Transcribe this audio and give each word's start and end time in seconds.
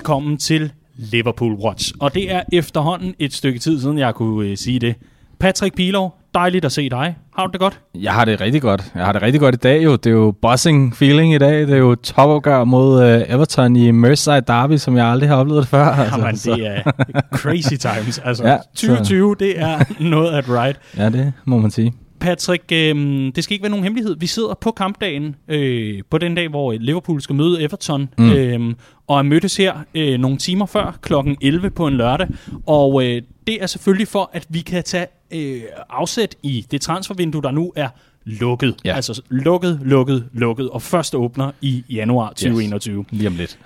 velkommen 0.00 0.36
til 0.36 0.72
Liverpool 0.96 1.52
Watch. 1.52 1.92
Og 2.00 2.14
det 2.14 2.32
er 2.32 2.42
efterhånden 2.52 3.14
et 3.18 3.32
stykke 3.32 3.58
tid 3.58 3.80
siden, 3.80 3.98
jeg 3.98 4.14
kunne 4.14 4.48
øh, 4.48 4.56
sige 4.56 4.78
det. 4.78 4.94
Patrick 5.40 5.76
Pilov, 5.76 6.14
dejligt 6.34 6.64
at 6.64 6.72
se 6.72 6.88
dig. 6.88 7.16
Har 7.36 7.46
du 7.46 7.52
det 7.52 7.60
godt? 7.60 7.80
Jeg 7.94 8.12
har 8.12 8.24
det 8.24 8.40
rigtig 8.40 8.62
godt. 8.62 8.92
Jeg 8.94 9.04
har 9.04 9.12
det 9.12 9.22
rigtig 9.22 9.40
godt 9.40 9.54
i 9.54 9.58
dag 9.58 9.84
jo. 9.84 9.96
Det 9.96 10.06
er 10.06 10.10
jo 10.10 10.34
buzzing 10.42 10.96
feeling 10.96 11.34
i 11.34 11.38
dag. 11.38 11.60
Det 11.60 11.70
er 11.70 11.76
jo 11.76 11.94
topopgør 11.94 12.64
mod 12.64 13.04
uh, 13.04 13.34
Everton 13.34 13.76
i 13.76 13.90
Merseyside 13.90 14.40
Derby, 14.40 14.76
som 14.76 14.96
jeg 14.96 15.06
aldrig 15.06 15.28
har 15.28 15.36
oplevet 15.36 15.66
før. 15.66 15.84
Altså, 15.84 16.18
Jamen, 16.18 16.36
så. 16.36 16.54
det 16.54 16.66
er 16.66 16.82
crazy 17.42 17.74
times. 17.74 18.18
Altså, 18.18 18.46
ja, 18.46 18.56
2020, 18.74 19.34
så. 19.38 19.44
det 19.44 19.60
er 19.60 19.78
noget 20.00 20.32
at 20.32 20.44
ride. 20.48 20.74
Ja, 20.96 21.10
det 21.10 21.32
må 21.44 21.58
man 21.58 21.70
sige. 21.70 21.92
Patrick, 22.20 22.64
øh, 22.72 22.96
det 23.34 23.44
skal 23.44 23.54
ikke 23.54 23.62
være 23.62 23.70
nogen 23.70 23.84
hemmelighed. 23.84 24.16
Vi 24.18 24.26
sidder 24.26 24.54
på 24.54 24.70
kampdagen, 24.70 25.36
øh, 25.48 26.02
på 26.10 26.18
den 26.18 26.34
dag, 26.34 26.48
hvor 26.48 26.72
Liverpool 26.72 27.20
skal 27.20 27.34
møde 27.34 27.62
Everton, 27.62 28.08
mm. 28.18 28.32
øh, 28.32 28.74
og 29.06 29.18
er 29.18 29.22
mødtes 29.22 29.56
her 29.56 29.74
øh, 29.94 30.18
nogle 30.18 30.38
timer 30.38 30.66
før, 30.66 30.98
klokken 31.02 31.36
11 31.40 31.70
på 31.70 31.86
en 31.86 31.94
lørdag. 31.94 32.28
Og 32.66 33.04
øh, 33.04 33.22
det 33.46 33.62
er 33.62 33.66
selvfølgelig 33.66 34.08
for, 34.08 34.30
at 34.32 34.46
vi 34.48 34.60
kan 34.60 34.84
tage 34.84 35.06
øh, 35.30 35.62
afsæt 35.90 36.36
i 36.42 36.66
det 36.70 36.80
transfervindue, 36.80 37.42
der 37.42 37.50
nu 37.50 37.72
er 37.76 37.88
lukket. 38.24 38.76
Ja. 38.84 38.94
Altså 38.94 39.22
lukket, 39.28 39.80
lukket, 39.82 40.28
lukket, 40.32 40.70
og 40.70 40.82
først 40.82 41.14
åbner 41.14 41.50
i 41.60 41.84
januar 41.90 42.28
2021. 42.28 43.00
Yes. 43.00 43.06
Lige 43.10 43.28
om 43.28 43.34
lidt. 43.34 43.58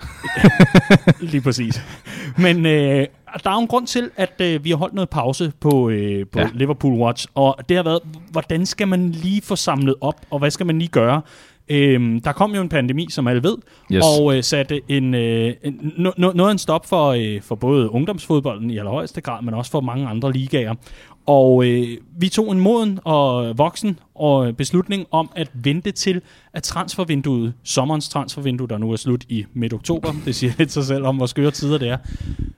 Lige 1.31 1.41
præcis. 1.41 1.81
Men 2.37 2.65
øh, 2.65 3.07
der 3.43 3.49
er 3.49 3.53
jo 3.53 3.59
en 3.59 3.67
grund 3.67 3.87
til, 3.87 4.09
at 4.15 4.41
øh, 4.41 4.63
vi 4.63 4.69
har 4.69 4.77
holdt 4.77 4.93
noget 4.93 5.09
pause 5.09 5.51
på, 5.59 5.89
øh, 5.89 6.25
på 6.27 6.39
ja. 6.39 6.49
Liverpool 6.53 6.93
Watch, 6.93 7.27
og 7.35 7.57
det 7.69 7.77
har 7.77 7.83
været, 7.83 7.99
hvordan 8.31 8.65
skal 8.65 8.87
man 8.87 9.11
lige 9.11 9.41
få 9.41 9.55
samlet 9.55 9.95
op, 10.01 10.21
og 10.29 10.39
hvad 10.39 10.51
skal 10.51 10.65
man 10.65 10.79
lige 10.79 10.89
gøre? 10.89 11.21
Øhm, 11.69 12.21
der 12.21 12.31
kom 12.31 12.55
jo 12.55 12.61
en 12.61 12.69
pandemi, 12.69 13.07
som 13.09 13.27
alle 13.27 13.43
ved, 13.43 13.57
yes. 13.91 14.03
og 14.19 14.37
øh, 14.37 14.43
satte 14.43 14.81
en, 14.87 15.13
øh, 15.13 15.53
en, 15.63 15.93
no, 15.97 16.11
no, 16.17 16.31
noget 16.31 16.51
en 16.51 16.57
stop 16.57 16.85
for, 16.85 17.09
øh, 17.09 17.41
for 17.41 17.55
både 17.55 17.89
ungdomsfodbolden 17.89 18.69
i 18.69 18.77
allerhøjeste 18.77 19.21
grad, 19.21 19.43
men 19.43 19.53
også 19.53 19.71
for 19.71 19.81
mange 19.81 20.07
andre 20.07 20.31
ligaer. 20.31 20.73
Og 21.25 21.65
øh, 21.65 21.97
vi 22.17 22.29
tog 22.29 22.51
en 22.51 22.59
moden 22.59 22.99
og 23.03 23.57
voksen 23.57 23.99
og 24.15 24.57
beslutning 24.57 25.05
om 25.11 25.31
at 25.35 25.51
vente 25.53 25.91
til, 25.91 26.21
at 26.53 26.63
transfervinduet, 26.63 27.53
sommerens 27.63 28.09
transfervindue, 28.09 28.67
der 28.67 28.77
nu 28.77 28.91
er 28.91 28.95
slut 28.95 29.25
i 29.29 29.45
midt 29.53 29.73
oktober, 29.73 30.13
det 30.25 30.35
siger 30.35 30.53
lidt 30.57 30.71
sig 30.71 30.85
selv 30.85 31.05
om, 31.05 31.17
hvor 31.17 31.25
skøre 31.25 31.51
tider 31.51 31.77
det 31.77 31.89
er. 31.89 31.97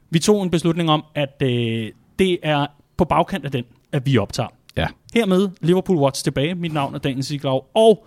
Vi 0.09 0.19
tog 0.19 0.43
en 0.43 0.49
beslutning 0.49 0.89
om, 0.89 1.03
at 1.15 1.41
øh, 1.41 1.91
det 2.19 2.37
er 2.43 2.67
på 2.97 3.05
bagkant 3.05 3.45
af 3.45 3.51
den, 3.51 3.63
at 3.91 4.05
vi 4.05 4.17
optager. 4.17 4.49
Ja. 4.77 4.87
Hermed 5.13 5.49
Liverpool 5.61 5.97
Watch 5.97 6.23
tilbage. 6.23 6.55
Mit 6.55 6.73
navn 6.73 6.95
er 6.95 6.99
Daniel 6.99 7.23
Siglaug, 7.23 7.65
og 7.73 8.05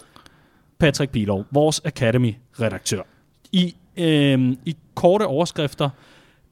Patrick 0.78 1.12
Pilov, 1.12 1.44
vores 1.50 1.80
Academy-redaktør. 1.84 3.02
I, 3.52 3.74
øh, 3.96 4.56
I 4.66 4.76
korte 4.94 5.26
overskrifter, 5.26 5.90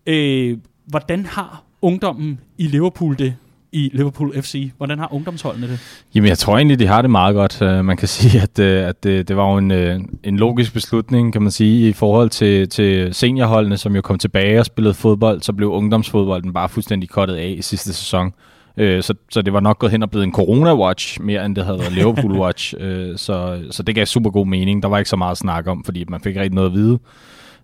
øh, 0.07 0.59
hvordan 0.87 1.27
har 1.27 1.63
ungdommen 1.83 2.41
i 2.59 2.67
Liverpool 2.67 3.19
det 3.19 3.37
i 3.73 3.91
Liverpool 3.93 4.43
FC? 4.43 4.71
Hvordan 4.77 4.99
har 4.99 5.15
ungdomsholdene 5.15 5.69
det? 5.69 5.81
Jamen, 6.15 6.29
jeg 6.29 6.39
tror 6.39 6.57
egentlig, 6.57 6.79
de 6.79 6.87
har 6.87 7.03
det 7.03 7.11
meget 7.11 7.35
godt. 7.35 7.63
Uh, 7.63 7.85
man 7.85 7.97
kan 7.97 8.09
sige, 8.19 8.43
at, 8.43 8.59
uh, 8.59 8.89
at 8.89 9.05
det, 9.05 9.29
det 9.29 9.37
var 9.37 9.53
jo 9.53 9.59
en, 9.59 9.71
uh, 9.71 10.05
en 10.25 10.37
logisk 10.37 10.73
beslutning, 10.73 11.33
kan 11.33 11.43
man 11.43 11.51
sige, 11.51 11.89
i 11.89 11.93
forhold 11.93 12.31
til, 12.31 12.69
til 12.69 13.15
seniorholdene, 13.15 13.77
som 13.77 13.95
jo 13.95 14.01
kom 14.01 14.19
tilbage 14.19 14.61
og 14.61 14.67
spillede 14.67 14.95
fodbold, 14.95 15.43
så 15.43 15.53
blev 15.53 15.71
ungdomsfodbolden 15.71 16.53
bare 16.53 16.69
fuldstændig 16.69 17.09
kottet 17.09 17.35
af 17.35 17.55
i 17.59 17.63
sidste 17.63 17.95
sæson. 17.95 18.33
Så, 18.79 19.15
så 19.31 19.43
det 19.43 19.53
var 19.53 19.61
nok 19.61 19.79
gået 19.79 19.93
hen 19.93 20.03
og 20.03 20.11
blevet 20.11 20.27
en 20.27 20.35
Corona-watch, 20.35 21.23
mere 21.23 21.47
end 21.47 21.57
det 21.57 21.65
havde 21.65 21.79
været 21.79 21.93
Liverpool-watch. 21.93 22.75
så, 23.25 23.63
så 23.71 23.83
det 23.83 23.95
gav 23.95 24.07
super 24.07 24.31
god 24.31 24.47
mening. 24.47 24.83
Der 24.83 24.89
var 24.89 24.99
ikke 24.99 25.11
så 25.11 25.17
meget 25.17 25.31
at 25.31 25.39
snakke 25.39 25.71
om, 25.71 25.85
fordi 25.85 26.05
man 26.09 26.21
fik 26.21 26.37
rigtig 26.37 26.55
noget 26.55 26.69
at 26.69 26.75
vide. 26.75 26.99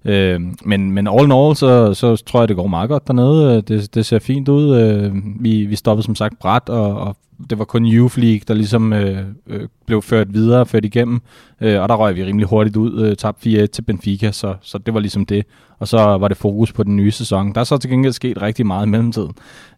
Øh, 0.04 0.40
men, 0.64 0.92
men 0.92 1.08
all 1.08 1.24
in 1.24 1.32
all, 1.32 1.56
så, 1.56 1.94
så 1.94 2.16
tror 2.16 2.40
jeg, 2.40 2.48
det 2.48 2.56
går 2.56 2.66
meget 2.66 2.88
godt 2.88 3.06
dernede. 3.06 3.56
Øh, 3.56 3.62
det, 3.68 3.94
det 3.94 4.06
ser 4.06 4.18
fint 4.18 4.48
ud. 4.48 4.76
Øh, 4.76 5.12
vi, 5.40 5.64
vi 5.64 5.76
stoppede 5.76 6.04
som 6.04 6.14
sagt 6.14 6.38
bræt, 6.38 6.68
og, 6.68 6.96
og 6.96 7.16
det 7.50 7.58
var 7.58 7.64
kun 7.64 7.86
Youth 7.86 8.18
League, 8.18 8.40
der 8.48 8.54
ligesom 8.54 8.92
øh, 8.92 9.24
øh, 9.46 9.68
blev 9.86 10.02
ført 10.02 10.34
videre, 10.34 10.66
ført 10.66 10.84
igennem, 10.84 11.20
øh, 11.60 11.82
og 11.82 11.88
der 11.88 11.94
røg 11.94 12.16
vi 12.16 12.24
rimelig 12.24 12.48
hurtigt 12.48 12.76
ud, 12.76 13.02
øh, 13.02 13.16
tabte 13.16 13.64
4-1 13.64 13.66
til 13.66 13.82
Benfica, 13.82 14.32
så, 14.32 14.54
så 14.62 14.78
det 14.78 14.94
var 14.94 15.00
ligesom 15.00 15.26
det. 15.26 15.44
Og 15.78 15.88
så 15.88 15.98
var 15.98 16.28
det 16.28 16.36
fokus 16.36 16.72
på 16.72 16.82
den 16.82 16.96
nye 16.96 17.10
sæson. 17.10 17.54
Der 17.54 17.60
er 17.60 17.64
så 17.64 17.76
til 17.76 17.90
gengæld 17.90 18.12
sket 18.12 18.42
rigtig 18.42 18.66
meget 18.66 18.86
i 18.86 18.88
mellemtiden. 18.88 19.32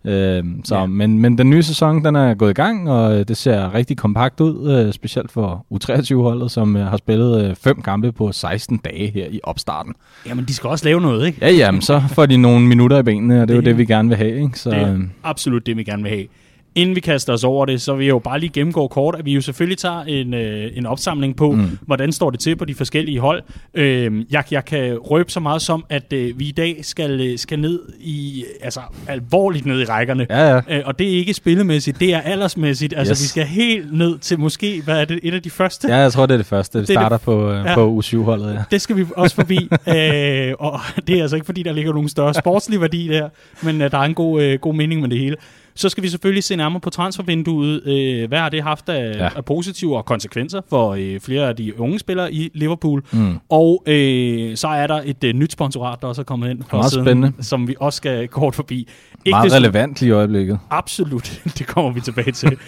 Øh, 0.05 0.45
så, 0.65 0.77
ja. 0.77 0.87
men, 0.87 1.19
men 1.19 1.39
den 1.39 1.51
nye 1.51 1.63
sæson, 1.63 2.05
den 2.05 2.17
er 2.17 2.35
gået 2.35 2.51
i 2.51 2.55
gang, 2.55 2.91
og 2.91 3.29
det 3.29 3.37
ser 3.37 3.75
rigtig 3.75 3.97
kompakt 3.97 4.41
ud, 4.41 4.71
øh, 4.73 4.93
specielt 4.93 5.33
for 5.33 5.67
U23-holdet, 5.75 6.51
som 6.51 6.77
øh, 6.77 6.87
har 6.87 6.97
spillet 6.97 7.45
øh, 7.45 7.57
fem 7.57 7.83
kampe 7.83 8.13
på 8.13 8.33
16 8.33 8.77
dage 8.77 9.11
her 9.11 9.27
i 9.31 9.41
opstarten. 9.43 9.95
Jamen, 10.27 10.45
de 10.45 10.55
skal 10.55 10.71
også 10.71 10.85
lave 10.85 11.01
noget, 11.01 11.27
ikke? 11.27 11.39
Ja, 11.41 11.53
jamen, 11.53 11.83
så 11.83 12.03
får 12.09 12.27
de 12.27 12.37
nogle 12.37 12.67
minutter 12.67 12.99
i 12.99 13.03
benene, 13.03 13.43
og 13.43 13.49
det 13.49 13.55
er 13.55 13.59
jo 13.59 13.65
det, 13.65 13.79
vi 13.79 13.85
gerne 13.85 14.09
vil 14.09 14.19
have, 14.19 14.43
ikke? 14.43 14.59
Så, 14.59 14.71
det 14.71 14.79
er 14.79 14.99
absolut 15.25 15.67
det, 15.67 15.77
vi 15.77 15.85
gerne 15.85 16.03
vil 16.03 16.13
have 16.13 16.27
inden 16.77 16.97
vi 16.97 17.01
kaster 17.01 17.33
os 17.33 17.45
over 17.45 17.67
det, 17.67 17.83
så 17.83 17.95
vil 17.95 18.07
jeg 18.07 18.13
jo 18.13 18.19
bare 18.19 18.41
lige 18.41 18.51
gennemgå 18.51 18.89
kort, 18.89 19.15
at 19.19 19.25
vi 19.25 19.33
jo 19.33 19.41
selvfølgelig 19.41 19.79
tager 19.79 20.01
en, 20.03 20.35
øh, 20.35 20.71
en 20.75 20.87
opsamling 20.87 21.37
på, 21.37 21.53
mm. 21.53 21.79
hvordan 21.87 22.13
står 22.13 22.31
det 22.31 22.41
til 22.41 22.57
på 22.57 22.65
de 22.65 22.75
forskellige 22.75 23.21
hold. 23.21 23.43
Øh, 23.75 24.25
jeg, 24.31 24.45
jeg 24.51 24.65
kan 24.65 24.99
røbe 24.99 25.31
så 25.31 25.41
meget 25.41 25.63
som, 25.63 25.85
at 25.89 26.13
øh, 26.13 26.39
vi 26.39 26.45
i 26.45 26.53
dag 26.53 26.79
skal, 26.83 27.21
øh, 27.21 27.39
skal 27.39 27.59
ned 27.59 27.81
i, 28.01 28.45
altså 28.63 28.81
alvorligt 29.09 29.67
ned 29.67 29.81
i 29.81 29.85
rækkerne. 29.85 30.27
Ja, 30.31 30.55
ja. 30.55 30.61
Øh, 30.69 30.83
og 30.85 30.99
det 30.99 31.07
er 31.07 31.17
ikke 31.19 31.35
spillemæssigt, 31.35 32.01
det 32.01 32.15
er 32.15 32.21
aldersmæssigt. 32.21 32.95
Altså 32.97 33.13
yes. 33.13 33.23
vi 33.23 33.27
skal 33.27 33.45
helt 33.47 33.93
ned 33.93 34.19
til 34.19 34.39
måske, 34.41 34.83
hvad 34.85 35.01
er 35.01 35.05
det, 35.05 35.21
et 35.23 35.35
af 35.35 35.43
de 35.43 35.51
første? 35.51 35.89
Ja, 35.89 35.97
jeg 35.97 36.13
tror 36.13 36.27
det 36.27 36.35
er 36.35 36.39
det 36.39 36.47
første. 36.47 36.79
Det, 36.79 36.89
det 36.89 36.95
starter 36.95 37.17
det, 37.17 37.25
på, 37.25 37.51
øh, 37.51 37.65
ja, 37.65 37.75
på 37.75 38.01
U7-holdet, 38.01 38.55
ja. 38.55 38.63
Det 38.71 38.81
skal 38.81 38.97
vi 38.97 39.07
også 39.17 39.35
forbi. 39.35 39.59
øh, 39.97 40.53
og 40.59 40.81
det 41.07 41.19
er 41.19 41.23
altså 41.23 41.37
ikke 41.37 41.47
fordi, 41.47 41.63
der 41.63 41.73
ligger 41.73 41.93
nogen 41.93 42.09
større 42.09 42.35
sportslig 42.35 42.81
værdi 42.81 43.09
der, 43.09 43.29
men 43.63 43.83
øh, 43.83 43.91
der 43.91 43.99
er 43.99 44.03
en 44.03 44.15
god, 44.15 44.43
øh, 44.43 44.59
god 44.59 44.75
mening 44.75 45.01
med 45.01 45.09
det 45.09 45.19
hele. 45.19 45.37
Så 45.77 45.89
skal 45.89 46.03
vi 46.03 46.09
selvfølgelig 46.09 46.45
se 46.45 46.57
nærmere 46.57 46.81
på 46.81 46.91
transfervinduet. 46.91 47.87
Øh, 47.87 48.29
hvad 48.29 48.39
har 48.39 48.49
det 48.49 48.63
haft 48.63 48.89
af, 48.89 49.17
ja. 49.19 49.29
af 49.37 49.45
positive 49.45 50.03
konsekvenser 50.03 50.61
for 50.69 50.95
øh, 50.99 51.21
flere 51.21 51.49
af 51.49 51.57
de 51.57 51.81
unge 51.81 51.99
spillere 51.99 52.33
i 52.33 52.51
Liverpool? 52.55 53.03
Mm. 53.13 53.39
Og 53.49 53.83
øh, 53.87 54.57
så 54.57 54.69
er 54.69 54.87
der 54.87 55.01
et 55.05 55.25
øh, 55.25 55.35
nyt 55.35 55.53
sponsorat, 55.53 55.99
der 56.03 56.09
også 56.09 56.23
er 56.23 56.25
kommet 56.25 56.51
ind 56.51 56.63
for 56.71 56.89
siden, 56.89 57.05
spændende. 57.05 57.33
som 57.41 57.69
vi 57.69 57.75
også 57.81 57.97
skal 57.97 58.29
kort 58.29 58.55
forbi. 58.55 58.79
Ikke 58.79 59.31
Meget 59.31 59.51
det, 59.51 59.59
relevant 59.59 60.01
lige 60.01 60.09
i 60.09 60.13
øjeblikket. 60.13 60.59
Absolut, 60.71 61.41
det 61.59 61.67
kommer 61.67 61.91
vi 61.91 62.01
tilbage 62.01 62.33
til. 62.33 62.59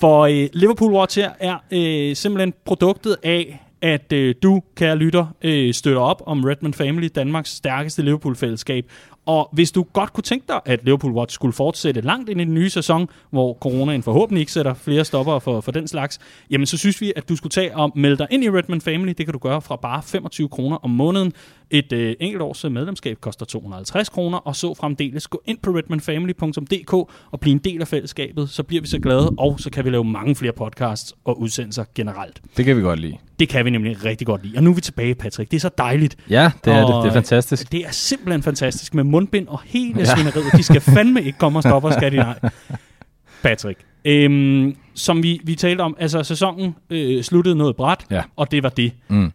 For 0.00 0.22
øh, 0.22 0.48
Liverpool 0.52 0.92
Watch 0.92 1.18
her 1.18 1.30
er 1.40 1.56
øh, 1.70 2.16
simpelthen 2.16 2.54
produktet 2.64 3.16
af 3.22 3.62
at 3.82 4.12
øh, 4.12 4.34
du, 4.42 4.62
kære 4.76 4.96
lytter, 4.96 5.26
øh, 5.42 5.74
støtter 5.74 6.00
op 6.00 6.22
om 6.26 6.44
Redmond 6.44 6.74
Family, 6.74 7.08
Danmarks 7.14 7.50
stærkeste 7.50 8.02
Liverpool-fællesskab. 8.02 8.90
Og 9.26 9.48
hvis 9.52 9.72
du 9.72 9.86
godt 9.92 10.12
kunne 10.12 10.22
tænke 10.22 10.44
dig, 10.48 10.60
at 10.64 10.84
Liverpool 10.84 11.12
Watch 11.12 11.34
skulle 11.34 11.52
fortsætte 11.52 12.00
langt 12.00 12.28
ind 12.30 12.40
i 12.40 12.44
den 12.44 12.54
nye 12.54 12.70
sæson, 12.70 13.08
hvor 13.30 13.54
coronaen 13.60 14.02
forhåbentlig 14.02 14.40
ikke 14.40 14.52
sætter 14.52 14.74
flere 14.74 15.04
stopper 15.04 15.38
for, 15.38 15.60
for 15.60 15.72
den 15.72 15.88
slags, 15.88 16.18
jamen 16.50 16.66
så 16.66 16.78
synes 16.78 17.00
vi, 17.00 17.12
at 17.16 17.28
du 17.28 17.36
skulle 17.36 17.50
tage 17.50 17.76
og 17.76 17.92
melde 17.94 18.16
dig 18.16 18.26
ind 18.30 18.44
i 18.44 18.50
Redmond 18.50 18.80
Family. 18.80 19.12
Det 19.18 19.26
kan 19.26 19.32
du 19.32 19.38
gøre 19.38 19.62
fra 19.62 19.76
bare 19.76 20.02
25 20.02 20.48
kroner 20.48 20.76
om 20.76 20.90
måneden. 20.90 21.32
Et 21.70 21.92
øh, 21.92 22.14
enkelt 22.20 22.42
års 22.42 22.64
medlemskab 22.64 23.20
koster 23.20 23.46
250 23.46 24.08
kroner, 24.08 24.38
og 24.38 24.56
så 24.56 24.74
fremdeles 24.74 25.26
gå 25.28 25.42
ind 25.44 25.58
på 25.62 25.70
redmondfamily.dk 25.70 26.92
og 27.30 27.40
blive 27.40 27.52
en 27.52 27.58
del 27.58 27.80
af 27.80 27.88
fællesskabet. 27.88 28.50
Så 28.50 28.62
bliver 28.62 28.80
vi 28.80 28.88
så 28.88 28.98
glade, 28.98 29.30
og 29.38 29.60
så 29.60 29.70
kan 29.70 29.84
vi 29.84 29.90
lave 29.90 30.04
mange 30.04 30.34
flere 30.34 30.52
podcasts 30.52 31.14
og 31.24 31.40
udsendelser 31.40 31.84
generelt. 31.94 32.40
Det 32.56 32.64
kan 32.64 32.76
vi 32.76 32.82
godt 32.82 33.00
lide. 33.00 33.16
Det 33.38 33.48
kan 33.48 33.64
vi 33.64 33.70
nemlig 33.70 34.04
rigtig 34.04 34.26
godt 34.26 34.44
lide. 34.44 34.56
Og 34.56 34.64
nu 34.64 34.70
er 34.70 34.74
vi 34.74 34.80
tilbage, 34.80 35.14
Patrick. 35.14 35.50
Det 35.50 35.56
er 35.56 35.60
så 35.60 35.70
dejligt. 35.78 36.16
Ja, 36.30 36.50
det 36.64 36.72
er 36.72 36.82
og 36.82 36.94
det. 36.94 37.02
Det 37.02 37.08
er 37.08 37.14
fantastisk. 37.14 37.72
Det 37.72 37.86
er 37.86 37.90
simpelthen 37.90 38.42
fantastisk 38.42 38.94
med 38.94 39.04
mundbind 39.16 39.48
og 39.48 39.60
hele 39.64 39.98
ja. 39.98 40.04
svineriet. 40.04 40.52
De 40.56 40.62
skal 40.62 40.80
fandme 40.80 41.22
ikke 41.22 41.38
komme 41.38 41.58
og 41.58 41.62
stoppe 41.62 41.88
os, 41.88 41.94
skal 41.94 42.12
de 42.12 42.16
nej. 42.16 42.38
Patrick, 43.42 43.80
øhm, 44.04 44.76
som 44.94 45.22
vi, 45.22 45.40
vi 45.44 45.54
talte 45.54 45.80
om, 45.80 45.96
altså 45.98 46.22
sæsonen 46.22 46.74
øh, 46.90 47.22
sluttede 47.22 47.56
noget 47.56 47.76
bræt, 47.76 48.06
ja. 48.10 48.22
og 48.36 48.50
det 48.50 48.62
var 48.62 48.68
det. 48.68 48.92
Mm 49.08 49.32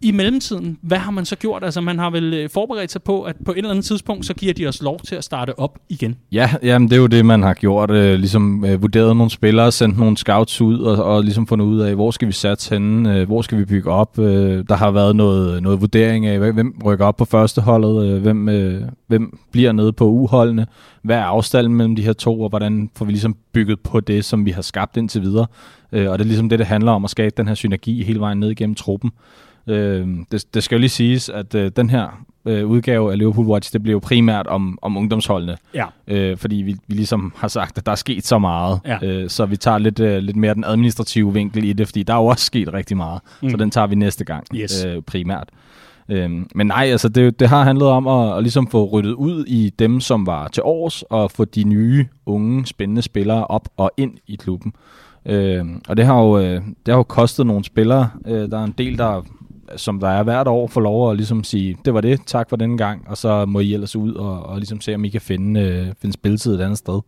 i 0.00 0.12
mellemtiden, 0.12 0.78
hvad 0.82 0.98
har 0.98 1.10
man 1.10 1.24
så 1.24 1.36
gjort? 1.36 1.64
Altså, 1.64 1.80
man 1.80 1.98
har 1.98 2.10
vel 2.10 2.34
øh, 2.34 2.50
forberedt 2.50 2.92
sig 2.92 3.02
på, 3.02 3.22
at 3.22 3.36
på 3.44 3.52
et 3.52 3.58
eller 3.58 3.70
andet 3.70 3.84
tidspunkt, 3.84 4.26
så 4.26 4.34
giver 4.34 4.54
de 4.54 4.66
os 4.66 4.82
lov 4.82 5.00
til 5.00 5.14
at 5.14 5.24
starte 5.24 5.58
op 5.58 5.78
igen. 5.88 6.16
Ja, 6.32 6.50
jamen, 6.62 6.88
det 6.88 6.96
er 6.96 7.00
jo 7.00 7.06
det, 7.06 7.26
man 7.26 7.42
har 7.42 7.54
gjort. 7.54 7.90
Øh, 7.90 8.14
ligesom 8.14 8.64
øh, 8.64 8.82
vurderet 8.82 9.16
nogle 9.16 9.30
spillere, 9.30 9.72
sendt 9.72 9.98
nogle 9.98 10.16
scouts 10.16 10.60
ud, 10.60 10.78
og, 10.78 11.04
og 11.04 11.22
ligesom 11.22 11.46
fundet 11.46 11.66
ud 11.66 11.80
af, 11.80 11.94
hvor 11.94 12.10
skal 12.10 12.28
vi 12.28 12.32
satse 12.32 12.70
henne, 12.70 13.16
øh, 13.18 13.26
hvor 13.26 13.42
skal 13.42 13.58
vi 13.58 13.64
bygge 13.64 13.90
op. 13.90 14.18
Øh, 14.18 14.64
der 14.68 14.74
har 14.76 14.90
været 14.90 15.16
noget, 15.16 15.62
noget 15.62 15.80
vurdering 15.80 16.26
af, 16.26 16.52
hvem 16.52 16.80
rykker 16.84 17.06
op 17.06 17.16
på 17.16 17.24
første 17.24 17.60
holdet, 17.60 18.06
øh, 18.06 18.22
hvem, 18.22 18.48
øh, 18.48 18.82
hvem 19.06 19.38
bliver 19.52 19.72
nede 19.72 19.92
på 19.92 20.04
uholdene, 20.04 20.66
hvad 21.02 21.16
er 21.16 21.24
afstanden 21.24 21.74
mellem 21.74 21.96
de 21.96 22.02
her 22.02 22.12
to, 22.12 22.40
og 22.40 22.48
hvordan 22.48 22.90
får 22.96 23.04
vi 23.04 23.12
ligesom 23.12 23.36
bygget 23.52 23.80
på 23.80 24.00
det, 24.00 24.24
som 24.24 24.46
vi 24.46 24.50
har 24.50 24.62
skabt 24.62 24.96
indtil 24.96 25.22
videre. 25.22 25.46
Øh, 25.92 26.10
og 26.10 26.18
det 26.18 26.24
er 26.24 26.28
ligesom 26.28 26.48
det, 26.48 26.58
det 26.58 26.66
handler 26.66 26.92
om, 26.92 27.04
at 27.04 27.10
skabe 27.10 27.34
den 27.36 27.48
her 27.48 27.54
synergi 27.54 28.02
hele 28.02 28.20
vejen 28.20 28.40
ned 28.40 28.50
igennem 28.50 28.74
truppen. 28.74 29.10
Øh, 29.68 30.08
det, 30.32 30.54
det 30.54 30.62
skal 30.62 30.76
jo 30.76 30.80
lige 30.80 30.90
siges, 30.90 31.28
at 31.28 31.54
øh, 31.54 31.70
den 31.76 31.90
her 31.90 32.26
øh, 32.46 32.66
udgave 32.66 33.12
af 33.12 33.18
Liverpool 33.18 33.46
Watch, 33.46 33.72
det 33.72 33.82
bliver 33.82 33.92
jo 33.92 33.98
primært 33.98 34.46
om, 34.46 34.78
om 34.82 34.96
ungdomsholdene. 34.96 35.56
Ja. 35.74 35.86
Øh, 36.08 36.36
fordi 36.36 36.56
vi, 36.56 36.76
vi 36.86 36.94
ligesom 36.94 37.32
har 37.36 37.48
sagt, 37.48 37.78
at 37.78 37.86
der 37.86 37.92
er 37.92 37.96
sket 37.96 38.26
så 38.26 38.38
meget. 38.38 38.80
Ja. 38.86 38.98
Øh, 39.02 39.30
så 39.30 39.46
vi 39.46 39.56
tager 39.56 39.78
lidt, 39.78 40.00
øh, 40.00 40.18
lidt 40.18 40.36
mere 40.36 40.54
den 40.54 40.64
administrative 40.64 41.32
vinkel 41.32 41.64
i 41.64 41.72
det, 41.72 41.88
fordi 41.88 42.02
der 42.02 42.14
er 42.14 42.18
jo 42.18 42.26
også 42.26 42.44
sket 42.44 42.72
rigtig 42.72 42.96
meget. 42.96 43.20
Mm. 43.42 43.50
Så 43.50 43.56
den 43.56 43.70
tager 43.70 43.86
vi 43.86 43.94
næste 43.94 44.24
gang 44.24 44.44
yes. 44.54 44.84
øh, 44.84 45.02
primært. 45.02 45.48
Øhm, 46.08 46.46
men 46.54 46.66
nej, 46.66 46.88
altså 46.90 47.08
det, 47.08 47.40
det 47.40 47.48
har 47.48 47.64
handlet 47.64 47.88
om 47.88 48.06
at, 48.06 48.36
at 48.36 48.42
ligesom 48.42 48.66
få 48.66 48.84
ryddet 48.84 49.12
ud 49.12 49.44
i 49.44 49.72
dem, 49.78 50.00
som 50.00 50.26
var 50.26 50.48
til 50.48 50.62
års, 50.62 51.02
og 51.02 51.30
få 51.30 51.44
de 51.44 51.64
nye, 51.64 52.06
unge, 52.26 52.66
spændende 52.66 53.02
spillere 53.02 53.46
op 53.46 53.68
og 53.76 53.90
ind 53.96 54.12
i 54.26 54.36
klubben. 54.36 54.72
Øhm, 55.26 55.82
og 55.88 55.96
det 55.96 56.06
har, 56.06 56.22
jo, 56.22 56.38
øh, 56.38 56.54
det 56.54 56.88
har 56.88 56.96
jo 56.96 57.02
kostet 57.02 57.46
nogle 57.46 57.64
spillere. 57.64 58.10
Øh, 58.26 58.50
der 58.50 58.58
er 58.58 58.64
en 58.64 58.74
del, 58.78 58.98
der 58.98 59.22
som 59.76 60.00
der 60.00 60.08
er 60.08 60.22
hvert 60.22 60.48
år, 60.48 60.66
får 60.66 60.80
lov 60.80 61.10
at 61.10 61.16
ligesom 61.16 61.44
sige, 61.44 61.76
det 61.84 61.94
var 61.94 62.00
det, 62.00 62.20
tak 62.26 62.48
for 62.48 62.56
denne 62.56 62.78
gang, 62.78 63.04
og 63.08 63.16
så 63.16 63.46
må 63.46 63.60
I 63.60 63.74
ellers 63.74 63.96
ud 63.96 64.14
og, 64.14 64.42
og 64.42 64.56
ligesom 64.56 64.80
se, 64.80 64.94
om 64.94 65.04
I 65.04 65.08
kan 65.08 65.20
finde, 65.20 65.60
øh, 65.60 65.86
finde 66.00 66.12
spilletid 66.12 66.54
et 66.54 66.60
andet 66.60 66.78
sted. 66.78 67.00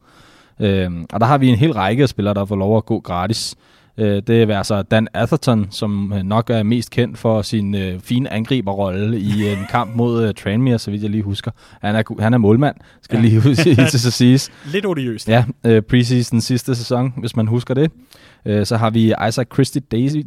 Øh, 0.61 0.91
og 1.13 1.21
der 1.21 1.27
har 1.27 1.39
vi 1.39 1.49
en 1.49 1.57
hel 1.57 1.73
række 1.73 2.03
af 2.03 2.09
spillere, 2.09 2.35
der 2.35 2.45
får 2.45 2.57
lov 2.57 2.77
at 2.77 2.87
gå 2.87 3.01
gratis. 3.01 3.55
Øh, 3.57 3.78
det 4.05 4.43
er 4.43 4.59
altså 4.59 4.83
Dan 4.83 5.09
Atherton, 5.15 5.67
som 5.71 6.13
øh, 6.13 6.23
nok 6.23 6.51
er 6.51 6.63
mest 6.63 6.91
kendt 6.91 7.19
for 7.19 7.43
sin 7.43 7.75
øh, 7.75 8.01
fine 8.01 8.33
angriberrolle 8.33 9.21
i 9.21 9.49
en 9.49 9.59
kamp 9.71 9.97
mod 9.97 10.29
øh, 10.29 10.35
Tranmere, 10.35 10.79
så 10.79 10.91
vidt 10.91 11.03
jeg 11.03 11.11
lige 11.11 11.23
husker. 11.23 11.51
Han 11.83 11.97
er, 11.97 12.23
han 12.23 12.35
er 12.35 12.39
målmand, 12.39 12.77
skal 13.03 13.17
ja. 13.17 13.23
lige 13.23 13.41
huske 13.41 13.75
til 13.75 14.01
så 14.01 14.11
siges. 14.11 14.51
Lidt 14.73 14.87
odiøst. 14.87 15.29
Ja, 15.29 15.45
øh, 15.65 15.83
preseason 15.83 16.41
sidste 16.41 16.75
sæson, 16.75 17.13
hvis 17.17 17.37
man 17.37 17.47
husker 17.47 17.75
det. 17.75 17.91
Øh, 18.47 18.67
så 18.67 18.77
har 18.77 18.91
vi 18.91 19.15
Isaac 19.29 19.47
Christie 19.53 19.83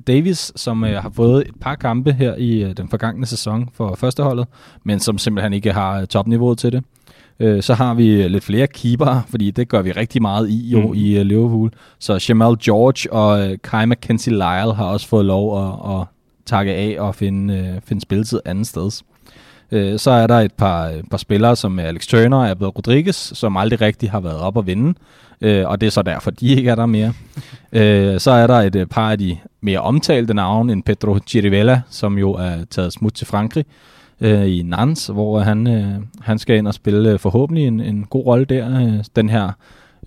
Davis, 0.07 0.51
som 0.55 0.83
øh, 0.83 1.01
har 1.01 1.11
fået 1.15 1.47
et 1.47 1.55
par 1.61 1.75
kampe 1.75 2.13
her 2.13 2.35
i 2.35 2.63
øh, 2.63 2.77
den 2.77 2.89
forgangne 2.89 3.25
sæson 3.25 3.69
for 3.73 3.95
førsteholdet, 3.95 4.47
men 4.83 4.99
som 4.99 5.17
simpelthen 5.17 5.53
ikke 5.53 5.73
har 5.73 6.05
topniveauet 6.05 6.57
til 6.57 6.71
det. 6.71 6.83
Så 7.61 7.73
har 7.73 7.93
vi 7.93 8.27
lidt 8.27 8.43
flere 8.43 8.67
keeper, 8.67 9.21
fordi 9.29 9.51
det 9.51 9.69
gør 9.69 9.81
vi 9.81 9.91
rigtig 9.91 10.21
meget 10.21 10.49
i 10.49 10.69
jo 10.69 10.87
mm. 10.87 10.93
i 10.93 11.23
Liverpool. 11.23 11.71
Så 11.99 12.25
Jamal 12.29 12.55
George 12.63 13.13
og 13.13 13.57
Kai 13.63 13.85
McKenzie 13.85 14.33
Lyle 14.33 14.73
har 14.73 14.85
også 14.85 15.07
fået 15.07 15.25
lov 15.25 15.67
at, 15.67 15.99
at 15.99 16.07
takke 16.45 16.73
af 16.73 16.95
og 16.99 17.15
finde, 17.15 17.81
finde 17.85 18.01
spilletid 18.01 18.39
andet 18.45 18.67
sted. 18.67 18.91
Så 19.97 20.11
er 20.11 20.27
der 20.27 20.39
et 20.39 20.53
par, 20.53 20.91
par 21.11 21.17
spillere 21.17 21.55
som 21.55 21.79
Alex 21.79 22.07
Turner 22.07 22.37
og 22.37 22.49
Abel 22.49 22.67
Rodriguez, 22.67 23.15
som 23.15 23.57
aldrig 23.57 23.81
rigtig 23.81 24.11
har 24.11 24.19
været 24.19 24.39
op 24.39 24.57
at 24.57 24.67
vinde 24.67 24.93
øh, 25.41 25.67
og 25.67 25.81
det 25.81 25.87
er 25.87 25.91
så 25.91 26.01
derfor, 26.01 26.31
de 26.31 26.47
ikke 26.47 26.69
er 26.69 26.75
der 26.75 26.85
mere. 26.85 27.13
øh, 27.73 28.19
så 28.19 28.31
er 28.31 28.47
der 28.47 28.55
et 28.55 28.75
øh, 28.75 28.85
par 28.85 29.11
af 29.11 29.17
de 29.17 29.37
mere 29.61 29.79
omtalte 29.79 30.33
navne, 30.33 30.73
en 30.73 30.83
Pedro 30.83 31.19
Chirivella, 31.27 31.81
som 31.89 32.17
jo 32.17 32.31
er 32.31 32.65
taget 32.69 32.93
smut 32.93 33.13
til 33.13 33.27
Frankrig 33.27 33.65
øh, 34.21 34.47
i 34.47 34.61
Nantes, 34.61 35.07
hvor 35.07 35.39
han, 35.39 35.67
øh, 35.67 36.01
han 36.21 36.39
skal 36.39 36.57
ind 36.57 36.67
og 36.67 36.73
spille 36.73 37.11
øh, 37.11 37.19
forhåbentlig 37.19 37.67
en, 37.67 37.79
en 37.79 38.05
god 38.09 38.25
rolle 38.25 38.45
der. 38.45 38.81
Øh, 38.81 39.03
den 39.15 39.29
her 39.29 39.51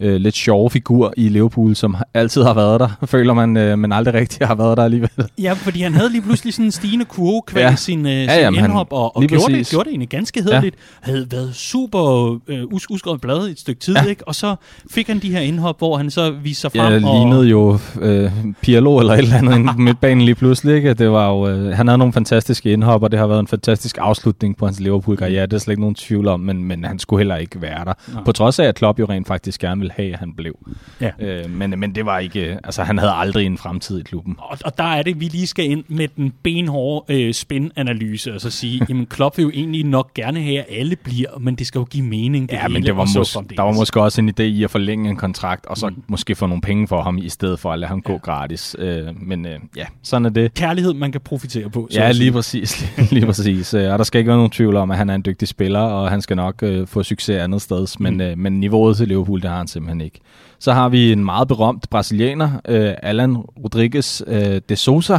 øh, 0.00 0.16
lidt 0.16 0.34
sjove 0.34 0.70
figur 0.70 1.14
i 1.16 1.28
Liverpool, 1.28 1.76
som 1.76 1.96
altid 2.14 2.42
har 2.42 2.54
været 2.54 2.80
der, 2.80 2.88
føler 3.06 3.34
man, 3.34 3.56
øh, 3.56 3.78
men 3.78 3.92
aldrig 3.92 4.14
rigtig 4.14 4.46
har 4.46 4.54
været 4.54 4.76
der 4.76 4.84
alligevel. 4.84 5.10
Ja, 5.38 5.52
fordi 5.52 5.82
han 5.82 5.94
havde 5.94 6.10
lige 6.10 6.22
pludselig 6.22 6.54
sådan 6.54 6.64
en 6.64 6.72
stigende 6.72 7.04
kurve 7.04 7.42
kvæl 7.46 7.62
ja. 7.62 7.76
sin, 7.76 8.06
øh, 8.06 8.12
ja, 8.12 8.34
sin 8.34 8.40
jamen, 8.40 8.64
indhop, 8.64 8.86
og, 8.90 9.16
og 9.16 9.22
gjorde, 9.22 9.52
det, 9.52 9.68
gjorde 9.68 9.84
det 9.84 9.90
egentlig 9.90 10.08
ganske 10.08 10.42
hederligt. 10.42 10.76
Ja. 11.06 11.12
Havde 11.12 11.26
været 11.30 11.54
super 11.54 12.32
øh, 12.48 12.64
us 12.64 12.90
uskrevet 12.90 13.20
blad 13.20 13.48
et 13.48 13.60
stykke 13.60 13.80
tid, 13.80 13.94
ja. 13.94 14.04
ikke? 14.04 14.28
og 14.28 14.34
så 14.34 14.56
fik 14.90 15.06
han 15.06 15.18
de 15.18 15.30
her 15.30 15.40
indhop, 15.40 15.78
hvor 15.78 15.96
han 15.96 16.10
så 16.10 16.30
viste 16.30 16.60
sig 16.60 16.72
frem. 16.72 16.92
Ja, 16.92 17.08
og... 17.08 17.16
lignede 17.16 17.48
jo 17.48 17.78
øh, 18.00 18.32
Pirlo 18.60 18.98
eller 18.98 19.12
et 19.12 19.18
eller 19.18 19.36
andet 19.36 19.56
inde 19.56 19.72
på 19.72 19.78
midtbanen 19.88 20.24
lige 20.24 20.34
pludselig. 20.34 20.74
Ikke? 20.74 20.94
Det 20.94 21.10
var 21.10 21.30
jo, 21.30 21.48
øh, 21.48 21.76
han 21.76 21.88
havde 21.88 21.98
nogle 21.98 22.12
fantastiske 22.12 22.72
indhop, 22.72 23.02
og 23.02 23.10
det 23.10 23.18
har 23.18 23.26
været 23.26 23.40
en 23.40 23.46
fantastisk 23.46 23.98
afslutning 24.00 24.56
på 24.56 24.66
hans 24.66 24.80
Liverpool-karriere. 24.80 25.46
Det 25.46 25.52
er 25.52 25.58
slet 25.58 25.72
ikke 25.72 25.80
nogen 25.80 25.94
tvivl 25.94 26.28
om, 26.28 26.40
men, 26.40 26.64
men 26.64 26.84
han 26.84 26.98
skulle 26.98 27.20
heller 27.20 27.36
ikke 27.36 27.62
være 27.62 27.84
der. 27.84 27.92
Ja. 28.14 28.22
På 28.24 28.32
trods 28.32 28.58
af, 28.58 28.64
at 28.64 28.74
Klopp 28.74 28.98
jo 28.98 29.06
rent 29.08 29.26
faktisk 29.26 29.60
gerne 29.60 29.83
ville 29.84 29.92
have, 29.96 30.12
at 30.12 30.18
han 30.18 30.32
blev. 30.36 30.58
Ja. 31.00 31.10
Øh, 31.18 31.50
men, 31.50 31.74
men 31.80 31.94
det 31.94 32.06
var 32.06 32.18
ikke, 32.18 32.58
altså 32.64 32.82
han 32.82 32.98
havde 32.98 33.12
aldrig 33.12 33.46
en 33.46 33.58
fremtid 33.58 34.00
i 34.00 34.02
klubben. 34.02 34.36
Og, 34.38 34.58
og 34.64 34.78
der 34.78 34.84
er 34.84 35.02
det, 35.02 35.20
vi 35.20 35.24
lige 35.24 35.46
skal 35.46 35.70
ind 35.70 35.84
med 35.88 36.08
den 36.16 36.32
benhårde 36.42 37.14
øh, 37.14 37.34
spin-analyse, 37.34 38.34
og 38.34 38.40
så 38.40 38.50
sige, 38.50 38.80
jamen 38.88 39.06
Klopp 39.06 39.36
vil 39.36 39.42
jo 39.42 39.50
egentlig 39.54 39.84
nok 39.84 40.14
gerne 40.14 40.42
have, 40.42 40.58
at 40.58 40.66
alle 40.68 40.96
bliver, 40.96 41.38
men 41.40 41.54
det 41.54 41.66
skal 41.66 41.78
jo 41.78 41.84
give 41.84 42.04
mening. 42.04 42.50
Det 42.50 42.56
ja, 42.56 42.68
men 42.68 42.82
det 42.82 42.96
var 42.96 43.04
mås- 43.04 43.54
der 43.56 43.62
var 43.62 43.72
måske 43.72 44.00
også 44.00 44.20
en 44.20 44.28
idé 44.28 44.42
i 44.42 44.64
at 44.64 44.70
forlænge 44.70 45.10
en 45.10 45.16
kontrakt, 45.16 45.66
og 45.66 45.76
så 45.76 45.88
mm. 45.88 46.02
måske 46.06 46.34
få 46.34 46.46
nogle 46.46 46.60
penge 46.60 46.88
for 46.88 47.02
ham, 47.02 47.18
i 47.18 47.28
stedet 47.28 47.58
for 47.58 47.72
at 47.72 47.78
lade 47.78 47.88
ham 47.88 48.02
ja. 48.06 48.12
gå 48.12 48.18
gratis. 48.18 48.76
Øh, 48.78 49.06
men 49.22 49.46
øh, 49.46 49.58
ja, 49.76 49.84
sådan 50.02 50.24
er 50.24 50.30
det. 50.30 50.54
Kærlighed, 50.54 50.94
man 50.94 51.12
kan 51.12 51.20
profitere 51.20 51.70
på. 51.70 51.88
Så 51.90 52.00
ja, 52.00 52.12
lige 52.12 52.32
præcis. 52.32 52.86
lige 53.12 53.26
præcis. 53.26 53.74
Øh, 53.74 53.92
og 53.92 53.98
der 53.98 54.04
skal 54.04 54.18
ikke 54.18 54.28
være 54.28 54.38
nogen 54.38 54.50
tvivl 54.50 54.76
om, 54.76 54.90
at 54.90 54.96
han 54.96 55.10
er 55.10 55.14
en 55.14 55.22
dygtig 55.26 55.48
spiller, 55.48 55.80
og 55.80 56.10
han 56.10 56.22
skal 56.22 56.36
nok 56.36 56.62
øh, 56.62 56.86
få 56.86 57.02
succes 57.02 57.36
andet 57.36 57.62
sted, 57.62 57.86
men, 57.98 58.14
mm. 58.14 58.20
øh, 58.20 58.38
men 58.38 58.60
niveauet 58.60 58.96
til 58.96 59.08
Liverpool, 59.08 59.42
det 59.42 59.50
har 59.50 59.56
han 59.56 59.66
simpelthen 59.74 60.00
ikke. 60.00 60.20
Så 60.58 60.72
har 60.72 60.88
vi 60.88 61.12
en 61.12 61.24
meget 61.24 61.48
berømt 61.48 61.90
brasilianer, 61.90 62.50
øh, 62.68 62.94
Alan 63.02 63.36
Rodriguez 63.36 64.22
øh, 64.26 64.60
de 64.68 64.76
Souza, 64.76 65.18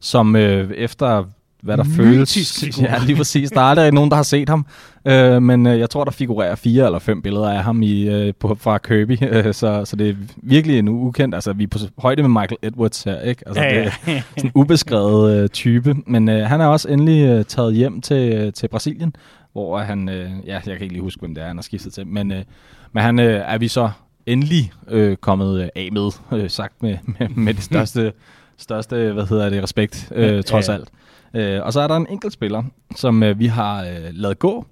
som 0.00 0.36
øh, 0.36 0.70
efter 0.70 1.24
hvad 1.66 1.76
der 1.76 1.84
Mytisk 1.84 2.60
føles. 2.60 2.80
Ja, 2.80 2.98
lige 3.06 3.16
præcis. 3.16 3.50
Der 3.50 3.60
er 3.60 3.64
aldrig 3.64 3.92
nogen, 3.92 4.10
der 4.10 4.16
har 4.16 4.22
set 4.22 4.48
ham. 4.48 4.66
Øh, 5.06 5.42
men 5.42 5.66
øh, 5.66 5.78
jeg 5.78 5.90
tror, 5.90 6.04
der 6.04 6.10
figurerer 6.10 6.54
fire 6.54 6.86
eller 6.86 6.98
fem 6.98 7.22
billeder 7.22 7.50
af 7.50 7.64
ham 7.64 7.82
i, 7.82 8.08
øh, 8.08 8.34
på, 8.40 8.56
fra 8.60 8.78
Kirby. 8.78 9.18
Øh, 9.26 9.54
så, 9.54 9.84
så 9.84 9.96
det 9.96 10.08
er 10.08 10.14
virkelig 10.36 10.78
en 10.78 10.88
ukendt. 10.88 11.34
Altså, 11.34 11.52
vi 11.52 11.64
er 11.64 11.68
på 11.68 11.78
højde 11.98 12.22
med 12.22 12.28
Michael 12.28 12.58
Edwards 12.62 13.02
her, 13.02 13.20
ikke? 13.20 13.42
Altså, 13.46 13.62
ja, 13.62 13.74
ja. 13.74 13.80
det 13.80 14.16
er 14.16 14.20
sådan 14.36 14.44
en 14.44 14.52
ubeskrevet 14.54 15.42
øh, 15.42 15.48
type. 15.48 15.94
Men 16.06 16.28
øh, 16.28 16.46
han 16.46 16.60
er 16.60 16.66
også 16.66 16.88
endelig 16.88 17.28
øh, 17.28 17.44
taget 17.44 17.74
hjem 17.74 18.00
til, 18.00 18.32
øh, 18.32 18.52
til 18.52 18.68
Brasilien, 18.68 19.14
hvor 19.56 19.78
han... 19.78 20.08
Øh, 20.08 20.30
ja, 20.46 20.52
jeg 20.52 20.62
kan 20.62 20.82
ikke 20.82 20.94
lige 20.94 21.02
huske, 21.02 21.20
hvem 21.20 21.34
det 21.34 21.42
er, 21.42 21.46
han 21.46 21.56
har 21.56 21.62
skiftet 21.62 21.92
til. 21.92 22.06
Men, 22.06 22.32
øh, 22.32 22.44
men 22.92 23.02
han 23.02 23.18
øh, 23.18 23.42
er 23.46 23.58
vi 23.58 23.68
så 23.68 23.90
endelig 24.26 24.72
øh, 24.88 25.16
kommet 25.16 25.62
øh, 25.62 25.68
af 25.76 25.88
med, 25.92 26.10
øh, 26.32 26.50
sagt 26.50 26.82
med, 26.82 26.98
med, 27.18 27.28
med 27.28 27.54
det 27.54 27.62
største, 27.62 28.12
største 28.56 29.12
hvad 29.12 29.26
hedder 29.26 29.50
det, 29.50 29.62
respekt, 29.62 30.12
øh, 30.14 30.42
trods 30.42 30.68
ja, 30.68 30.72
ja. 30.72 30.78
alt. 30.78 30.88
Øh, 31.34 31.64
og 31.64 31.72
så 31.72 31.80
er 31.80 31.86
der 31.86 31.96
en 31.96 32.06
enkelt 32.10 32.32
spiller, 32.32 32.62
som 32.96 33.22
øh, 33.22 33.38
vi 33.38 33.46
har 33.46 33.84
øh, 33.84 34.08
lavet 34.12 34.38
gå, 34.38 34.66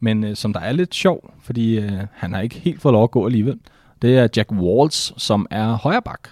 men 0.00 0.24
øh, 0.24 0.36
som 0.36 0.52
der 0.52 0.60
er 0.60 0.72
lidt 0.72 0.94
sjov, 0.94 1.34
fordi 1.42 1.78
øh, 1.78 1.92
han 2.12 2.34
har 2.34 2.40
ikke 2.40 2.56
helt 2.56 2.82
fået 2.82 2.92
lov 2.92 3.04
at 3.04 3.10
gå 3.10 3.26
alligevel. 3.26 3.58
Det 4.02 4.18
er 4.18 4.28
Jack 4.36 4.52
Walls, 4.52 5.22
som 5.22 5.46
er 5.50 5.72
højreback. 5.72 6.30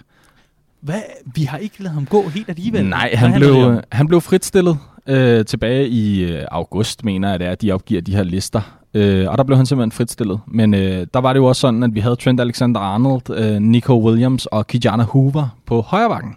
Hvad? 0.81 1.01
Vi 1.35 1.43
har 1.43 1.57
ikke 1.57 1.83
lavet 1.83 1.93
ham 1.93 2.05
gå 2.05 2.29
helt 2.29 2.49
alligevel? 2.49 2.85
Nej, 2.85 3.15
han 3.15 3.33
blev, 3.33 3.81
han 3.91 4.07
blev 4.07 4.21
fritstillet 4.21 4.77
øh, 5.07 5.45
tilbage 5.45 5.87
i 5.87 6.23
øh, 6.23 6.43
august, 6.51 7.05
mener 7.05 7.29
jeg 7.29 7.39
det 7.39 7.47
er, 7.47 7.51
at 7.51 7.61
de 7.61 7.71
opgiver 7.71 8.01
de 8.01 8.15
her 8.15 8.23
lister. 8.23 8.61
Øh, 8.93 9.29
og 9.29 9.37
der 9.37 9.43
blev 9.43 9.57
han 9.57 9.65
simpelthen 9.65 9.91
fritstillet. 9.91 10.39
Men 10.47 10.73
øh, 10.73 11.07
der 11.13 11.19
var 11.19 11.33
det 11.33 11.39
jo 11.39 11.45
også 11.45 11.59
sådan, 11.59 11.83
at 11.83 11.95
vi 11.95 11.99
havde 11.99 12.15
Trent 12.15 12.41
Alexander-Arnold, 12.41 13.33
øh, 13.33 13.61
Nico 13.61 14.07
Williams 14.07 14.45
og 14.45 14.67
Kijana 14.67 15.03
Hoover 15.03 15.57
på 15.65 15.81
højrebakken. 15.81 16.35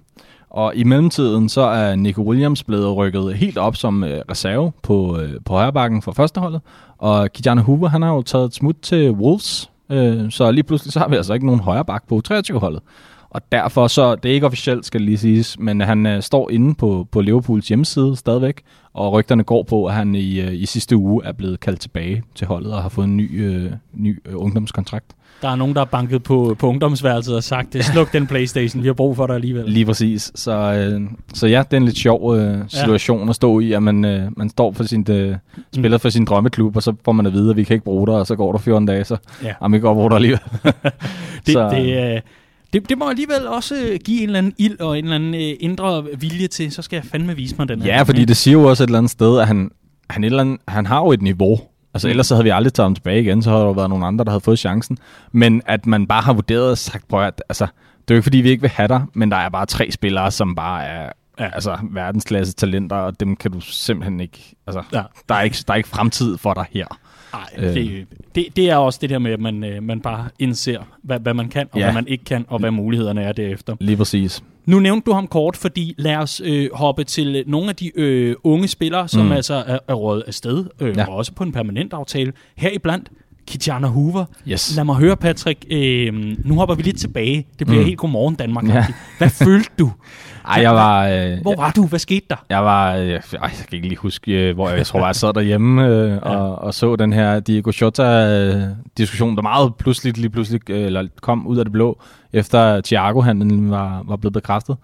Og 0.51 0.77
i 0.77 0.85
mellemtiden 0.85 1.49
så 1.49 1.61
er 1.61 1.95
Nico 1.95 2.23
Williams 2.23 2.65
blevet 2.65 2.97
rykket 2.97 3.35
helt 3.35 3.59
op 3.59 3.77
som 3.77 4.05
øh, 4.05 4.23
reserve 4.31 4.73
på, 4.83 5.19
øh, 5.19 5.33
på 5.45 5.53
højrebakken 5.53 6.03
for 6.03 6.13
førsteholdet. 6.13 6.61
Og 6.99 7.33
Kijana 7.33 7.61
Hoover, 7.61 7.89
han 7.89 8.03
har 8.03 8.13
jo 8.15 8.23
taget 8.23 8.45
et 8.45 8.55
smut 8.55 8.77
til 8.83 9.11
Wolves. 9.11 9.71
Øh, 9.91 10.31
så 10.31 10.51
lige 10.51 10.65
pludselig 10.65 10.93
så 10.93 10.99
har 10.99 11.09
vi 11.09 11.17
altså 11.17 11.35
ikke 11.35 11.47
nogen 11.47 11.61
højrebak 11.61 12.09
på 12.09 12.23
23-holdet. 12.29 12.81
Og 13.31 13.43
derfor 13.53 13.87
så, 13.87 14.15
det 14.15 14.29
er 14.29 14.35
ikke 14.35 14.47
officielt, 14.47 14.87
skal 14.87 15.01
lige 15.01 15.19
siges, 15.19 15.59
men 15.59 15.81
han 15.81 16.07
øh, 16.07 16.23
står 16.23 16.51
inde 16.51 16.75
på, 16.75 17.07
på 17.13 17.21
Liverpools 17.21 17.69
hjemmeside 17.69 18.17
stadigvæk, 18.17 18.63
og 18.95 19.13
rygterne 19.13 19.45
går 19.45 19.63
på, 19.63 19.87
at 19.87 19.95
han 19.95 20.15
i, 20.15 20.41
øh, 20.41 20.55
i 20.55 20.67
sidste 20.67 20.97
uge 20.97 21.25
er 21.25 21.33
blevet 21.33 21.61
kaldt 21.61 21.81
tilbage 21.81 22.23
til 22.35 22.47
holdet 22.47 22.73
og 22.73 22.83
har 22.83 22.89
fået 22.89 23.05
en 23.05 23.17
ny, 23.17 23.45
øh, 23.45 23.73
ny 23.95 24.23
øh, 24.27 24.33
ungdomskontrakt. 24.37 25.15
Der 25.43 25.49
er 25.49 25.57
nogen, 25.57 25.75
der 25.75 25.81
har 25.81 25.87
banket 25.87 26.23
på, 26.23 26.57
på 26.59 26.69
ungdomsværelset 26.69 27.37
og 27.37 27.45
sagt, 27.45 27.73
det 27.73 27.85
sluk 27.85 28.13
den 28.13 28.27
Playstation, 28.27 28.83
vi 28.83 28.89
har 28.89 28.95
brug 28.95 29.17
for 29.17 29.27
dig 29.27 29.35
alligevel. 29.35 29.65
Lige 29.65 29.87
præcis. 29.87 30.33
Så, 30.35 30.53
øh, 30.53 31.01
så 31.35 31.47
ja, 31.47 31.63
det 31.71 31.73
er 31.73 31.77
en 31.77 31.85
lidt 31.85 31.99
sjov 31.99 32.37
øh, 32.37 32.59
situation 32.69 33.25
ja. 33.25 33.29
at 33.29 33.35
stå 33.35 33.61
i, 33.61 33.73
at 33.73 33.83
man, 33.83 34.05
øh, 34.05 34.31
man 34.37 34.51
står 34.51 34.73
for 34.73 34.85
sin, 34.85 35.07
øh, 35.11 35.37
spiller 35.75 35.99
for 35.99 36.09
sin 36.09 36.25
drømmeklub, 36.25 36.77
og 36.77 36.83
så 36.83 36.95
får 37.05 37.13
man 37.13 37.27
at 37.27 37.33
vide, 37.33 37.51
at 37.51 37.57
vi 37.57 37.65
kan 37.65 37.75
ikke 37.75 37.85
bruge 37.85 38.07
dig, 38.07 38.15
og 38.15 38.27
så 38.27 38.37
går 38.37 38.53
der 38.53 38.59
14 38.59 38.87
dage, 38.87 39.05
så 39.05 39.17
ja. 39.43 39.55
jamen, 39.63 39.73
vi 39.73 39.79
kan 39.79 39.87
godt 39.87 39.97
bruge 39.97 40.11
dig 40.11 40.17
alligevel. 40.17 40.41
det, 41.47 41.53
så, 41.53 41.71
det, 41.71 42.15
øh, 42.15 42.21
det, 42.73 42.89
det 42.89 42.99
må 42.99 43.09
alligevel 43.09 43.47
også 43.47 43.75
øh, 43.75 43.99
give 44.05 44.23
en 44.23 44.29
eller 44.29 44.39
anden 44.39 44.55
ild 44.59 44.81
og 44.81 44.99
en 44.99 45.05
eller 45.05 45.15
anden 45.15 45.35
øh, 45.35 45.57
indre 45.61 46.05
vilje 46.19 46.47
til, 46.47 46.73
så 46.73 46.83
skal 46.83 46.97
jeg 46.97 47.05
fandme 47.05 47.37
vise 47.37 47.55
mig 47.59 47.69
den 47.69 47.83
her. 47.83 47.95
Ja, 47.95 48.03
fordi 48.03 48.25
det 48.25 48.37
siger 48.37 48.53
jo 48.53 48.65
også 48.65 48.83
et 48.83 48.89
eller 48.89 48.99
andet 48.99 49.11
sted, 49.11 49.41
at 49.41 49.47
han, 49.47 49.71
han, 50.11 50.25
et 50.25 50.27
eller 50.27 50.41
andet, 50.41 50.61
han 50.69 50.87
har 50.87 51.01
jo 51.01 51.13
et 51.13 51.23
niveau. 51.23 51.61
Altså 51.95 52.09
mm. 52.09 52.11
ellers 52.11 52.27
så 52.27 52.35
havde 52.35 52.45
vi 52.45 52.51
aldrig 52.51 52.73
taget 52.73 52.85
ham 52.85 52.95
tilbage 52.95 53.21
igen, 53.21 53.43
så 53.43 53.51
havde 53.51 53.63
der 53.63 53.73
været 53.73 53.91
nogle 53.91 54.07
andre, 54.07 54.25
der 54.25 54.31
havde 54.31 54.41
fået 54.41 54.59
chancen. 54.59 54.99
Men 55.33 55.63
at 55.67 55.87
man 55.87 56.07
bare 56.07 56.23
har 56.23 56.33
vurderet 56.33 56.71
og 56.71 56.79
sagt, 56.79 57.09
prøv 57.09 57.27
at, 57.27 57.43
altså, 57.49 57.65
det 57.65 58.11
er 58.11 58.15
jo 58.15 58.19
ikke 58.19 58.23
fordi, 58.23 58.39
vi 58.39 58.51
ikke 58.51 58.61
vil 58.61 58.71
have 58.71 58.89
dig, 58.89 59.05
men 59.15 59.31
der 59.31 59.37
er 59.37 59.49
bare 59.49 59.67
tre 59.67 59.91
spillere, 59.91 60.31
som 60.31 60.55
bare 60.55 60.85
er 60.85 61.13
ja. 61.39 61.51
altså, 61.55 61.79
verdensklasse 61.91 62.55
talenter, 62.55 62.97
og 62.97 63.21
dem 63.21 63.37
kan 63.37 63.51
du 63.51 63.61
simpelthen 63.61 64.21
ikke, 64.21 64.57
altså, 64.67 64.83
ja. 64.93 65.03
der, 65.29 65.35
er 65.35 65.43
ikke, 65.43 65.57
der 65.67 65.73
er 65.73 65.77
ikke 65.77 65.89
fremtid 65.89 66.39
for 66.39 66.55
dig 66.55 66.65
her. 66.71 66.87
Nej, 67.33 67.69
øh. 67.69 67.75
det, 67.75 68.07
det, 68.35 68.47
det 68.57 68.71
er 68.71 68.77
også 68.77 68.99
det 69.03 69.11
der 69.11 69.19
med, 69.19 69.33
at 69.33 69.41
man, 69.41 69.65
øh, 69.65 69.83
man 69.83 70.01
bare 70.01 70.29
indser, 70.39 70.81
hvad, 71.03 71.21
hvad 71.21 71.35
man 71.35 71.49
kan, 71.49 71.69
og 71.73 71.79
ja. 71.79 71.85
hvad 71.85 71.95
man 71.95 72.09
ikke 72.09 72.25
kan, 72.25 72.45
og 72.49 72.59
hvad 72.59 72.71
mulighederne 72.71 73.23
er 73.23 73.33
derefter. 73.33 73.77
Lige 73.81 73.97
præcis. 73.97 74.43
Nu 74.67 74.79
nævnte 74.79 75.07
du 75.07 75.13
ham 75.13 75.27
kort, 75.27 75.57
fordi 75.57 75.95
lad 75.99 76.17
os 76.17 76.43
øh, 76.45 76.69
hoppe 76.73 77.05
til 77.05 77.45
nogle 77.47 77.69
af 77.69 77.77
de 77.77 77.91
øh, 77.95 78.37
unge 78.45 78.69
spillere, 78.69 79.09
som 79.09 79.25
mm. 79.25 79.33
altså 79.33 79.55
er, 79.55 79.79
er 79.89 79.95
rådet 79.95 80.25
afsted, 80.27 80.65
øh, 80.81 80.97
ja. 80.97 81.07
og 81.07 81.17
også 81.17 81.33
på 81.33 81.45
en 81.45 81.53
permanent 81.53 81.93
aftale. 81.93 82.33
Her 82.57 82.71
iblandt 82.71 83.09
Kitjana 83.49 83.87
Hoover. 83.87 84.25
Yes. 84.49 84.77
Lad 84.77 84.85
mig 84.85 84.97
høre, 84.97 85.17
Patrick. 85.17 85.65
Øh, 85.71 86.15
nu 86.45 86.55
hopper 86.55 86.75
vi 86.75 86.83
lidt 86.83 86.99
tilbage. 86.99 87.47
Det 87.59 87.67
bliver 87.67 87.81
mm. 87.81 87.87
helt 87.87 87.99
godmorgen 87.99 88.35
Danmark. 88.35 88.69
Ja. 88.69 88.87
Hvad 89.19 89.31
følte 89.31 89.71
du, 89.79 89.91
Ej, 90.49 90.63
jeg 90.63 90.75
var... 90.75 91.09
Øh, 91.09 91.39
hvor 91.43 91.57
var 91.57 91.71
du? 91.71 91.87
Hvad 91.87 91.99
skete 91.99 92.27
der? 92.31 92.37
Jeg 92.49 92.65
var... 92.65 92.95
Øh, 92.95 93.09
jeg 93.09 93.21
kan 93.33 93.51
ikke 93.73 93.89
lige 93.89 93.99
huske, 93.99 94.49
øh, 94.49 94.55
hvor 94.55 94.69
jeg, 94.69 94.79
jeg 94.79 94.87
tror, 94.87 95.07
jeg 95.07 95.15
sad 95.15 95.33
derhjemme 95.33 95.87
øh, 95.87 96.11
ja. 96.11 96.17
og, 96.19 96.59
og 96.59 96.75
så 96.75 96.97
den 96.97 97.13
her 97.13 97.41
Diego 97.41 97.73
Jota-diskussion, 97.81 99.37
der 99.37 99.43
meget 99.43 99.75
pludselig, 99.75 100.19
lige 100.19 100.31
pludselig 100.31 100.71
øh, 100.71 100.87
eller 100.87 101.07
kom 101.21 101.47
ud 101.47 101.59
af 101.59 101.65
det 101.65 101.73
blå, 101.73 102.01
efter 102.33 102.81
Thiago 102.81 103.21
han 103.21 103.71
var, 103.71 104.03
var 104.07 104.17
blevet 104.17 104.33
bekræftet. 104.33 104.77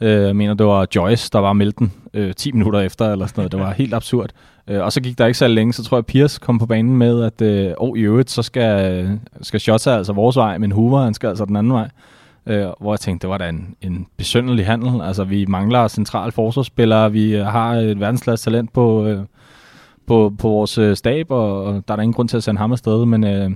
Øh, 0.00 0.22
jeg 0.22 0.36
mener, 0.36 0.54
det 0.54 0.66
var 0.66 0.86
Joyce, 0.96 1.30
der 1.32 1.38
var 1.38 1.52
meldt 1.52 1.78
den 1.78 1.92
øh, 2.14 2.34
10 2.34 2.52
minutter 2.52 2.80
efter, 2.80 3.12
eller 3.12 3.26
sådan 3.26 3.40
noget. 3.40 3.52
Det 3.52 3.60
var 3.60 3.72
helt 3.72 3.94
absurd. 3.94 4.30
Øh, 4.68 4.82
og 4.82 4.92
så 4.92 5.00
gik 5.00 5.18
der 5.18 5.26
ikke 5.26 5.38
så 5.38 5.48
længe, 5.48 5.72
så 5.72 5.84
tror 5.84 5.96
jeg, 5.96 6.06
Piers 6.06 6.38
kom 6.38 6.58
på 6.58 6.66
banen 6.66 6.96
med, 6.96 7.22
at 7.22 7.42
øh, 7.42 7.72
oh, 7.76 7.98
i 7.98 8.00
øvrigt, 8.00 8.30
så 8.30 8.42
skal, 8.42 9.18
skal 9.42 9.60
Shota 9.60 9.96
altså 9.96 10.12
vores 10.12 10.36
vej, 10.36 10.58
men 10.58 10.72
Hoover, 10.72 11.04
han 11.04 11.14
skal 11.14 11.28
altså 11.28 11.44
den 11.44 11.56
anden 11.56 11.72
vej. 11.72 11.88
Øh, 12.46 12.66
hvor 12.80 12.92
jeg 12.92 13.00
tænkte, 13.00 13.22
det 13.22 13.30
var 13.30 13.38
da 13.38 13.48
en, 13.48 13.74
en 13.80 14.06
besønderlig 14.16 14.66
handel. 14.66 15.02
Altså, 15.02 15.24
vi 15.24 15.46
mangler 15.46 15.88
central 15.88 16.32
forsvarsspillere, 16.32 17.12
vi 17.12 17.36
øh, 17.36 17.46
har 17.46 17.74
et 17.74 18.00
verdensklasse 18.00 18.44
talent 18.44 18.72
på, 18.72 19.06
øh, 19.06 19.18
på, 20.06 20.32
på 20.38 20.48
vores 20.48 20.78
øh, 20.78 20.96
stab, 20.96 21.30
og, 21.30 21.64
og 21.64 21.72
der 21.88 21.94
er 21.94 21.96
der 21.96 22.02
ingen 22.02 22.14
grund 22.14 22.28
til 22.28 22.36
at 22.36 22.42
sende 22.42 22.58
ham 22.58 22.72
afsted, 22.72 23.04
men... 23.06 23.24
Øh, 23.24 23.50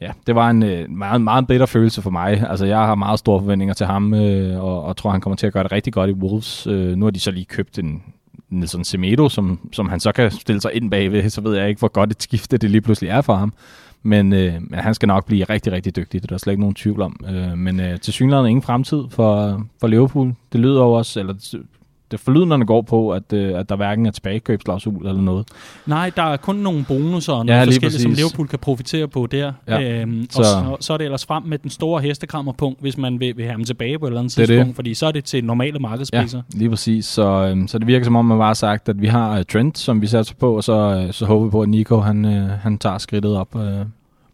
ja, 0.00 0.10
det 0.26 0.34
var 0.34 0.50
en 0.50 0.62
øh, 0.62 0.90
meget, 0.90 1.20
meget 1.20 1.46
bedre 1.46 1.66
følelse 1.66 2.02
for 2.02 2.10
mig. 2.10 2.44
Altså, 2.50 2.66
jeg 2.66 2.78
har 2.78 2.94
meget 2.94 3.18
store 3.18 3.40
forventninger 3.40 3.74
til 3.74 3.86
ham, 3.86 4.14
øh, 4.14 4.64
og, 4.64 4.82
og 4.84 4.96
tror, 4.96 5.10
han 5.10 5.20
kommer 5.20 5.36
til 5.36 5.46
at 5.46 5.52
gøre 5.52 5.62
det 5.62 5.72
rigtig 5.72 5.92
godt 5.92 6.10
i 6.10 6.12
Wolves. 6.12 6.66
Øh, 6.66 6.96
nu 6.96 7.06
har 7.06 7.10
de 7.10 7.20
så 7.20 7.30
lige 7.30 7.44
købt 7.44 7.78
en 7.78 8.02
Nelson 8.50 8.84
Semedo, 8.84 9.28
som, 9.28 9.68
som 9.72 9.88
han 9.88 10.00
så 10.00 10.12
kan 10.12 10.30
stille 10.30 10.60
sig 10.60 10.74
ind 10.74 10.90
bagved, 10.90 11.30
så 11.30 11.40
ved 11.40 11.56
jeg 11.56 11.68
ikke, 11.68 11.78
hvor 11.78 11.88
godt 11.88 12.10
et 12.10 12.22
skifte 12.22 12.58
det 12.58 12.70
lige 12.70 12.80
pludselig 12.80 13.10
er 13.10 13.20
for 13.20 13.34
ham. 13.34 13.52
Men, 14.02 14.32
øh, 14.32 14.54
han 14.72 14.94
skal 14.94 15.06
nok 15.06 15.26
blive 15.26 15.44
rigtig, 15.44 15.72
rigtig 15.72 15.96
dygtig, 15.96 16.22
det 16.22 16.28
er 16.28 16.34
der 16.34 16.38
slet 16.38 16.52
ikke 16.52 16.60
nogen 16.60 16.74
tvivl 16.74 17.02
om. 17.02 17.16
Øh, 17.28 17.58
men 17.58 17.80
øh, 17.80 18.00
til 18.00 18.12
synligheden 18.12 18.50
ingen 18.50 18.62
fremtid 18.62 19.04
for, 19.10 19.66
for 19.80 19.86
Liverpool. 19.86 20.34
Det 20.52 20.60
lyder 20.60 20.82
jo 20.82 20.92
også, 20.92 21.20
eller 21.20 21.64
det 22.10 22.20
forlydenderne 22.20 22.66
går 22.66 22.82
på, 22.82 23.10
at, 23.10 23.32
øh, 23.32 23.58
at 23.58 23.68
der 23.68 23.76
hverken 23.76 24.06
er 24.06 24.10
tilbagekøbsklausul 24.10 25.06
eller 25.06 25.22
noget. 25.22 25.46
Nej, 25.86 26.10
der 26.16 26.22
er 26.22 26.36
kun 26.36 26.56
nogle 26.56 26.84
bonusser 26.88 27.32
og 27.32 27.46
nogle 27.46 27.60
ja, 27.60 27.66
forskellige, 27.66 28.00
som 28.00 28.12
Liverpool 28.12 28.48
kan 28.48 28.58
profitere 28.58 29.08
på 29.08 29.26
der. 29.26 29.52
Ja. 29.68 30.00
Øhm, 30.00 30.26
så. 30.30 30.38
Og 30.38 30.44
så, 30.44 30.76
så 30.80 30.92
er 30.92 30.96
det 30.96 31.04
ellers 31.04 31.26
frem 31.26 31.42
med 31.42 31.58
den 31.58 31.70
store 31.70 32.02
hestekrammerpunkt, 32.02 32.80
hvis 32.80 32.98
man 32.98 33.20
vil, 33.20 33.36
vil 33.36 33.44
have 33.44 33.56
dem 33.56 33.64
tilbage 33.64 33.98
på 33.98 34.06
et 34.06 34.08
eller 34.08 34.20
andet 34.20 34.32
tidspunkt, 34.32 34.66
det. 34.66 34.74
fordi 34.74 34.94
så 34.94 35.06
er 35.06 35.12
det 35.12 35.24
til 35.24 35.44
normale 35.44 35.78
markedspriser. 35.78 36.42
Ja, 36.54 36.58
lige 36.58 36.70
præcis. 36.70 37.04
Så, 37.04 37.22
øhm, 37.22 37.68
så 37.68 37.78
det 37.78 37.86
virker 37.86 38.04
som 38.04 38.16
om, 38.16 38.24
man 38.24 38.38
bare 38.38 38.46
har 38.46 38.54
sagt, 38.54 38.88
at 38.88 39.00
vi 39.00 39.06
har 39.06 39.38
uh, 39.38 39.44
Trent, 39.52 39.78
som 39.78 40.02
vi 40.02 40.06
satser 40.06 40.34
på, 40.34 40.56
og 40.56 40.64
så, 40.64 41.04
uh, 41.06 41.12
så 41.12 41.26
håber 41.26 41.44
vi 41.44 41.50
på, 41.50 41.62
at 41.62 41.68
Nico 41.68 42.00
han, 42.00 42.24
uh, 42.24 42.32
han 42.32 42.78
tager 42.78 42.98
skridtet 42.98 43.36
op. 43.36 43.54
Uh. 43.54 43.62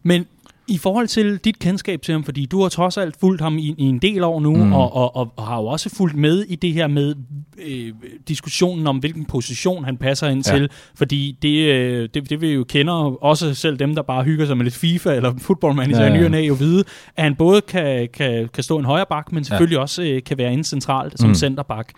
Men 0.02 0.26
i 0.68 0.78
forhold 0.78 1.08
til 1.08 1.38
dit 1.38 1.58
kendskab 1.58 2.02
til 2.02 2.12
ham, 2.12 2.24
fordi 2.24 2.46
du 2.46 2.62
har 2.62 2.68
trods 2.68 2.96
alt 2.96 3.16
fulgt 3.20 3.40
ham 3.40 3.58
i, 3.58 3.74
i 3.78 3.82
en 3.82 3.98
del 3.98 4.24
år 4.24 4.40
nu, 4.40 4.56
mm. 4.56 4.72
og, 4.72 4.96
og, 4.96 5.16
og, 5.16 5.32
og 5.36 5.46
har 5.46 5.56
jo 5.56 5.66
også 5.66 5.96
fulgt 5.96 6.16
med 6.16 6.44
i 6.48 6.56
det 6.56 6.72
her 6.72 6.86
med 6.86 7.14
øh, 7.58 7.92
diskussionen 8.28 8.86
om, 8.86 8.98
hvilken 8.98 9.24
position 9.24 9.84
han 9.84 9.96
passer 9.96 10.28
ind 10.28 10.46
ja. 10.46 10.56
til, 10.56 10.70
fordi 10.94 11.38
det, 11.42 11.74
øh, 11.74 12.08
det, 12.14 12.30
det 12.30 12.40
vi 12.40 12.48
jo 12.48 12.64
kender, 12.64 12.94
også 13.24 13.54
selv 13.54 13.76
dem, 13.76 13.94
der 13.94 14.02
bare 14.02 14.24
hygger 14.24 14.46
sig 14.46 14.56
med 14.56 14.64
lidt 14.64 14.76
FIFA 14.76 15.14
eller 15.14 15.34
fodboldmanager 15.38 16.04
ja, 16.04 16.14
ja. 16.14 16.24
i 16.24 16.28
ny 16.28 16.48
jo 16.48 16.54
vide, 16.54 16.84
at 17.16 17.24
han 17.24 17.34
både 17.34 17.60
kan, 17.60 18.08
kan, 18.14 18.48
kan 18.54 18.64
stå 18.64 18.78
en 18.78 18.84
højre 18.84 19.06
bak, 19.08 19.32
men 19.32 19.44
selvfølgelig 19.44 19.76
ja. 19.76 19.80
også 19.80 20.02
øh, 20.02 20.22
kan 20.22 20.38
være 20.38 20.52
inde 20.52 20.64
centralt 20.64 21.18
som 21.20 21.28
mm. 21.28 21.34
centerback. 21.34 21.92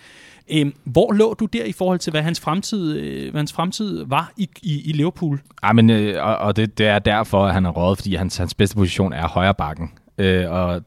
Øhm, 0.50 0.75
hvor 0.85 1.12
lå 1.12 1.35
du 1.35 1.46
der 1.46 1.64
i 1.64 1.73
forhold 1.73 1.99
til, 1.99 2.11
hvad 2.11 2.23
hans 2.23 2.40
fremtid, 2.40 2.96
øh, 2.96 3.30
hvad 3.30 3.40
hans 3.40 3.52
fremtid 3.52 4.04
var 4.06 4.32
i, 4.37 4.49
i, 4.62 4.82
i 4.90 4.92
Liverpool? 4.92 5.40
Ja, 5.64 5.73
men, 5.73 5.90
øh, 5.90 6.25
og, 6.25 6.37
og 6.37 6.56
det, 6.56 6.78
det 6.78 6.87
er 6.87 6.99
derfor, 6.99 7.46
at 7.46 7.54
han 7.54 7.66
er 7.66 7.70
rådet, 7.70 7.99
fordi 7.99 8.14
hans, 8.14 8.37
hans 8.37 8.54
bedste 8.57 8.77
position 8.77 9.13
er 9.13 9.29
højre 9.29 9.55
bakken. 9.55 9.93
Øh, 10.19 10.51
og 10.51 10.83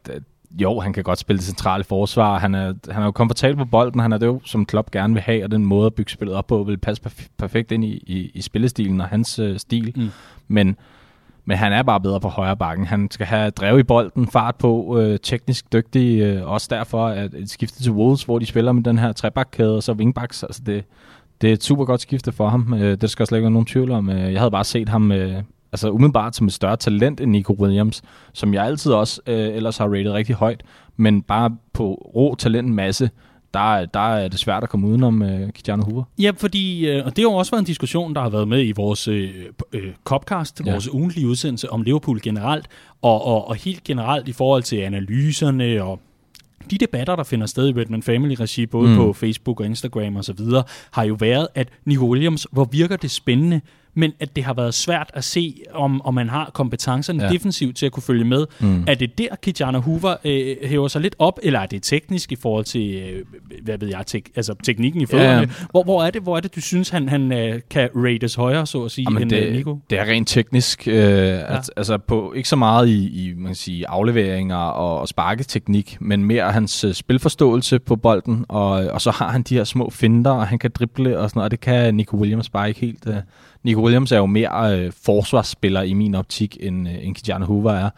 jo, 0.52 0.80
han 0.80 0.94
kan 0.94 1.04
godt 1.04 1.20
spille 1.20 1.38
det 1.38 1.46
centrale 1.46 1.84
forsvar. 1.84 2.40
Han 2.40 2.56
er, 2.56 2.74
han 2.92 3.02
er 3.02 3.06
jo 3.06 3.12
komfortabel 3.12 3.58
på 3.58 3.66
bolden. 3.66 4.00
Han 4.00 4.12
er 4.12 4.18
det 4.18 4.26
jo, 4.26 4.42
som 4.46 4.66
Klopp 4.66 4.92
gerne 4.92 5.14
vil 5.14 5.24
have, 5.24 5.44
og 5.44 5.52
den 5.52 5.66
måde 5.66 5.86
at 5.86 5.94
bygge 5.94 6.12
spillet 6.12 6.36
op 6.36 6.48
på, 6.48 6.64
vil 6.64 6.78
passe 6.78 7.04
perfekt 7.38 7.72
ind 7.72 7.84
i, 7.86 8.04
i, 8.08 8.32
i 8.34 8.42
spillestilen 8.42 9.02
og 9.02 9.08
hans 9.08 9.40
øh, 9.40 9.60
stil. 9.60 9.94
Mm. 9.96 10.10
Men 10.48 10.78
men 11.46 11.58
han 11.58 11.74
er 11.74 11.84
bare 11.84 12.02
bedre 12.02 12.20
på 12.20 12.28
højre 12.28 12.58
bakken. 12.58 12.86
Han 12.86 13.12
skal 13.12 13.26
have 13.26 13.50
drev 13.50 13.80
i 13.80 13.84
bolden, 13.84 14.28
fart 14.28 14.56
på, 14.56 15.00
øh, 15.00 15.20
teknisk 15.24 15.74
dygtig. 15.74 16.22
Øh, 16.22 16.48
også 16.50 16.68
derfor 16.72 17.08
at 17.08 17.34
et 17.34 17.50
skifte 17.50 17.84
til 17.84 17.92
Wolves, 17.92 18.24
hvor 18.24 18.40
de 18.40 18.46
spiller 18.46 18.72
med 18.72 18.84
den 18.84 19.00
her 19.00 19.12
trebakkæde 19.12 19.76
og 19.76 19.84
så 19.84 19.94
wingbacks. 19.94 20.44
Altså 20.44 20.62
det, 20.66 20.84
det 21.42 21.50
er 21.50 21.54
et 21.54 21.64
super 21.64 21.86
godt 21.86 22.02
skifte 22.02 22.32
for 22.32 22.50
ham. 22.50 22.74
Øh, 22.74 22.98
det 23.02 23.10
skal 23.10 23.28
slet 23.28 23.38
ikke 23.38 23.44
være 23.44 23.52
nogen 23.52 23.66
tvivl 23.66 23.92
om. 23.92 24.10
Øh, 24.10 24.34
jeg 24.34 24.40
havde 24.40 24.52
bare 24.52 24.64
set 24.64 24.90
ham 24.90 25.12
øh, 25.12 25.44
altså 25.72 25.92
umiddelbart 25.92 26.36
som 26.36 26.48
et 26.48 26.54
større 26.54 26.78
talent 26.78 27.22
end 27.22 27.32
Nico 27.32 27.56
Williams, 27.60 28.02
som 28.34 28.54
jeg 28.54 28.66
altid 28.66 28.92
også 28.92 29.22
øh, 29.28 29.56
ellers 29.56 29.78
har 29.78 29.86
rated 29.86 30.12
rigtig 30.12 30.36
højt, 30.36 30.64
men 30.98 31.22
bare 31.22 31.56
på 31.74 31.94
rå 32.16 32.36
talentmasse, 32.36 33.10
der, 33.54 33.86
der 33.86 34.00
er 34.00 34.28
det 34.28 34.40
svært 34.40 34.64
at 34.64 34.70
komme 34.70 34.88
udenom 34.88 35.22
uh, 35.22 35.50
Kijano 35.54 35.84
Hoover. 35.84 36.04
Ja, 36.20 36.32
fordi, 36.38 36.98
uh, 36.98 37.06
og 37.06 37.16
det 37.16 37.24
har 37.24 37.32
jo 37.32 37.34
også 37.34 37.52
været 37.52 37.62
en 37.62 37.66
diskussion, 37.66 38.16
der 38.16 38.22
har 38.22 38.30
været 38.30 38.48
med 38.48 38.68
i 38.68 38.72
vores 38.72 39.08
uh, 39.08 39.16
uh, 39.76 39.82
Copcast, 40.04 40.62
ja. 40.66 40.72
vores 40.72 40.94
ugentlige 40.94 41.28
udsendelse 41.28 41.70
om 41.72 41.82
Liverpool 41.82 42.22
generelt, 42.22 42.68
og, 43.02 43.26
og, 43.26 43.48
og 43.48 43.56
helt 43.56 43.84
generelt 43.84 44.28
i 44.28 44.32
forhold 44.32 44.64
til 44.64 44.78
analyserne 44.78 45.84
og 45.84 46.00
de 46.72 46.78
debatter, 46.78 47.16
der 47.16 47.24
finder 47.24 47.46
sted 47.46 47.68
i 47.68 47.80
Redman 47.80 48.04
Family-regi, 48.04 48.66
både 48.66 48.90
mm. 48.90 48.96
på 48.96 49.14
Facebook 49.14 49.60
og 49.60 49.66
Instagram 49.66 50.16
og 50.16 50.26
så 50.26 50.34
videre, 50.34 50.64
har 50.92 51.04
jo 51.04 51.18
været, 51.20 51.48
at 51.56 51.70
Nico 51.86 52.12
Williams, 52.12 52.48
hvor 52.52 52.70
virker 52.72 52.98
det 52.98 53.12
spændende 53.12 53.62
men 54.00 54.14
at 54.20 54.36
det 54.36 54.44
har 54.44 54.54
været 54.54 54.74
svært 54.74 55.12
at 55.14 55.24
se, 55.24 55.56
om, 55.74 56.02
om 56.02 56.14
man 56.14 56.30
har 56.30 56.52
kompetencerne 56.54 57.24
ja. 57.24 57.30
defensivt 57.30 57.78
til 57.78 57.86
at 57.86 57.92
kunne 57.92 58.04
følge 58.04 58.24
med. 58.24 58.46
Mm. 58.60 58.84
Er 58.88 58.96
det 58.96 59.18
der, 59.18 59.36
Kijana 59.42 59.78
Hoover 59.78 60.16
øh, 60.26 60.56
hæver 60.70 60.88
sig 60.88 61.02
lidt 61.02 61.16
op, 61.20 61.40
eller 61.44 61.60
er 61.60 61.66
det 61.66 61.84
teknisk 61.84 62.32
i 62.32 62.36
forhold 62.36 62.66
til, 62.66 62.96
øh, 62.96 63.26
hvad 63.64 63.78
ved 63.78 63.88
jeg, 63.88 64.06
tek, 64.06 64.30
altså 64.36 64.56
teknikken 64.64 65.02
i 65.02 65.06
fødderne? 65.06 65.40
Ja. 65.40 65.48
Hvor, 65.72 65.84
hvor, 65.84 66.04
er 66.04 66.12
det, 66.12 66.22
hvor 66.22 66.38
er 66.38 66.42
det, 66.42 66.56
du 66.56 66.62
synes, 66.62 66.90
han, 66.90 67.10
han 67.10 67.32
øh, 67.34 67.62
kan 67.70 67.90
rates 67.96 68.36
højere, 68.36 68.68
så 68.68 68.84
at 68.84 68.92
sige, 68.92 69.06
Jamen 69.10 69.22
end 69.22 69.30
det, 69.30 69.46
øh, 69.46 69.54
Nico? 69.54 69.80
Det 69.90 70.00
er 70.00 70.06
rent 70.06 70.28
teknisk. 70.28 70.88
Øh, 70.88 70.96
ja. 70.96 71.56
altså 71.78 71.98
på, 71.98 72.34
ikke 72.36 72.50
så 72.50 72.56
meget 72.56 72.88
i, 72.88 73.28
i 73.28 73.34
man 73.34 73.46
kan 73.46 73.56
sige, 73.56 73.90
afleveringer 73.90 74.56
og, 74.56 75.00
og 75.00 75.08
sparketeknik, 75.08 75.98
men 76.00 76.26
mere 76.26 76.52
hans 76.52 76.84
øh, 76.84 76.94
spilforståelse 76.94 77.80
på 77.80 77.96
bolden, 77.96 78.46
og, 78.48 78.70
og 78.70 79.02
så 79.02 79.12
har 79.12 79.30
han 79.30 79.44
de 79.44 79.56
her 79.56 79.64
små 79.64 79.90
finder, 79.90 80.32
og 80.32 80.48
han 80.48 80.60
kan 80.60 80.72
drible 80.76 81.20
og 81.20 81.30
sådan 81.30 81.40
noget, 81.40 81.46
og 81.46 81.52
det 81.52 81.60
kan 81.60 81.96
Nico 81.96 82.18
Williams 82.18 82.50
bare 82.50 82.68
ikke 82.68 82.80
helt... 82.80 83.08
Øh, 83.08 83.16
Nico 83.64 83.82
Williams 83.82 84.12
er 84.12 84.18
jo 84.18 84.26
mere 84.26 84.80
øh, 84.80 84.92
forsvarsspiller 85.06 85.82
i 85.82 85.94
min 85.94 86.16
optik, 86.16 86.58
end, 86.60 86.90
øh, 86.90 86.96
end 87.02 87.16
Kijana 87.16 87.46
Hoover 87.46 87.72
er. 87.72 87.90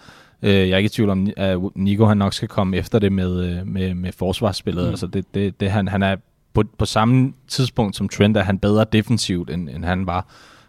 Øh, 0.42 0.54
jeg 0.54 0.70
er 0.70 0.78
ikke 0.78 0.88
i 0.88 0.90
tvivl 0.90 1.10
om, 1.10 1.28
at 1.38 1.60
Nico 1.76 2.06
han 2.06 2.18
nok 2.18 2.34
skal 2.34 2.48
komme 2.48 2.78
efter 2.78 3.00
det 3.00 3.12
med, 3.12 3.46
øh, 3.46 3.68
med, 3.68 3.94
med 3.94 4.12
forsvarsspillet. 4.12 4.84
Mm. 4.84 4.90
Altså 4.90 5.08
det, 5.08 5.26
det, 5.34 5.60
det, 5.60 5.72
han, 5.72 5.88
han 5.88 6.04
er 6.04 6.16
på, 6.54 6.64
på 6.78 6.86
samme 6.86 7.34
tidspunkt 7.48 7.96
som 7.96 8.10
Trent, 8.10 8.38
er 8.38 8.44
han 8.44 8.60
bedre 8.60 8.86
defensivt, 8.94 9.50
end, 9.50 9.70
end 9.70 9.86
han 9.86 10.08
var. 10.08 10.28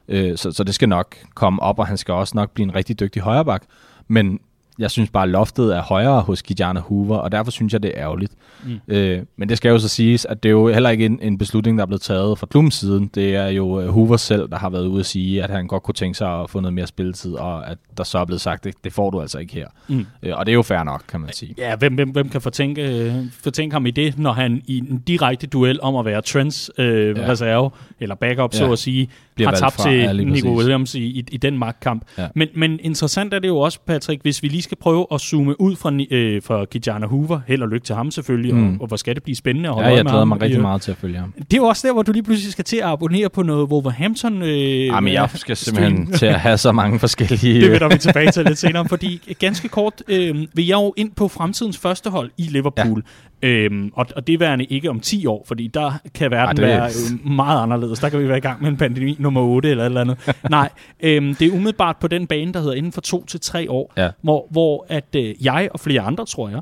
Øh, 0.08 0.36
så, 0.36 0.52
så 0.52 0.64
det 0.64 0.74
skal 0.74 0.88
nok 0.88 1.16
komme 1.34 1.62
op, 1.62 1.78
og 1.78 1.86
han 1.86 1.96
skal 1.96 2.14
også 2.14 2.32
nok 2.36 2.50
blive 2.50 2.64
en 2.64 2.74
rigtig 2.74 3.00
dygtig 3.00 3.22
højreback. 3.22 3.64
Men 4.08 4.40
jeg 4.82 4.90
synes 4.90 5.10
bare, 5.10 5.28
loftet 5.28 5.76
er 5.76 5.82
højere 5.82 6.20
hos 6.20 6.42
Kijana 6.42 6.80
Hoover, 6.80 7.16
og 7.16 7.32
derfor 7.32 7.50
synes 7.50 7.72
jeg, 7.72 7.82
det 7.82 7.92
er 7.94 8.02
ærgerligt. 8.02 8.32
Mm. 8.64 8.80
Øh, 8.88 9.22
men 9.36 9.48
det 9.48 9.56
skal 9.56 9.68
jo 9.68 9.78
så 9.78 9.88
siges, 9.88 10.24
at 10.24 10.42
det 10.42 10.48
er 10.48 10.50
jo 10.50 10.68
heller 10.68 10.90
ikke 10.90 11.06
en, 11.06 11.18
en 11.22 11.38
beslutning, 11.38 11.78
der 11.78 11.82
er 11.82 11.86
blevet 11.86 12.02
taget 12.02 12.38
fra 12.38 12.46
klubbens 12.46 12.74
siden. 12.74 13.10
Det 13.14 13.36
er 13.36 13.46
jo 13.46 13.80
uh, 13.80 13.88
Hoover 13.88 14.16
selv, 14.16 14.48
der 14.48 14.56
har 14.56 14.70
været 14.70 14.86
ude 14.86 15.00
at 15.00 15.06
sige, 15.06 15.44
at 15.44 15.50
han 15.50 15.66
godt 15.66 15.82
kunne 15.82 15.94
tænke 15.94 16.18
sig 16.18 16.40
at 16.40 16.50
få 16.50 16.60
noget 16.60 16.74
mere 16.74 16.86
spilletid, 16.86 17.34
og 17.34 17.70
at 17.70 17.78
der 17.96 18.04
så 18.04 18.18
er 18.18 18.24
blevet 18.24 18.40
sagt, 18.40 18.64
det, 18.64 18.74
det 18.84 18.92
får 18.92 19.10
du 19.10 19.20
altså 19.20 19.38
ikke 19.38 19.54
her. 19.54 19.66
Mm. 19.88 20.06
Øh, 20.22 20.32
og 20.36 20.46
det 20.46 20.52
er 20.52 20.54
jo 20.54 20.62
fair 20.62 20.82
nok, 20.82 21.02
kan 21.08 21.20
man 21.20 21.32
sige. 21.32 21.54
Ja, 21.58 21.76
hvem, 21.76 21.94
hvem, 21.94 22.10
hvem 22.10 22.28
kan 22.28 22.40
fortænke, 22.40 23.12
fortænke 23.42 23.72
ham 23.72 23.86
i 23.86 23.90
det, 23.90 24.18
når 24.18 24.32
han 24.32 24.62
i 24.66 24.78
en 24.78 25.02
direkte 25.06 25.46
duel 25.46 25.80
om 25.82 25.96
at 25.96 26.04
være 26.04 26.22
Trents 26.22 26.70
øh, 26.78 27.18
ja. 27.18 27.28
reserve, 27.28 27.70
eller 28.00 28.14
backup, 28.14 28.54
ja. 28.54 28.58
så 28.58 28.72
at 28.72 28.78
sige, 28.78 29.08
Bliver 29.34 29.48
har 29.50 29.56
tabt 29.56 29.78
til 29.78 29.92
ja, 29.92 30.12
Nico 30.12 30.56
Williams 30.56 30.94
i, 30.94 31.02
i, 31.02 31.24
i 31.30 31.36
den 31.36 31.58
magtkamp. 31.58 32.02
Ja. 32.18 32.28
Men, 32.34 32.48
men 32.56 32.80
interessant 32.82 33.34
er 33.34 33.38
det 33.38 33.48
jo 33.48 33.58
også, 33.58 33.78
Patrick, 33.86 34.22
hvis 34.22 34.42
vi 34.42 34.48
lige 34.48 34.62
skal 34.62 34.78
prøve 34.80 35.06
at 35.12 35.20
zoome 35.20 35.60
ud 35.60 35.76
fra, 35.76 35.92
øh, 36.10 36.42
fra 36.42 36.64
Kijana 36.64 37.06
Hoover, 37.06 37.40
held 37.46 37.62
og 37.62 37.68
lykke 37.68 37.84
til 37.84 37.94
ham 37.94 38.10
selvfølgelig, 38.10 38.54
mm. 38.54 38.74
og, 38.74 38.76
og 38.80 38.86
hvor 38.86 38.96
skal 38.96 39.14
det 39.14 39.22
blive 39.22 39.36
spændende 39.36 39.68
at 39.68 39.74
holde 39.74 39.88
Ja, 39.88 39.96
jeg 39.96 40.04
glæder 40.04 40.24
mig 40.24 40.42
rigtig 40.42 40.60
meget 40.60 40.82
til 40.82 40.90
at 40.90 40.96
følge 40.96 41.18
ham. 41.18 41.32
Det 41.38 41.52
er 41.52 41.56
jo 41.56 41.64
også 41.64 41.88
der, 41.88 41.92
hvor 41.92 42.02
du 42.02 42.12
lige 42.12 42.22
pludselig 42.22 42.52
skal 42.52 42.64
til 42.64 42.76
at 42.76 42.84
abonnere 42.84 43.28
på 43.28 43.42
noget 43.42 43.68
Wolverhampton. 43.68 44.42
Øh, 44.42 44.86
Jamen, 44.86 45.12
jeg 45.12 45.30
skal 45.34 45.56
simpelthen 45.56 45.96
stream. 45.96 46.18
til 46.18 46.26
at 46.26 46.40
have 46.40 46.58
så 46.58 46.72
mange 46.72 46.98
forskellige... 46.98 47.60
det 47.60 47.70
vender 47.70 47.88
vi 47.88 47.98
tilbage 47.98 48.30
til 48.30 48.44
lidt 48.44 48.58
senere, 48.58 48.88
fordi 48.88 49.34
ganske 49.38 49.68
kort 49.68 50.02
øh, 50.08 50.36
vil 50.54 50.66
jeg 50.66 50.74
jo 50.74 50.94
ind 50.96 51.10
på 51.12 51.28
fremtidens 51.28 51.78
første 51.78 52.10
hold 52.10 52.30
i 52.38 52.42
Liverpool. 52.42 53.02
Ja. 53.42 53.48
Øhm, 53.48 53.90
og, 53.94 54.06
og 54.16 54.26
det 54.26 54.40
værende 54.40 54.64
ikke 54.64 54.90
om 54.90 55.00
10 55.00 55.26
år, 55.26 55.44
fordi 55.48 55.66
der 55.66 55.92
kan 56.14 56.30
verden 56.30 56.64
Ej, 56.64 56.68
være 56.70 56.86
øh, 56.86 57.30
meget 57.30 57.62
anderledes. 57.62 57.98
Der 57.98 58.08
kan 58.08 58.20
vi 58.20 58.28
være 58.28 58.38
i 58.38 58.40
gang 58.40 58.62
med 58.62 58.70
en 58.70 58.76
pandemi 58.76 59.16
nummer 59.22 59.40
8 59.40 59.70
eller 59.70 59.82
et 59.82 59.86
eller 59.86 60.00
andet. 60.00 60.34
Nej, 60.50 60.68
øhm, 61.00 61.34
det 61.34 61.46
er 61.48 61.52
umiddelbart 61.52 61.96
på 61.96 62.08
den 62.08 62.26
bane, 62.26 62.52
der 62.52 62.60
hedder 62.60 62.74
inden 62.74 62.92
for 62.92 63.00
2 63.00 63.24
til 63.24 63.40
tre 63.40 63.70
år, 63.70 63.92
ja. 63.96 64.10
hvor, 64.22 64.46
hvor 64.50 64.86
at 64.88 65.14
øh, 65.16 65.44
jeg 65.44 65.68
og 65.72 65.80
flere 65.80 66.00
andre, 66.00 66.26
tror 66.26 66.48
jeg, 66.48 66.60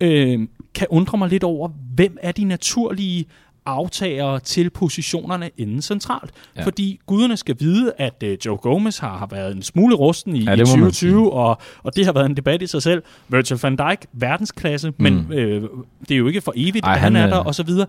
øh, 0.00 0.48
kan 0.74 0.86
undre 0.90 1.18
mig 1.18 1.28
lidt 1.28 1.44
over, 1.44 1.68
hvem 1.94 2.16
er 2.22 2.32
de 2.32 2.44
naturlige 2.44 3.26
aftagere 3.66 4.40
til 4.40 4.70
positionerne 4.70 5.50
inden 5.56 5.82
centralt. 5.82 6.30
Ja. 6.56 6.64
Fordi 6.64 7.00
guderne 7.06 7.36
skal 7.36 7.56
vide, 7.60 7.92
at 7.98 8.24
uh, 8.24 8.46
Joe 8.46 8.56
Gomez 8.56 8.98
har, 8.98 9.18
har 9.18 9.26
været 9.30 9.56
en 9.56 9.62
smule 9.62 9.94
rusten 9.94 10.36
i, 10.36 10.44
ja, 10.44 10.54
i 10.54 10.58
2020, 10.58 11.32
og, 11.32 11.58
og 11.82 11.96
det 11.96 12.04
har 12.06 12.12
været 12.12 12.26
en 12.26 12.36
debat 12.36 12.62
i 12.62 12.66
sig 12.66 12.82
selv. 12.82 13.02
Virgil 13.28 13.58
van 13.62 13.76
Dijk, 13.76 14.06
verdensklasse, 14.12 14.90
mm. 14.90 14.96
men 14.98 15.32
øh, 15.32 15.62
det 16.00 16.10
er 16.10 16.18
jo 16.18 16.26
ikke 16.26 16.40
for 16.40 16.52
evigt, 16.56 16.84
Ej, 16.84 16.92
han, 16.98 17.14
han 17.14 17.24
er 17.24 17.30
der, 17.30 17.36
og 17.36 17.54
så 17.54 17.62
videre. 17.62 17.86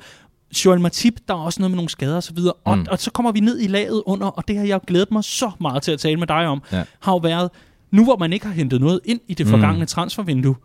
Joel 0.66 0.82
Matip, 0.82 1.14
der 1.28 1.34
er 1.34 1.38
også 1.38 1.62
noget 1.62 1.72
med 1.72 1.76
nogle 1.76 1.90
skader 1.90 2.16
og 2.16 2.24
så 2.24 2.34
videre. 2.34 2.54
Mm. 2.66 2.72
Og, 2.72 2.78
og 2.90 3.00
så 3.00 3.12
kommer 3.12 3.32
vi 3.32 3.40
ned 3.40 3.60
i 3.60 3.68
laget 3.68 4.04
under, 4.06 4.28
og 4.28 4.48
det 4.48 4.58
har 4.58 4.66
jeg 4.66 4.80
glædet 4.88 5.12
mig 5.12 5.24
så 5.24 5.52
meget 5.62 5.84
til 5.84 5.92
at 5.92 6.00
tale 6.00 6.18
med 6.18 6.28
dig 6.28 6.48
om, 6.48 6.62
ja. 6.72 6.84
har 7.00 7.12
jo 7.12 7.18
været, 7.18 7.50
nu 7.92 8.04
hvor 8.04 8.18
man 8.18 8.34
ikke 8.34 8.46
har 8.46 8.54
hentet 8.54 8.82
noget 8.82 9.00
ind 9.06 9.20
i 9.28 9.34
det 9.34 9.46
mm. 9.46 9.52
forgangne 9.52 9.80
mm. 9.80 9.88
transfervindue, 9.88 10.56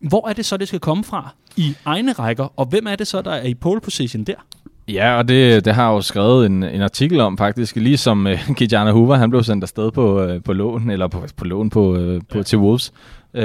hvor 0.00 0.28
er 0.28 0.32
det 0.32 0.46
så, 0.46 0.56
det 0.56 0.68
skal 0.68 0.80
komme 0.80 1.04
fra 1.04 1.34
i 1.56 1.74
egne 1.84 2.12
rækker, 2.12 2.52
og 2.56 2.66
hvem 2.66 2.86
er 2.86 2.96
det 2.96 3.06
så, 3.06 3.22
der 3.22 3.30
er 3.30 3.46
i 3.46 3.54
pole 3.54 3.80
position 3.80 4.24
der? 4.24 4.34
Ja, 4.88 5.16
og 5.16 5.28
det, 5.28 5.64
det 5.64 5.74
har 5.74 5.82
jeg 5.82 5.96
jo 5.96 6.00
skrevet 6.00 6.46
en, 6.46 6.62
en 6.62 6.82
artikel 6.82 7.20
om 7.20 7.38
faktisk, 7.38 7.76
ligesom 7.76 8.26
uh, 8.48 8.54
Kijana 8.54 8.90
Hoover, 8.90 9.16
han 9.16 9.30
blev 9.30 9.42
sendt 9.42 9.64
afsted 9.64 9.90
på, 9.90 10.24
uh, 10.24 10.42
på 10.42 10.52
lån, 10.52 10.90
eller 10.90 11.08
på, 11.08 11.26
på 11.36 11.44
lån 11.44 11.70
på, 11.70 11.96
uh, 11.96 12.20
på, 12.30 12.38
ja. 12.38 12.42
til 12.42 12.58
Wolves. 12.58 12.92
Uh, 13.34 13.42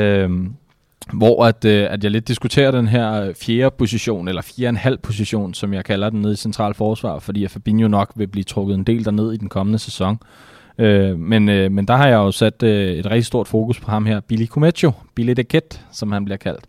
hvor 1.13 1.45
at, 1.45 1.65
øh, 1.65 1.87
at 1.89 2.03
jeg 2.03 2.11
lidt 2.11 2.27
diskuterer 2.27 2.71
den 2.71 2.87
her 2.87 3.11
øh, 3.23 3.35
fjerde 3.35 3.75
position, 3.77 4.27
eller 4.27 4.41
fjerde 4.41 4.67
og 4.67 4.69
en 4.69 4.75
halv 4.75 4.97
position, 4.97 5.53
som 5.53 5.73
jeg 5.73 5.85
kalder 5.85 6.09
den 6.09 6.21
nede 6.21 6.33
i 6.33 6.35
central 6.35 6.73
forsvar, 6.73 7.19
fordi 7.19 7.43
at 7.43 7.51
Fabinho 7.51 7.87
nok 7.87 8.11
vil 8.15 8.27
blive 8.27 8.43
trukket 8.43 8.75
en 8.75 8.83
del 8.83 9.05
derned 9.05 9.33
i 9.33 9.37
den 9.37 9.49
kommende 9.49 9.79
sæson. 9.79 10.19
Øh, 10.77 11.19
men, 11.19 11.49
øh, 11.49 11.71
men 11.71 11.87
der 11.87 11.95
har 11.95 12.07
jeg 12.07 12.15
jo 12.15 12.31
sat 12.31 12.63
øh, 12.63 12.93
et 12.93 13.05
rigtig 13.05 13.25
stort 13.25 13.47
fokus 13.47 13.79
på 13.79 13.91
ham 13.91 14.05
her, 14.05 14.19
Billy 14.19 14.45
Comecho, 14.45 14.91
Billy 15.15 15.31
de 15.31 15.43
Ket, 15.43 15.85
som 15.91 16.11
han 16.11 16.25
bliver 16.25 16.37
kaldt, 16.37 16.65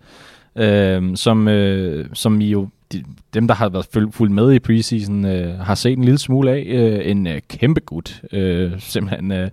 øh, 0.57 1.17
som, 1.17 1.49
øh, 1.49 2.07
som 2.13 2.41
I 2.41 2.51
jo 2.51 2.69
de, 2.93 3.05
dem, 3.35 3.49
der 3.49 3.55
har 3.55 3.69
været 3.69 3.87
fuldt 4.13 4.33
med 4.33 4.53
i 4.53 4.59
preseason, 4.59 5.25
øh, 5.25 5.59
har 5.59 5.75
set 5.75 5.99
en 5.99 6.05
lille 6.05 6.19
smule 6.19 6.51
af. 6.51 6.65
Øh, 6.67 7.11
en 7.11 7.27
øh, 7.27 7.41
kæmpe 7.49 7.81
gut, 7.81 8.23
øh, 8.33 8.73
simpelthen. 8.79 9.33
Øh, 9.33 9.51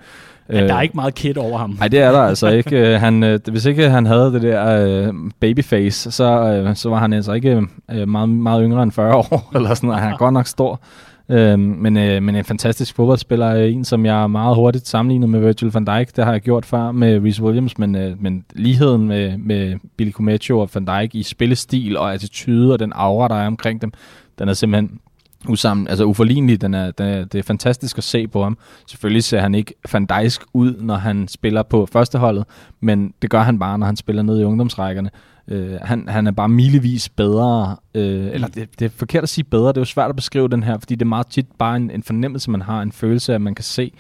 Ja, 0.49 0.67
der 0.67 0.75
er 0.75 0.81
ikke 0.81 0.95
meget 0.95 1.15
kit 1.15 1.37
over 1.37 1.57
ham. 1.57 1.75
Nej, 1.79 1.87
det 1.87 1.99
er 1.99 2.11
der 2.11 2.19
altså 2.19 2.47
ikke. 2.59 2.93
Øh, 2.93 2.99
han, 2.99 3.23
øh, 3.23 3.39
hvis 3.51 3.65
ikke 3.65 3.89
han 3.89 4.05
havde 4.05 4.33
det 4.33 4.41
der 4.41 4.85
øh, 4.85 5.13
babyface, 5.39 6.11
så, 6.11 6.53
øh, 6.53 6.75
så 6.75 6.89
var 6.89 6.97
han 6.97 7.13
altså 7.13 7.33
ikke 7.33 7.67
øh, 7.91 8.07
meget, 8.07 8.29
meget 8.29 8.63
yngre 8.63 8.83
end 8.83 8.91
40 8.91 9.15
år, 9.15 9.49
eller 9.55 9.73
sådan 9.73 9.87
noget. 9.87 10.03
Han 10.03 10.13
er 10.13 10.17
godt 10.17 10.33
nok 10.33 10.47
stor. 10.47 10.81
Øh, 11.29 11.59
men, 11.59 11.97
øh, 11.97 12.23
men 12.23 12.35
en 12.35 12.43
fantastisk 12.43 12.95
fodboldspiller, 12.95 13.53
en 13.53 13.85
som 13.85 14.05
jeg 14.05 14.23
er 14.23 14.27
meget 14.27 14.55
hurtigt 14.55 14.87
sammenlignet 14.87 15.29
med 15.29 15.39
Virgil 15.39 15.71
van 15.71 15.85
Dijk. 15.85 16.15
Det 16.15 16.25
har 16.25 16.31
jeg 16.31 16.41
gjort 16.41 16.65
før 16.65 16.91
med 16.91 17.23
Reece 17.23 17.43
Williams, 17.43 17.77
men, 17.77 17.95
øh, 17.95 18.21
men 18.21 18.45
ligheden 18.55 19.07
med, 19.07 19.37
med 19.37 19.75
Billy 19.97 20.11
Cometio 20.11 20.59
og 20.59 20.69
van 20.73 20.85
Dijk 20.85 21.15
i 21.15 21.23
spillestil 21.23 21.97
og 21.97 22.13
attitude 22.13 22.73
og 22.73 22.79
den 22.79 22.91
aura, 22.95 23.27
der 23.27 23.35
er 23.35 23.47
omkring 23.47 23.81
dem, 23.81 23.91
den 24.39 24.49
er 24.49 24.53
simpelthen 24.53 24.99
usammen, 25.47 25.87
altså 25.87 26.05
uforlignelig. 26.05 26.61
Den 26.61 26.73
er, 26.73 26.91
den 26.91 27.07
er, 27.07 27.25
det 27.25 27.39
er 27.39 27.43
fantastisk 27.43 27.97
at 27.97 28.03
se 28.03 28.27
på 28.27 28.43
ham. 28.43 28.57
Selvfølgelig 28.87 29.23
ser 29.23 29.39
han 29.39 29.55
ikke 29.55 29.73
Van 29.93 30.07
ud, 30.53 30.75
når 30.79 30.95
han 30.95 31.27
spiller 31.27 31.63
på 31.63 31.85
førsteholdet, 31.93 32.45
men 32.79 33.13
det 33.21 33.29
gør 33.29 33.41
han 33.41 33.59
bare, 33.59 33.77
når 33.77 33.85
han 33.85 33.95
spiller 33.95 34.23
ned 34.23 34.41
i 34.41 34.43
ungdomsrækkerne. 34.43 35.09
Øh, 35.47 35.77
han, 35.81 36.07
han 36.07 36.27
er 36.27 36.31
bare 36.31 36.49
milevis 36.49 37.09
bedre, 37.09 37.75
øh, 37.95 38.27
eller 38.33 38.47
det, 38.47 38.79
det 38.79 38.85
er 38.85 38.89
forkert 38.89 39.23
at 39.23 39.29
sige 39.29 39.43
bedre, 39.43 39.67
det 39.67 39.77
er 39.77 39.81
jo 39.81 39.85
svært 39.85 40.09
at 40.09 40.15
beskrive 40.15 40.47
den 40.47 40.63
her, 40.63 40.77
fordi 40.77 40.95
det 40.95 41.01
er 41.01 41.09
meget 41.09 41.27
tit 41.27 41.45
bare 41.59 41.75
en, 41.75 41.91
en 41.91 42.03
fornemmelse, 42.03 42.51
man 42.51 42.61
har, 42.61 42.81
en 42.81 42.91
følelse, 42.91 43.35
at 43.35 43.41
man 43.41 43.55
kan 43.55 43.63
se, 43.63 43.91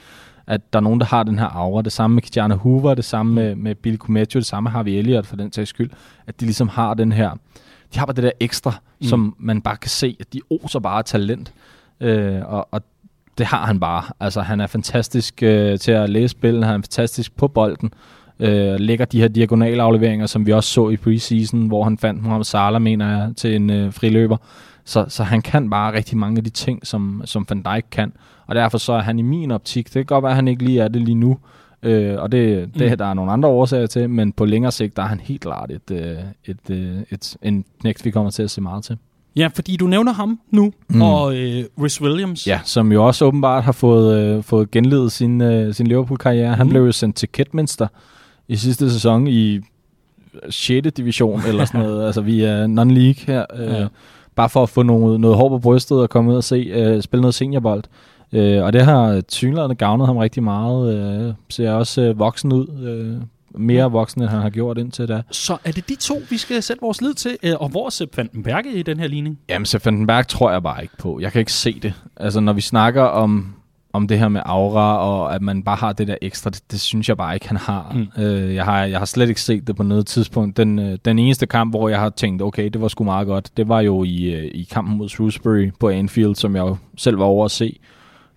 at 0.47 0.73
der 0.73 0.79
er 0.79 0.83
nogen, 0.83 0.99
der 0.99 1.05
har 1.05 1.23
den 1.23 1.39
her 1.39 1.45
aura. 1.45 1.81
Det 1.81 1.91
samme 1.91 2.13
med 2.13 2.21
Kijana 2.21 2.55
Hoover, 2.55 2.93
det 2.93 3.05
samme 3.05 3.33
med, 3.33 3.55
med 3.55 3.75
Bill 3.75 3.97
Cometio, 3.97 4.39
det 4.39 4.47
samme 4.47 4.69
har 4.69 4.83
vi 4.83 4.97
Elliot 4.97 5.25
for 5.25 5.35
den 5.35 5.51
sags 5.51 5.69
skyld, 5.69 5.89
at 6.27 6.39
de 6.39 6.45
ligesom 6.45 6.67
har 6.67 6.93
den 6.93 7.11
her, 7.11 7.29
de 7.93 7.99
har 7.99 8.05
bare 8.05 8.15
det 8.15 8.23
der 8.23 8.31
ekstra, 8.39 8.73
mm. 8.99 9.07
som 9.07 9.35
man 9.39 9.61
bare 9.61 9.77
kan 9.77 9.89
se, 9.89 10.17
at 10.19 10.33
de 10.33 10.41
oser 10.49 10.79
bare 10.79 11.03
talent. 11.03 11.53
Øh, 12.01 12.41
og, 12.45 12.67
og 12.71 12.81
det 13.37 13.45
har 13.45 13.65
han 13.65 13.79
bare. 13.79 14.03
Altså, 14.19 14.41
han 14.41 14.59
er 14.59 14.67
fantastisk 14.67 15.43
øh, 15.43 15.79
til 15.79 15.91
at 15.91 16.09
læse 16.09 16.27
spillet, 16.27 16.63
han 16.65 16.73
er 16.75 16.77
fantastisk 16.77 17.35
på 17.35 17.47
bolden. 17.47 17.93
Øh, 18.39 18.79
lægger 18.79 19.05
de 19.05 19.19
her 19.21 19.27
diagonale 19.27 19.83
afleveringer, 19.83 20.25
som 20.25 20.45
vi 20.45 20.53
også 20.53 20.69
så 20.69 20.89
i 20.89 20.97
preseason, 20.97 21.67
hvor 21.67 21.83
han 21.83 21.97
fandt 21.97 22.23
Mohamed 22.23 22.45
Salah, 22.45 22.81
mener 22.81 23.09
jeg, 23.09 23.33
til 23.35 23.55
en 23.55 23.69
øh, 23.69 23.93
friløber. 23.93 24.37
Så, 24.85 25.05
så 25.07 25.23
han 25.23 25.41
kan 25.41 25.69
bare 25.69 25.93
rigtig 25.93 26.17
mange 26.17 26.37
af 26.37 26.43
de 26.43 26.49
ting, 26.49 26.87
som, 26.87 27.21
som 27.25 27.45
Van 27.49 27.61
Dijk 27.61 27.85
kan. 27.91 28.13
Og 28.47 28.55
derfor 28.55 28.77
så 28.77 28.93
er 28.93 29.01
han 29.01 29.19
i 29.19 29.21
min 29.21 29.51
optik, 29.51 29.85
det 29.85 29.93
kan 29.93 30.05
godt 30.05 30.23
være, 30.23 30.31
at 30.31 30.35
han 30.35 30.47
ikke 30.47 30.63
lige 30.63 30.81
er 30.81 30.87
det 30.87 31.01
lige 31.01 31.15
nu, 31.15 31.37
Øh, 31.83 32.15
og 32.21 32.31
det, 32.31 32.69
det 32.79 32.91
mm. 32.91 32.97
der 32.97 33.05
er 33.05 33.13
nogle 33.13 33.31
andre 33.31 33.49
årsager 33.49 33.87
til, 33.87 34.09
men 34.09 34.31
på 34.31 34.45
længere 34.45 34.71
sigt, 34.71 34.95
der 34.95 35.03
er 35.03 35.07
han 35.07 35.19
helt 35.19 35.41
klart 35.41 35.71
et, 35.71 35.91
øh, 35.91 35.99
et, 35.99 36.17
et, 36.45 36.69
øh, 36.69 36.97
et, 37.11 37.37
en 37.41 37.65
knægt, 37.81 38.05
vi 38.05 38.11
kommer 38.11 38.31
til 38.31 38.43
at 38.43 38.51
se 38.51 38.61
meget 38.61 38.83
til. 38.83 38.97
Ja, 39.35 39.49
fordi 39.53 39.75
du 39.75 39.87
nævner 39.87 40.13
ham 40.13 40.39
nu, 40.51 40.73
mm. 40.89 41.01
og 41.01 41.35
øh, 41.35 41.63
Rhys 41.81 42.01
Williams. 42.01 42.47
Ja, 42.47 42.59
som 42.63 42.91
jo 42.91 43.07
også 43.07 43.25
åbenbart 43.25 43.63
har 43.63 43.71
fået, 43.71 44.19
øh, 44.19 44.43
fået 44.43 44.71
genledet 44.71 45.11
sin, 45.11 45.41
øh, 45.41 45.73
sin 45.73 45.87
Liverpool-karriere. 45.87 46.55
Han 46.55 46.65
mm. 46.65 46.69
blev 46.69 46.81
jo 46.85 46.91
sendt 46.91 47.15
til 47.15 47.29
Kidminster 47.29 47.87
i 48.47 48.55
sidste 48.55 48.91
sæson 48.91 49.27
i 49.27 49.59
6. 50.49 50.87
division, 50.97 51.41
eller 51.47 51.65
sådan 51.65 51.81
noget, 51.81 52.05
altså 52.07 52.21
via 52.21 52.65
non-league 52.65 53.25
her. 53.27 53.45
Øh, 53.55 53.73
ja. 53.73 53.87
Bare 54.35 54.49
for 54.49 54.63
at 54.63 54.69
få 54.69 54.83
noget, 54.83 55.19
noget 55.19 55.37
hår 55.37 55.49
på 55.49 55.59
brystet 55.59 56.01
og 56.01 56.09
komme 56.09 56.31
ud 56.31 56.35
og 56.35 56.43
se, 56.43 56.55
øh, 56.55 57.01
spille 57.01 57.21
noget 57.21 57.35
seniorbold. 57.35 57.83
Øh, 58.33 58.63
og 58.63 58.73
det 58.73 58.85
har 58.85 59.21
synligheden 59.29 59.75
gavnet 59.75 60.07
ham 60.07 60.17
rigtig 60.17 60.43
meget. 60.43 60.95
Øh, 61.27 61.33
ser 61.49 61.71
også 61.71 62.01
øh, 62.01 62.19
voksen 62.19 62.53
ud. 62.53 62.67
Øh, 62.87 63.21
mere 63.59 63.91
voksen, 63.91 64.21
end 64.21 64.29
han 64.29 64.41
har 64.41 64.49
gjort 64.49 64.77
indtil 64.77 65.07
da. 65.07 65.21
Så 65.31 65.57
er 65.63 65.71
det 65.71 65.89
de 65.89 65.95
to, 65.95 66.21
vi 66.29 66.37
skal 66.37 66.63
sætte 66.63 66.81
vores 66.81 67.01
lid 67.01 67.13
til? 67.13 67.37
Øh, 67.43 67.53
og 67.59 67.69
hvor 67.69 67.85
er 67.85 67.89
Sepp 67.89 68.17
Vandenberg 68.17 68.65
i 68.65 68.83
den 68.83 68.99
her 68.99 69.07
ligning? 69.07 69.39
Jamen, 69.49 69.65
Sepp 69.65 69.85
Vandenberg 69.85 70.27
tror 70.27 70.51
jeg 70.51 70.63
bare 70.63 70.81
ikke 70.81 70.97
på. 70.97 71.19
Jeg 71.19 71.31
kan 71.31 71.39
ikke 71.39 71.53
se 71.53 71.79
det. 71.79 71.93
Altså, 72.17 72.39
når 72.39 72.53
vi 72.53 72.61
snakker 72.61 73.03
om, 73.03 73.53
om 73.93 74.07
det 74.07 74.19
her 74.19 74.27
med 74.27 74.41
aura, 74.45 74.97
og 74.97 75.35
at 75.35 75.41
man 75.41 75.63
bare 75.63 75.75
har 75.75 75.93
det 75.93 76.07
der 76.07 76.15
ekstra, 76.21 76.49
det, 76.49 76.71
det 76.71 76.81
synes 76.81 77.09
jeg 77.09 77.17
bare 77.17 77.33
ikke, 77.33 77.47
han 77.47 77.57
har. 77.57 77.95
Mm. 77.95 78.23
Øh, 78.23 78.55
jeg 78.55 78.65
har. 78.65 78.85
Jeg 78.85 78.99
har 78.99 79.05
slet 79.05 79.29
ikke 79.29 79.41
set 79.41 79.67
det 79.67 79.75
på 79.75 79.83
noget 79.83 80.07
tidspunkt. 80.07 80.57
Den, 80.57 80.79
øh, 80.79 80.97
den 81.05 81.19
eneste 81.19 81.45
kamp, 81.45 81.71
hvor 81.71 81.89
jeg 81.89 81.99
har 81.99 82.09
tænkt, 82.09 82.41
okay, 82.41 82.69
det 82.69 82.81
var 82.81 82.87
sgu 82.87 83.03
meget 83.03 83.27
godt, 83.27 83.57
det 83.57 83.67
var 83.67 83.81
jo 83.81 84.03
i, 84.03 84.23
øh, 84.23 84.51
i 84.53 84.67
kampen 84.71 84.97
mod 84.97 85.09
Shrewsbury 85.09 85.71
på 85.79 85.89
Anfield, 85.89 86.35
som 86.35 86.55
jeg 86.55 86.61
jo 86.61 86.77
selv 86.97 87.19
var 87.19 87.25
over 87.25 87.45
at 87.45 87.51
se. 87.51 87.79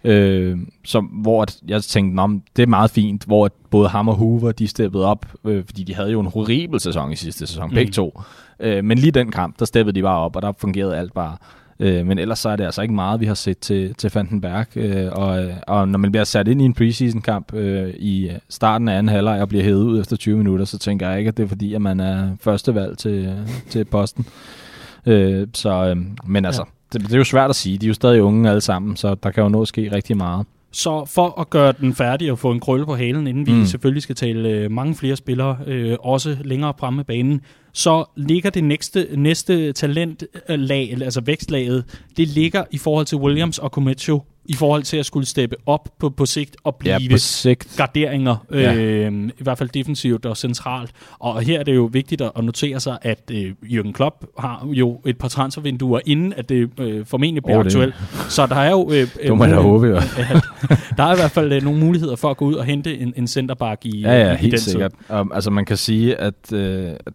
Øh, 0.04 0.58
som, 0.84 1.04
hvor 1.04 1.46
jeg 1.68 1.82
tænkte, 1.82 2.22
at 2.22 2.30
det 2.56 2.62
er 2.62 2.66
meget 2.66 2.90
fint, 2.90 3.24
hvor 3.24 3.50
både 3.70 3.88
ham 3.88 4.08
og 4.08 4.14
Hoover, 4.14 4.52
de 4.52 4.68
steppede 4.68 5.06
op, 5.06 5.26
øh, 5.44 5.64
fordi 5.66 5.84
de 5.84 5.94
havde 5.94 6.10
jo 6.10 6.20
en 6.20 6.26
horribel 6.26 6.80
sæson 6.80 7.12
i 7.12 7.16
sidste 7.16 7.46
sæson, 7.46 7.68
mm. 7.68 7.74
begge 7.74 7.92
to. 7.92 8.20
Øh, 8.60 8.84
men 8.84 8.98
lige 8.98 9.10
den 9.10 9.30
kamp, 9.30 9.58
der 9.58 9.64
steppede 9.64 9.94
de 9.94 10.02
bare 10.02 10.18
op, 10.18 10.36
og 10.36 10.42
der 10.42 10.52
fungerede 10.58 10.96
alt 10.96 11.14
bare. 11.14 11.36
Øh, 11.80 12.06
men 12.06 12.18
ellers 12.18 12.38
så 12.38 12.48
er 12.48 12.56
det 12.56 12.64
altså 12.64 12.82
ikke 12.82 12.94
meget, 12.94 13.20
vi 13.20 13.26
har 13.26 13.34
set 13.34 13.58
til, 13.58 13.94
til 13.94 14.10
Vandenberg. 14.14 14.76
Øh, 14.76 15.12
og, 15.12 15.44
og 15.66 15.88
når 15.88 15.98
man 15.98 16.12
bliver 16.12 16.24
sat 16.24 16.48
ind 16.48 16.62
i 16.62 16.64
en 16.64 16.74
preseason-kamp 16.74 17.54
øh, 17.54 17.94
i 17.98 18.30
starten 18.48 18.88
af 18.88 18.98
anden 18.98 19.14
halvleg 19.14 19.40
og 19.40 19.48
bliver 19.48 19.64
hævet 19.64 19.84
ud 19.84 20.00
efter 20.00 20.16
20 20.16 20.36
minutter, 20.36 20.64
så 20.64 20.78
tænker 20.78 21.08
jeg 21.08 21.18
ikke, 21.18 21.28
at 21.28 21.36
det 21.36 21.42
er 21.42 21.48
fordi, 21.48 21.74
at 21.74 21.82
man 21.82 22.00
er 22.00 22.30
førstevalg 22.40 22.98
til, 22.98 23.34
til 23.68 23.84
posten. 23.84 24.26
Øh, 25.06 25.46
så, 25.54 25.70
øh, 25.70 25.96
men 26.26 26.44
altså, 26.44 26.62
ja 26.62 26.79
det, 26.92 27.03
det 27.03 27.12
er 27.12 27.18
jo 27.18 27.24
svært 27.24 27.50
at 27.50 27.57
sige. 27.57 27.79
De 27.79 27.87
er 27.87 27.88
jo 27.88 27.94
stadig 27.94 28.22
unge 28.22 28.48
alle 28.48 28.61
sammen, 28.61 28.96
så 28.96 29.14
der 29.14 29.31
kan 29.31 29.42
jo 29.42 29.48
nå 29.48 29.62
at 29.62 29.68
ske 29.68 29.92
rigtig 29.92 30.16
meget. 30.16 30.46
Så 30.72 31.05
for 31.05 31.40
at 31.40 31.50
gøre 31.50 31.72
den 31.72 31.94
færdig 31.94 32.33
og 32.33 32.38
få 32.38 32.50
en 32.50 32.61
krølle 32.61 32.87
på 32.87 32.94
halen, 32.94 33.26
inden 33.26 33.46
vi 33.46 33.53
mm. 33.53 33.64
selvfølgelig 33.64 34.03
skal 34.03 34.14
tale 34.14 34.48
øh, 34.48 34.70
mange 34.70 34.94
flere 34.94 35.16
spillere, 35.16 35.57
øh, 35.66 35.96
også 36.00 36.37
længere 36.44 36.74
fremme 36.79 37.05
banen, 37.05 37.40
så 37.72 38.04
ligger 38.16 38.50
det 38.50 38.64
næste, 38.64 39.09
næste 39.14 39.72
talentlag, 39.72 41.02
altså 41.02 41.20
vækstlaget, 41.20 41.85
det 42.16 42.28
ligger 42.28 42.64
i 42.70 42.78
forhold 42.78 43.06
til 43.06 43.18
Williams 43.18 43.59
og 43.59 43.70
Cometio 43.70 44.22
i 44.50 44.54
forhold 44.54 44.83
til 44.83 44.96
at 44.96 45.06
skulle 45.06 45.26
steppe 45.26 45.56
op 45.66 45.88
på, 45.98 46.11
på 46.11 46.26
sigt 46.26 46.56
og 46.64 46.76
blive 46.76 46.94
ja, 46.94 47.11
på 47.11 47.18
sigt. 47.18 47.74
garderinger, 47.76 48.46
ja. 48.52 48.74
øh, 48.74 49.12
i 49.38 49.42
hvert 49.42 49.59
fald 49.59 49.68
defensivt 49.68 50.26
og 50.26 50.37
centralt. 50.37 50.90
Og 51.18 51.40
her 51.40 51.59
er 51.59 51.62
det 51.62 51.74
jo 51.74 51.90
vigtigt 51.92 52.20
at 52.20 52.44
notere 52.44 52.80
sig, 52.80 52.98
at 53.02 53.30
øh, 53.33 53.52
Jürgen 53.62 53.92
Klopp 53.92 54.24
har 54.38 54.68
jo 54.72 55.00
et 55.06 55.18
par 55.18 55.28
transfervinduer, 55.28 56.00
inden 56.06 56.33
at 56.37 56.48
det 56.48 56.70
øh, 56.80 57.06
formentlig 57.06 57.42
bliver 57.42 57.59
oh, 57.59 57.64
aktuelt. 57.64 57.94
Så 58.28 58.46
der 58.46 58.56
er 58.56 58.70
jo... 58.70 58.90
Øh, 58.92 59.09
du 59.28 59.35
må 59.35 59.46
da 59.46 59.54
håbe, 59.54 59.87
ja. 59.88 60.00
der 60.96 61.04
er 61.04 61.12
i 61.12 61.16
hvert 61.16 61.30
fald 61.30 61.52
øh, 61.52 61.62
nogle 61.62 61.80
muligheder 61.80 62.16
for 62.16 62.30
at 62.30 62.37
gå 62.37 62.44
ud 62.44 62.54
og 62.54 62.64
hente 62.64 62.98
en, 62.98 63.12
en 63.16 63.26
centerback 63.26 63.85
i, 63.85 64.00
ja, 64.00 64.12
ja, 64.12 64.33
i 64.33 64.37
helt 64.37 64.52
den 64.52 64.61
sikkert. 64.61 64.92
Um, 65.20 65.33
altså 65.35 65.50
man 65.50 65.64
kan 65.64 65.76
sige, 65.76 66.16
at, 66.16 66.52
øh, 66.52 66.90
at 67.06 67.12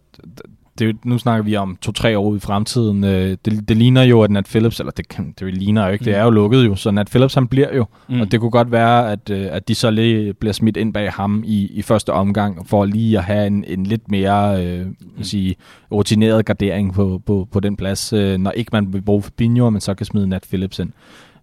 det, 0.78 1.04
nu 1.04 1.18
snakker 1.18 1.44
vi 1.44 1.56
om 1.56 1.76
to-tre 1.82 2.18
år 2.18 2.36
i 2.36 2.38
fremtiden. 2.38 3.04
Øh, 3.04 3.36
det, 3.44 3.68
det 3.68 3.76
ligner 3.76 4.02
jo, 4.02 4.22
at 4.22 4.30
Nat 4.30 4.44
Phillips, 4.44 4.80
eller 4.80 4.92
det, 4.92 5.18
det 5.40 5.54
ligner 5.54 5.86
jo 5.86 5.92
ikke, 5.92 6.02
mm. 6.02 6.04
det 6.04 6.14
er 6.14 6.24
jo 6.24 6.30
lukket 6.30 6.66
jo, 6.66 6.74
så 6.74 6.90
Nat 6.90 7.08
Phillips 7.08 7.34
han 7.34 7.48
bliver 7.48 7.76
jo, 7.76 7.86
mm. 8.08 8.20
og 8.20 8.32
det 8.32 8.40
kunne 8.40 8.50
godt 8.50 8.72
være, 8.72 9.12
at, 9.12 9.30
øh, 9.30 9.46
at 9.50 9.68
de 9.68 9.74
så 9.74 9.90
lige 9.90 10.34
bliver 10.34 10.52
smidt 10.52 10.76
ind 10.76 10.92
bag 10.92 11.12
ham 11.12 11.42
i, 11.46 11.66
i 11.66 11.82
første 11.82 12.12
omgang, 12.12 12.68
for 12.68 12.84
lige 12.84 13.18
at 13.18 13.24
have 13.24 13.46
en, 13.46 13.64
en 13.66 13.84
lidt 13.84 14.10
mere 14.10 14.64
øh, 14.64 14.86
mm. 14.86 15.22
sige, 15.22 15.56
rutineret 15.92 16.44
gardering 16.44 16.94
på, 16.94 17.22
på, 17.26 17.48
på 17.52 17.60
den 17.60 17.76
plads, 17.76 18.12
øh, 18.12 18.38
når 18.38 18.50
ikke 18.50 18.70
man 18.72 18.92
vil 18.92 19.02
bruge 19.02 19.22
Fabinho, 19.22 19.70
men 19.70 19.80
så 19.80 19.94
kan 19.94 20.06
smide 20.06 20.28
Nat 20.28 20.46
Phillips 20.48 20.78
ind. 20.78 20.92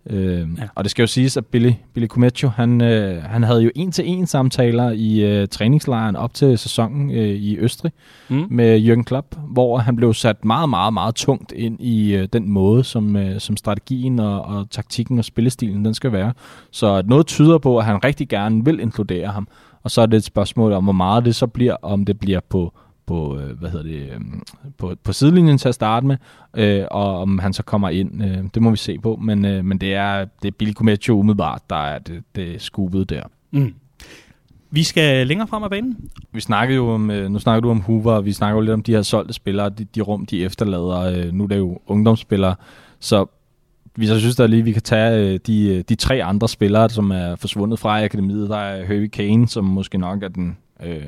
Øh, 0.10 0.40
ja. 0.40 0.68
Og 0.76 0.84
det 0.84 0.92
skal 0.92 1.04
jo 1.04 1.08
siges, 1.08 1.38
at 1.38 1.46
Billy, 1.46 1.72
Billy 1.94 2.08
Cometto, 2.08 2.48
han, 2.48 2.82
øh, 2.82 3.24
han 3.24 3.44
havde 3.44 3.62
jo 3.62 3.72
en-til-en 3.76 4.28
samtaler 4.28 4.92
i 4.92 5.22
øh, 5.22 5.48
træningslejren 5.48 6.16
op 6.16 6.34
til 6.34 6.58
sæsonen 6.58 7.12
øh, 7.12 7.28
i 7.28 7.58
Østrig 7.58 7.92
mm. 8.30 8.46
med 8.50 8.82
Jürgen 8.82 9.04
Klopp, 9.04 9.36
hvor 9.48 9.78
han 9.78 9.96
blev 9.96 10.14
sat 10.14 10.46
meget, 10.46 10.70
meget, 10.70 10.94
meget 10.94 11.16
tungt 11.16 11.52
ind 11.52 11.82
i 11.82 12.16
øh, 12.16 12.28
den 12.34 12.50
måde, 12.50 12.84
som, 12.84 13.16
øh, 13.16 13.40
som 13.40 13.58
strategien 13.58 14.20
og, 14.20 14.42
og 14.42 14.70
taktikken 14.70 15.20
og 15.20 15.26
spillestilen 15.26 15.86
den 15.86 15.94
skal 15.94 16.12
være. 16.12 16.34
Så 16.72 17.04
noget 17.06 17.28
tyder 17.28 17.58
på, 17.58 17.78
at 17.78 17.86
han 17.86 18.04
rigtig 18.04 18.30
gerne 18.30 18.66
vil 18.66 18.80
inkludere 18.80 19.28
ham. 19.28 19.48
Og 19.84 19.92
så 19.92 20.02
er 20.02 20.06
det 20.06 20.18
et 20.18 20.24
spørgsmål 20.24 20.72
om, 20.72 20.84
hvor 20.84 20.94
meget 20.94 21.26
det 21.26 21.36
så 21.36 21.48
bliver, 21.48 21.76
om 21.82 22.06
det 22.06 22.20
bliver 22.20 22.40
på 22.50 22.74
på, 23.06 23.40
øh, 23.40 23.60
hvad 23.60 23.70
hedder 23.70 23.86
det, 23.86 24.10
øh, 24.12 24.20
på, 24.78 24.96
på 25.04 25.14
sidelinjen 25.14 25.58
til 25.58 25.70
at 25.70 25.76
starte 25.76 26.06
med, 26.08 26.18
øh, 26.54 26.86
og 26.92 27.20
om 27.20 27.40
han 27.40 27.54
så 27.54 27.64
kommer 27.64 27.90
ind, 27.90 28.24
øh, 28.24 28.38
det 28.54 28.62
må 28.62 28.70
vi 28.70 28.78
se 28.78 28.98
på, 28.98 29.16
men, 29.22 29.46
øh, 29.46 29.66
men 29.66 29.78
det 29.78 29.94
er, 29.94 30.26
det 30.42 30.48
er 30.48 30.52
Billy 30.52 30.74
Cometto 30.74 31.20
umiddelbart, 31.20 31.62
der 31.70 31.76
er 31.76 32.00
det, 32.00 32.24
det 32.36 32.62
skubet 32.62 33.10
der. 33.10 33.24
Mm. 33.52 33.74
Vi 34.72 34.84
skal 34.84 35.28
længere 35.28 35.48
frem 35.48 35.64
af 35.64 35.70
banen. 35.70 35.98
Vi 36.32 36.42
snakkede 36.42 36.76
jo 36.76 36.90
om, 36.90 37.12
øh, 37.12 37.30
nu 37.32 37.40
snakker 37.40 37.62
du 37.62 37.70
om 37.70 37.82
Hoover, 37.82 38.14
og 38.14 38.26
vi 38.26 38.34
snakker 38.34 38.56
jo 38.56 38.62
lidt 38.62 38.74
om 38.74 38.84
de 38.84 38.92
her 38.92 39.02
solgte 39.02 39.34
spillere, 39.34 39.70
de, 39.70 39.84
de 39.96 40.02
rum, 40.02 40.26
de 40.26 40.44
efterlader. 40.44 41.00
Øh, 41.00 41.34
nu 41.34 41.44
er 41.44 41.48
det 41.48 41.58
jo 41.58 41.80
ungdomsspillere, 41.88 42.56
så 43.00 43.26
hvis 43.96 44.10
jeg 44.10 44.20
synes, 44.20 44.40
at 44.40 44.50
lige 44.50 44.64
vi 44.64 44.72
kan 44.72 44.82
tage 44.82 45.38
de, 45.38 45.84
de 45.84 45.96
tre 45.96 46.24
andre 46.24 46.50
spillere, 46.50 46.90
som 46.90 47.12
er 47.12 47.36
forsvundet 47.36 47.80
fra 47.80 48.04
akademiet. 48.04 48.50
Der 48.50 48.58
er 48.58 48.86
Harvey 48.86 49.08
Kane, 49.08 49.48
som 49.48 49.66
måske 49.66 49.98
nok 49.98 50.24
er 50.24 50.28
den 50.28 50.58
øh, 50.84 51.04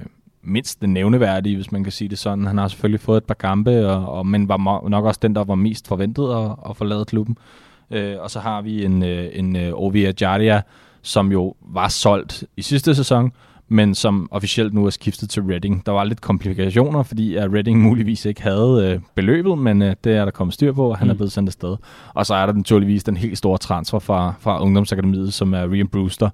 mindst 0.45 0.81
den 0.81 0.93
nævneværdige, 0.93 1.55
hvis 1.55 1.71
man 1.71 1.83
kan 1.83 1.91
sige 1.91 2.09
det 2.09 2.17
sådan. 2.17 2.45
Han 2.45 2.57
har 2.57 2.67
selvfølgelig 2.67 2.99
fået 2.99 3.17
et 3.17 3.23
par 3.23 3.33
kampe, 3.33 3.87
og, 3.87 4.17
og, 4.17 4.27
men 4.27 4.49
var 4.49 4.89
nok 4.89 5.05
også 5.05 5.19
den, 5.23 5.35
der 5.35 5.43
var 5.43 5.55
mest 5.55 5.87
forventet 5.87 6.33
at, 6.33 6.69
at 6.69 6.77
forlade 6.77 7.05
klubben. 7.05 7.37
Øh, 7.91 8.15
og 8.19 8.31
så 8.31 8.39
har 8.39 8.61
vi 8.61 8.85
en, 8.85 9.03
øh, 9.03 9.29
en 9.33 9.55
uh, 9.55 9.61
Ovia 9.73 10.13
Jardia, 10.21 10.61
som 11.01 11.31
jo 11.31 11.53
var 11.61 11.87
solgt 11.87 12.43
i 12.57 12.61
sidste 12.61 12.95
sæson, 12.95 13.31
men 13.67 13.95
som 13.95 14.27
officielt 14.31 14.73
nu 14.73 14.85
er 14.85 14.89
skiftet 14.89 15.29
til 15.29 15.43
Reading. 15.43 15.85
Der 15.85 15.91
var 15.91 16.03
lidt 16.03 16.21
komplikationer, 16.21 17.03
fordi 17.03 17.35
at 17.35 17.53
Reading 17.53 17.81
muligvis 17.81 18.25
ikke 18.25 18.41
havde 18.41 18.91
øh, 18.93 18.99
beløbet, 19.15 19.57
men 19.57 19.81
øh, 19.81 19.95
det 20.03 20.15
er 20.15 20.25
der 20.25 20.31
kommet 20.31 20.53
styr 20.53 20.71
på, 20.71 20.89
og 20.89 20.97
han 20.97 21.07
mm. 21.07 21.11
er 21.11 21.15
blevet 21.15 21.31
sendt 21.31 21.49
afsted. 21.49 21.77
Og 22.13 22.25
så 22.25 22.33
er 22.35 22.45
der 22.45 22.53
naturligvis 22.53 23.03
den 23.03 23.17
helt 23.17 23.37
store 23.37 23.57
transfer 23.57 23.99
fra, 23.99 24.33
fra 24.39 24.61
Ungdomsakademiet, 24.61 25.33
som 25.33 25.53
er 25.53 25.71
Rian 25.71 25.87
Brewster, 25.87 26.29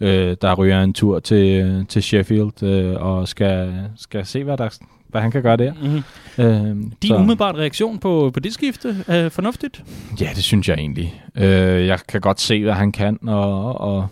øh, 0.00 0.36
der 0.42 0.54
ryger 0.54 0.82
en 0.82 0.92
tur 0.92 1.18
til, 1.18 1.86
til 1.88 2.02
Sheffield 2.02 2.62
øh, 2.62 2.96
og 3.02 3.28
skal, 3.28 3.74
skal 3.96 4.26
se, 4.26 4.44
hvad, 4.44 4.56
der, 4.56 4.78
hvad 5.08 5.20
han 5.20 5.30
kan 5.30 5.42
gøre 5.42 5.56
der. 5.56 5.72
Mm-hmm. 5.82 6.44
Øh, 6.44 6.76
Din 7.02 7.08
så. 7.08 7.16
umiddelbart 7.16 7.54
reaktion 7.54 7.98
på, 7.98 8.30
på 8.34 8.40
det 8.40 8.52
skifte 8.52 8.96
er 9.06 9.28
fornuftigt? 9.28 9.84
Ja, 10.20 10.28
det 10.34 10.44
synes 10.44 10.68
jeg 10.68 10.78
egentlig. 10.78 11.22
Øh, 11.36 11.86
jeg 11.86 11.98
kan 12.08 12.20
godt 12.20 12.40
se, 12.40 12.62
hvad 12.62 12.72
han 12.72 12.92
kan, 12.92 13.18
og, 13.28 13.80
og 13.80 14.06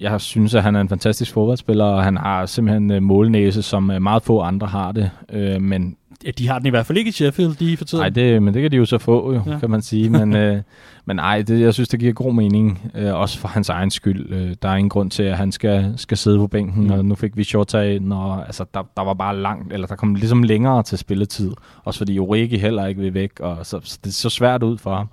jeg 0.00 0.20
synes, 0.20 0.54
at 0.54 0.62
han 0.62 0.76
er 0.76 0.80
en 0.80 0.88
fantastisk 0.88 1.32
fodboldspiller, 1.32 1.84
og 1.84 2.04
han 2.04 2.16
har 2.16 2.46
simpelthen 2.46 2.90
øh, 2.90 3.02
målnæse, 3.02 3.62
som 3.62 3.90
øh, 3.90 4.02
meget 4.02 4.22
få 4.22 4.40
andre 4.40 4.66
har 4.66 4.92
det. 4.92 5.10
Øh, 5.32 5.62
men 5.62 5.96
Ja, 6.24 6.30
de 6.30 6.48
har 6.48 6.58
den 6.58 6.66
i 6.66 6.70
hvert 6.70 6.86
fald 6.86 6.98
ikke 6.98 7.08
i 7.08 7.12
Sheffield 7.12 7.56
lige 7.58 7.76
for 7.76 7.84
tiden. 7.84 8.02
Nej, 8.02 8.08
det, 8.08 8.42
men 8.42 8.54
det 8.54 8.62
kan 8.62 8.70
de 8.70 8.76
jo 8.76 8.84
så 8.84 8.98
få, 8.98 9.32
jo, 9.32 9.42
ja. 9.46 9.58
kan 9.58 9.70
man 9.70 9.82
sige. 9.82 10.10
Men, 10.10 10.36
øh, 10.42 10.62
men 11.04 11.18
ej, 11.18 11.42
det, 11.42 11.60
jeg 11.60 11.74
synes, 11.74 11.88
det 11.88 12.00
giver 12.00 12.12
god 12.12 12.34
mening, 12.34 12.92
øh, 12.94 13.14
også 13.14 13.38
for 13.38 13.48
hans 13.48 13.68
egen 13.68 13.90
skyld. 13.90 14.32
Øh, 14.32 14.56
der 14.62 14.68
er 14.68 14.76
ingen 14.76 14.88
grund 14.88 15.10
til, 15.10 15.22
at 15.22 15.36
han 15.36 15.52
skal, 15.52 15.94
skal 15.96 16.16
sidde 16.16 16.38
på 16.38 16.46
bænken, 16.46 16.84
mm. 16.84 16.90
og 16.90 17.04
nu 17.04 17.14
fik 17.14 17.36
vi 17.36 17.44
Shota 17.44 17.82
ind, 17.82 18.12
og 18.12 18.46
altså, 18.46 18.64
der, 18.74 18.82
der 18.96 19.02
var 19.02 19.14
bare 19.14 19.36
langt, 19.36 19.72
eller 19.72 19.86
der 19.86 19.96
kom 19.96 20.14
ligesom 20.14 20.42
længere 20.42 20.82
til 20.82 20.98
spilletid. 20.98 21.52
Også 21.84 21.98
fordi 21.98 22.18
Origi 22.18 22.58
heller 22.58 22.86
ikke 22.86 23.00
vil 23.00 23.14
væk, 23.14 23.40
og 23.40 23.66
så, 23.66 23.80
så 23.82 23.98
det 24.04 24.14
så 24.14 24.30
svært 24.30 24.62
ud 24.62 24.78
for 24.78 24.94
ham. 24.96 25.08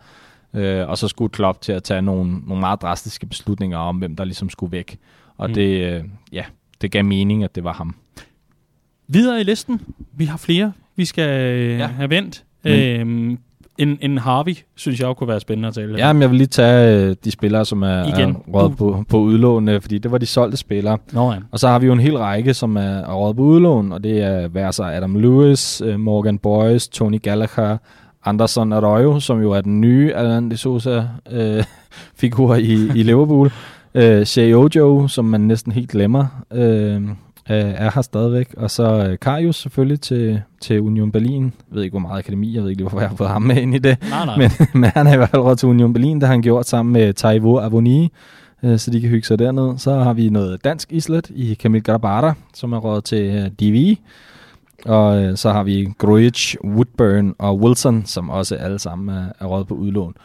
Øh, 0.54 0.90
og 0.90 0.98
så 0.98 1.08
skulle 1.08 1.30
Klopp 1.30 1.62
til 1.62 1.72
at 1.72 1.84
tage 1.84 2.02
nogle, 2.02 2.40
nogle 2.48 2.60
meget 2.60 2.82
drastiske 2.82 3.26
beslutninger 3.26 3.78
om, 3.78 3.98
hvem 3.98 4.16
der 4.16 4.24
ligesom 4.24 4.50
skulle 4.50 4.72
væk. 4.72 4.98
Og 5.38 5.48
mm. 5.48 5.54
det, 5.54 5.94
øh, 5.94 6.04
ja, 6.32 6.44
det 6.82 6.92
gav 6.92 7.06
mening, 7.06 7.44
at 7.44 7.56
det 7.56 7.64
var 7.64 7.74
ham. 7.74 7.96
Videre 9.08 9.42
i 9.42 9.44
listen. 9.44 9.82
Vi 10.14 10.26
har 10.26 10.38
flere 10.38 10.74
vi 11.02 11.06
skal 11.06 11.30
øh, 11.30 11.80
ja. 11.80 11.88
have 11.88 12.10
vendt. 12.10 12.44
Mm. 12.66 12.72
Øhm, 12.72 13.38
en, 13.78 13.98
en 14.02 14.18
Harvey, 14.18 14.58
synes 14.76 15.00
jeg 15.00 15.08
også 15.08 15.18
kunne 15.18 15.28
være 15.28 15.40
spændende 15.40 15.68
at 15.68 15.74
tale 15.74 15.98
Ja, 15.98 16.14
men 16.14 16.22
jeg 16.22 16.30
vil 16.30 16.38
lige 16.38 16.48
tage 16.48 17.06
øh, 17.10 17.16
de 17.24 17.32
spillere, 17.32 17.66
som 17.66 17.84
er, 17.84 18.04
Igen. 18.04 18.30
er 18.30 18.34
råd 18.54 18.70
på, 18.70 19.04
på 19.10 19.18
udlån, 19.18 19.70
øh, 19.70 19.82
fordi 19.82 19.98
det 19.98 20.12
var 20.12 20.18
de 20.18 20.26
solgte 20.26 20.58
spillere. 20.58 20.98
Nå, 21.12 21.32
ja. 21.32 21.38
Og 21.52 21.60
så 21.60 21.68
har 21.68 21.80
vi 21.80 21.86
jo 21.86 21.94
en 21.94 22.00
hel 22.00 22.18
række, 22.18 22.54
som 22.54 22.78
er, 22.78 23.14
råd 23.14 23.34
på 23.34 23.42
udlån, 23.42 23.92
og 23.92 24.04
det 24.04 24.22
er 24.22 24.48
værser 24.48 24.84
Adam 24.84 25.16
Lewis, 25.16 25.82
øh, 25.86 26.00
Morgan 26.00 26.38
Boyce, 26.38 26.90
Tony 26.90 27.22
Gallagher, 27.22 27.78
Anderson 28.26 28.74
Arroyo, 28.74 29.20
som 29.20 29.42
jo 29.42 29.52
er 29.52 29.62
den 29.62 29.82
nye 29.82 30.14
Alan 30.14 30.52
de 30.52 30.58
Sosa 30.58 31.04
øh, 31.32 31.64
figur 32.22 32.56
i, 32.56 32.74
i 32.74 33.04
Liverpool. 33.04 33.52
Øh, 33.96 34.26
Shea 34.26 34.54
Ojo, 34.54 35.08
som 35.08 35.26
man 35.26 35.42
næsten 35.42 35.72
helt 35.72 35.90
glemmer. 35.90 36.26
Øh, 36.54 37.02
er 37.56 37.92
her 37.96 38.02
stadigvæk. 38.02 38.54
Og 38.58 38.72
så 38.72 39.08
øh, 39.08 39.20
Karius 39.20 39.56
selvfølgelig 39.56 40.02
til, 40.02 40.42
til 40.62 40.82
Union 40.82 41.12
Berlin. 41.12 41.44
Jeg 41.44 41.76
ved 41.76 41.84
ikke, 41.84 41.94
hvor 41.94 42.00
meget 42.00 42.20
akademi, 42.20 42.56
jeg 42.56 42.64
ved 42.64 42.70
ikke, 42.70 42.84
hvorfor 42.84 43.00
jeg 43.00 43.10
har 43.10 43.16
fået 43.16 43.30
ham 43.30 43.42
med 43.42 43.56
ind 43.56 43.76
i 43.76 43.78
det. 43.78 43.98
Nej, 44.10 44.26
nej. 44.26 44.38
Men, 44.38 44.52
men 44.82 44.90
han 44.96 45.08
er 45.08 45.14
i 45.14 45.18
hvert 45.18 45.30
fald 45.30 45.58
til 45.58 45.70
Union 45.70 45.94
Berlin, 45.94 46.16
det 46.16 46.24
har 46.24 46.34
han 46.34 46.42
gjort 46.42 46.68
sammen 46.68 46.94
med 46.94 47.14
Taivo 47.14 47.60
Avoni, 47.60 48.12
øh, 48.64 48.80
så 48.80 48.92
de 48.92 49.02
kan 49.02 49.10
hygge 49.10 49.28
sig 49.28 49.40
derned. 49.40 49.78
Så 49.78 49.94
har 49.94 50.14
vi 50.14 50.30
noget 50.30 50.64
dansk 50.64 50.92
islet 50.92 51.30
i 51.30 51.54
Kamil 51.54 51.84
Grabara, 51.84 52.34
som 52.54 52.74
er 52.74 52.78
råd 52.78 53.02
til 53.02 53.24
øh, 53.36 53.46
DV. 53.46 53.96
Og 54.86 55.24
øh, 55.24 55.38
så 55.38 55.52
har 55.52 55.64
vi 55.64 55.94
Grujic, 55.98 56.56
Woodburn 56.64 57.36
og 57.40 57.60
Wilson, 57.60 58.06
som 58.06 58.30
også 58.30 58.56
alle 58.56 58.80
sammen 58.80 59.18
er, 59.18 59.26
er 59.40 59.46
råd 59.46 59.66
på 59.66 59.74
udlån. 59.74 60.16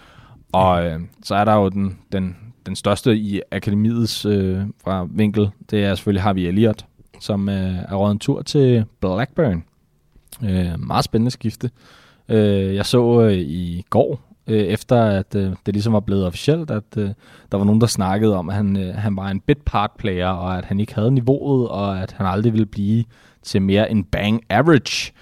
Og 0.53 0.87
øh, 0.87 1.01
så 1.23 1.35
er 1.35 1.45
der 1.45 1.55
jo 1.55 1.69
den, 1.69 1.99
den, 2.13 2.37
den 2.67 2.77
største 2.77 3.17
i 3.17 3.41
akademiets 3.53 4.27
øh, 4.27 4.59
fra 4.85 5.07
vinkel, 5.11 5.51
det 5.71 5.85
er 5.85 5.95
selvfølgelig 5.95 6.23
Harvey 6.23 6.41
Elliott, 6.41 6.87
som 7.21 7.49
øh, 7.49 7.77
er 7.89 7.95
råd 7.95 8.13
en 8.13 8.19
tur 8.19 8.43
til 8.43 8.85
Blackburn. 9.01 9.65
Øh, 10.45 10.81
meget 10.81 11.05
spændende 11.05 11.31
skifte. 11.31 11.71
Øh, 12.29 12.75
jeg 12.75 12.87
så 12.87 13.21
øh, 13.21 13.33
i 13.33 13.85
går, 13.91 14.21
øh, 14.47 14.61
efter 14.61 15.03
at 15.03 15.35
øh, 15.35 15.53
det 15.67 15.75
ligesom 15.75 15.93
var 15.93 16.01
blevet 16.01 16.27
officielt, 16.27 16.71
at 16.71 16.97
øh, 16.97 17.11
der 17.53 17.59
var 17.59 17.65
nogen, 17.65 17.81
der 17.81 17.87
snakkede 17.87 18.37
om, 18.37 18.49
at 18.49 18.55
han, 18.55 18.77
øh, 18.77 18.95
han 18.95 19.17
var 19.17 19.29
en 19.29 19.41
bit 19.41 19.63
part 19.65 19.91
player, 19.99 20.29
og 20.29 20.59
at 20.59 20.65
han 20.65 20.81
ikke 20.81 20.95
havde 20.95 21.11
niveauet, 21.11 21.69
og 21.69 22.03
at 22.03 22.13
han 22.13 22.27
aldrig 22.27 22.53
ville 22.53 22.67
blive 22.67 23.05
til 23.43 23.63
mere 23.63 23.91
en 23.91 24.05
bang 24.05 24.43
average. 24.51 25.13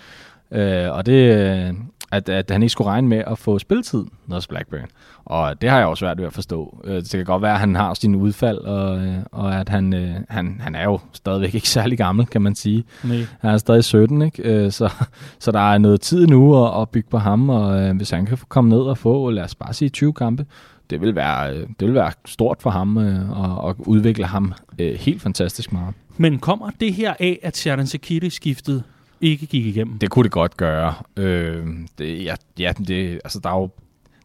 Øh, 0.50 0.90
og 0.90 1.06
det, 1.06 1.36
øh, 1.36 1.74
at, 2.16 2.28
at 2.28 2.50
han 2.50 2.62
ikke 2.62 2.70
skulle 2.70 2.90
regne 2.90 3.08
med 3.08 3.22
at 3.26 3.38
få 3.38 3.58
spilletid 3.58 4.04
hos 4.30 4.46
Blackburn. 4.46 4.88
Og 5.24 5.62
det 5.62 5.70
har 5.70 5.78
jeg 5.78 5.86
også 5.86 6.00
svært 6.00 6.18
ved 6.18 6.26
at 6.26 6.32
forstå. 6.32 6.80
Øh, 6.84 6.96
det 6.96 7.10
kan 7.10 7.24
godt 7.24 7.42
være, 7.42 7.52
at 7.52 7.60
han 7.60 7.74
har 7.74 7.94
sine 7.94 8.18
udfald, 8.18 8.58
og, 8.58 8.98
øh, 8.98 9.14
og 9.32 9.60
at 9.60 9.68
han, 9.68 9.94
øh, 9.94 10.14
han, 10.28 10.60
han 10.60 10.74
er 10.74 10.84
jo 10.84 10.98
stadigvæk 11.12 11.54
ikke 11.54 11.68
særlig 11.78 11.98
gammel, 11.98 12.26
kan 12.26 12.42
man 12.42 12.54
sige. 12.54 12.84
Nej. 13.04 13.26
Han 13.40 13.50
er 13.50 13.58
stadig 13.58 13.84
17, 13.84 14.22
ikke? 14.22 14.70
Så, 14.70 14.92
så 15.38 15.52
der 15.52 15.72
er 15.72 15.78
noget 15.78 16.00
tid 16.00 16.26
nu 16.26 16.64
at, 16.64 16.82
at 16.82 16.88
bygge 16.88 17.08
på 17.10 17.18
ham, 17.18 17.50
og 17.50 17.92
hvis 17.92 18.10
han 18.10 18.26
kan 18.26 18.38
komme 18.48 18.70
ned 18.70 18.80
og 18.80 18.98
få, 18.98 19.30
lad 19.30 19.44
os 19.44 19.54
bare 19.54 19.74
sige 19.74 19.88
20 19.88 20.12
kampe, 20.12 20.46
det 20.90 21.00
vil 21.00 21.14
være, 21.14 21.54
det 21.54 21.80
vil 21.80 21.94
være 21.94 22.12
stort 22.24 22.56
for 22.60 22.70
ham 22.70 22.96
og, 23.30 23.70
at 23.70 23.76
udvikle 23.78 24.26
ham 24.26 24.54
helt 24.78 25.22
fantastisk 25.22 25.72
meget. 25.72 25.94
Men 26.16 26.38
kommer 26.38 26.70
det 26.80 26.94
her 26.94 27.14
af, 27.20 27.38
at 27.42 27.56
Sharon 27.56 27.86
Sakiri 27.86 28.30
skiftede 28.30 28.82
ikke 29.20 29.46
gik 29.46 29.66
igennem? 29.66 29.98
Det 29.98 30.10
kunne 30.10 30.22
det 30.22 30.32
godt 30.32 30.56
gøre. 30.56 30.94
Øh, 31.16 31.66
det, 31.98 32.24
ja, 32.24 32.34
ja 32.58 32.72
det, 32.88 33.20
altså, 33.24 33.40
der 33.40 33.50
er 33.50 33.60
jo 33.60 33.70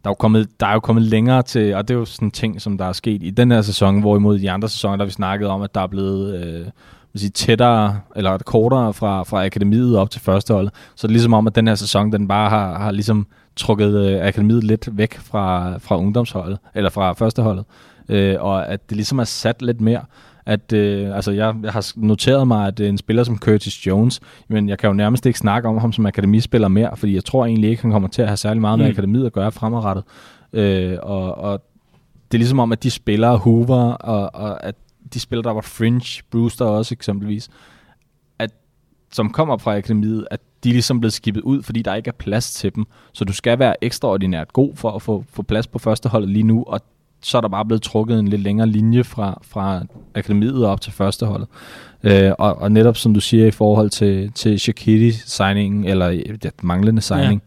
der 0.03 0.09
er, 0.09 0.11
jo 0.11 0.15
kommet, 0.15 0.49
der 0.59 0.67
er 0.67 0.73
jo 0.73 0.79
kommet 0.79 1.03
længere 1.03 1.43
til, 1.43 1.75
og 1.75 1.87
det 1.87 1.93
er 1.93 1.97
jo 1.97 2.05
sådan 2.05 2.27
en 2.27 2.31
ting, 2.31 2.61
som 2.61 2.77
der 2.77 2.85
er 2.85 2.91
sket 2.91 3.23
i 3.23 3.29
den 3.29 3.51
her 3.51 3.61
sæson, 3.61 3.99
hvorimod 3.99 4.39
de 4.39 4.51
andre 4.51 4.69
sæsoner, 4.69 4.95
der 4.97 5.05
vi 5.05 5.11
snakkede 5.11 5.49
om, 5.49 5.61
at 5.61 5.75
der 5.75 5.81
er 5.81 5.87
blevet 5.87 6.43
øh, 6.43 6.67
sige, 7.15 7.29
tættere, 7.29 7.99
eller 8.15 8.37
kortere 8.37 8.93
fra, 8.93 9.23
fra 9.23 9.45
akademiet 9.45 9.97
op 9.97 10.09
til 10.09 10.21
førsteholdet. 10.21 10.73
Så 10.95 11.07
det 11.07 11.11
er 11.11 11.13
ligesom 11.13 11.33
om, 11.33 11.47
at 11.47 11.55
den 11.55 11.67
her 11.67 11.75
sæson, 11.75 12.11
den 12.11 12.27
bare 12.27 12.49
har, 12.49 12.77
har 12.77 12.91
ligesom 12.91 13.27
trukket 13.55 13.95
øh, 13.95 14.27
akademiet 14.27 14.63
lidt 14.63 14.89
væk 14.91 15.17
fra, 15.17 15.77
fra 15.77 15.97
ungdomsholdet, 15.97 16.59
eller 16.75 16.89
fra 16.89 17.13
førsteholdet, 17.13 17.65
øh, 18.09 18.35
og 18.39 18.67
at 18.67 18.89
det 18.89 18.97
ligesom 18.97 19.19
er 19.19 19.23
sat 19.23 19.61
lidt 19.61 19.81
mere 19.81 20.01
at 20.45 20.73
øh, 20.73 21.15
altså 21.15 21.31
jeg, 21.31 21.55
jeg 21.63 21.71
har 21.71 21.91
noteret 21.95 22.47
mig, 22.47 22.67
at 22.67 22.79
en 22.79 22.97
spiller 22.97 23.23
som 23.23 23.37
Curtis 23.37 23.87
Jones, 23.87 24.19
men 24.47 24.69
jeg 24.69 24.77
kan 24.77 24.87
jo 24.87 24.93
nærmest 24.93 25.25
ikke 25.25 25.39
snakke 25.39 25.69
om 25.69 25.77
ham 25.77 25.93
som 25.93 26.05
akademispiller 26.05 26.67
mere, 26.67 26.97
fordi 26.97 27.15
jeg 27.15 27.25
tror 27.25 27.45
egentlig 27.45 27.69
ikke, 27.69 27.81
han 27.81 27.91
kommer 27.91 28.09
til 28.09 28.21
at 28.21 28.27
have 28.27 28.37
særlig 28.37 28.61
meget 28.61 28.79
med 28.79 28.85
mm. 28.85 28.91
akademiet 28.91 29.25
at 29.25 29.33
gøre 29.33 29.51
fremadrettet. 29.51 30.03
Øh, 30.53 30.97
og, 31.01 31.35
og 31.35 31.63
det 32.31 32.37
er 32.37 32.39
ligesom 32.39 32.59
om, 32.59 32.71
at 32.71 32.83
de 32.83 32.91
spillere, 32.91 33.37
Hoover, 33.37 33.91
og, 33.91 34.35
og 34.35 34.63
at 34.63 34.75
de 35.13 35.19
spillere, 35.19 35.43
der 35.43 35.53
var 35.53 35.61
fringe, 35.61 36.23
Brewster 36.31 36.65
også 36.65 36.95
eksempelvis, 36.95 37.49
at, 38.39 38.51
som 39.11 39.29
kommer 39.29 39.57
fra 39.57 39.77
akademiet, 39.77 40.27
at 40.31 40.39
de 40.63 40.69
er 40.69 40.73
ligesom 40.73 40.99
blevet 40.99 41.13
skibet 41.13 41.41
ud, 41.41 41.63
fordi 41.63 41.81
der 41.81 41.95
ikke 41.95 42.07
er 42.07 42.13
plads 42.19 42.53
til 42.53 42.75
dem. 42.75 42.85
Så 43.13 43.25
du 43.25 43.33
skal 43.33 43.59
være 43.59 43.83
ekstraordinært 43.83 44.53
god 44.53 44.75
for 44.75 44.91
at 44.91 45.01
få, 45.01 45.23
få 45.29 45.41
plads 45.41 45.67
på 45.67 45.79
førsteholdet 45.79 46.29
lige 46.29 46.43
nu, 46.43 46.63
og 46.67 46.81
så 47.21 47.37
er 47.37 47.41
der 47.41 47.47
bare 47.47 47.65
blevet 47.65 47.81
trukket 47.81 48.19
en 48.19 48.27
lidt 48.27 48.41
længere 48.41 48.67
linje 48.67 49.03
fra, 49.03 49.41
fra 49.41 49.81
akademiet 50.15 50.65
op 50.65 50.81
til 50.81 50.93
førsteholdet. 50.93 51.47
Øh, 52.03 52.31
og, 52.39 52.57
og 52.57 52.71
netop 52.71 52.97
som 52.97 53.13
du 53.13 53.19
siger 53.19 53.47
i 53.47 53.51
forhold 53.51 53.89
til, 53.89 54.31
til 54.31 54.59
Shakiri 54.59 55.11
signingen 55.11 55.85
eller 55.85 56.09
det 56.43 56.51
manglende 56.63 57.01
signing, 57.01 57.41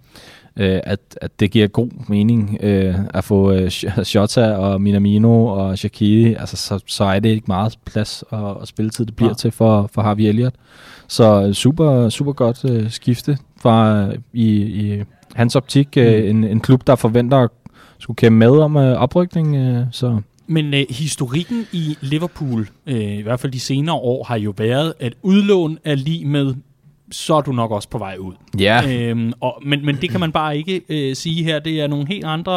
øh, 0.57 0.81
at, 0.85 1.01
at 1.21 1.41
det 1.41 1.51
giver 1.51 1.67
god 1.67 1.89
mening 2.09 2.59
øh, 2.61 2.95
at 3.15 3.25
få 3.25 3.53
øh, 3.53 3.71
Shota 4.05 4.53
og 4.53 4.81
Minamino 4.81 5.47
og 5.47 5.79
Shaqiri, 5.79 6.35
altså 6.35 6.57
så, 6.57 6.79
så 6.87 7.05
er 7.05 7.21
det 7.21 7.29
ikke 7.29 7.45
meget 7.49 7.79
plads 7.85 8.25
og, 8.31 8.57
og 8.57 8.69
spilletid, 8.69 9.07
det 9.07 9.17
bliver 9.17 9.31
ja. 9.31 9.35
til 9.35 9.51
for, 9.51 9.91
for 9.95 10.03
Harvey 10.03 10.25
Elliott. 10.25 10.55
Så 11.09 11.53
super, 11.53 12.09
super 12.09 12.33
godt 12.33 12.65
øh, 12.71 12.91
skifte 12.91 13.39
fra 13.61 14.09
i, 14.33 14.49
i 14.63 15.03
hans 15.35 15.57
optik 15.57 15.89
øh, 15.97 16.23
mm. 16.23 16.31
en, 16.31 16.45
en 16.45 16.61
klub, 16.61 16.87
der 16.87 16.95
forventer 16.95 17.39
at 17.39 17.51
skulle 18.03 18.17
kæmpe 18.17 18.39
med 18.39 18.51
om 18.51 18.77
øh, 18.77 19.03
oprykning. 19.03 19.57
Øh, 19.57 19.87
så. 19.91 20.21
Men 20.47 20.75
øh, 20.75 20.85
historikken 20.91 21.67
i 21.73 21.97
Liverpool, 22.01 22.69
øh, 22.87 23.19
i 23.19 23.23
hvert 23.23 23.41
fald 23.41 23.53
de 23.53 23.61
senere 23.61 23.97
år, 23.97 24.25
har 24.25 24.37
jo 24.37 24.55
været, 24.57 24.95
at 25.01 25.15
udlån 25.23 25.79
er 25.85 25.95
lige 25.95 26.25
med 26.25 26.55
så 27.13 27.35
er 27.35 27.41
du 27.41 27.53
nok 27.53 27.71
også 27.71 27.89
på 27.89 27.99
vej 27.99 28.17
ud. 28.21 28.33
Ja. 28.59 28.83
Øhm, 28.89 29.33
og, 29.41 29.63
men, 29.65 29.87
men 29.87 29.97
det 30.01 30.11
kan 30.11 30.21
man 30.21 30.33
bare 30.33 30.57
ikke 30.57 30.83
øh, 30.89 31.17
sige 31.17 31.45
her. 31.45 31.59
Det 31.59 31.81
er 31.81 31.87
nogle 31.87 32.09
helt 32.09 32.25
andre 32.25 32.53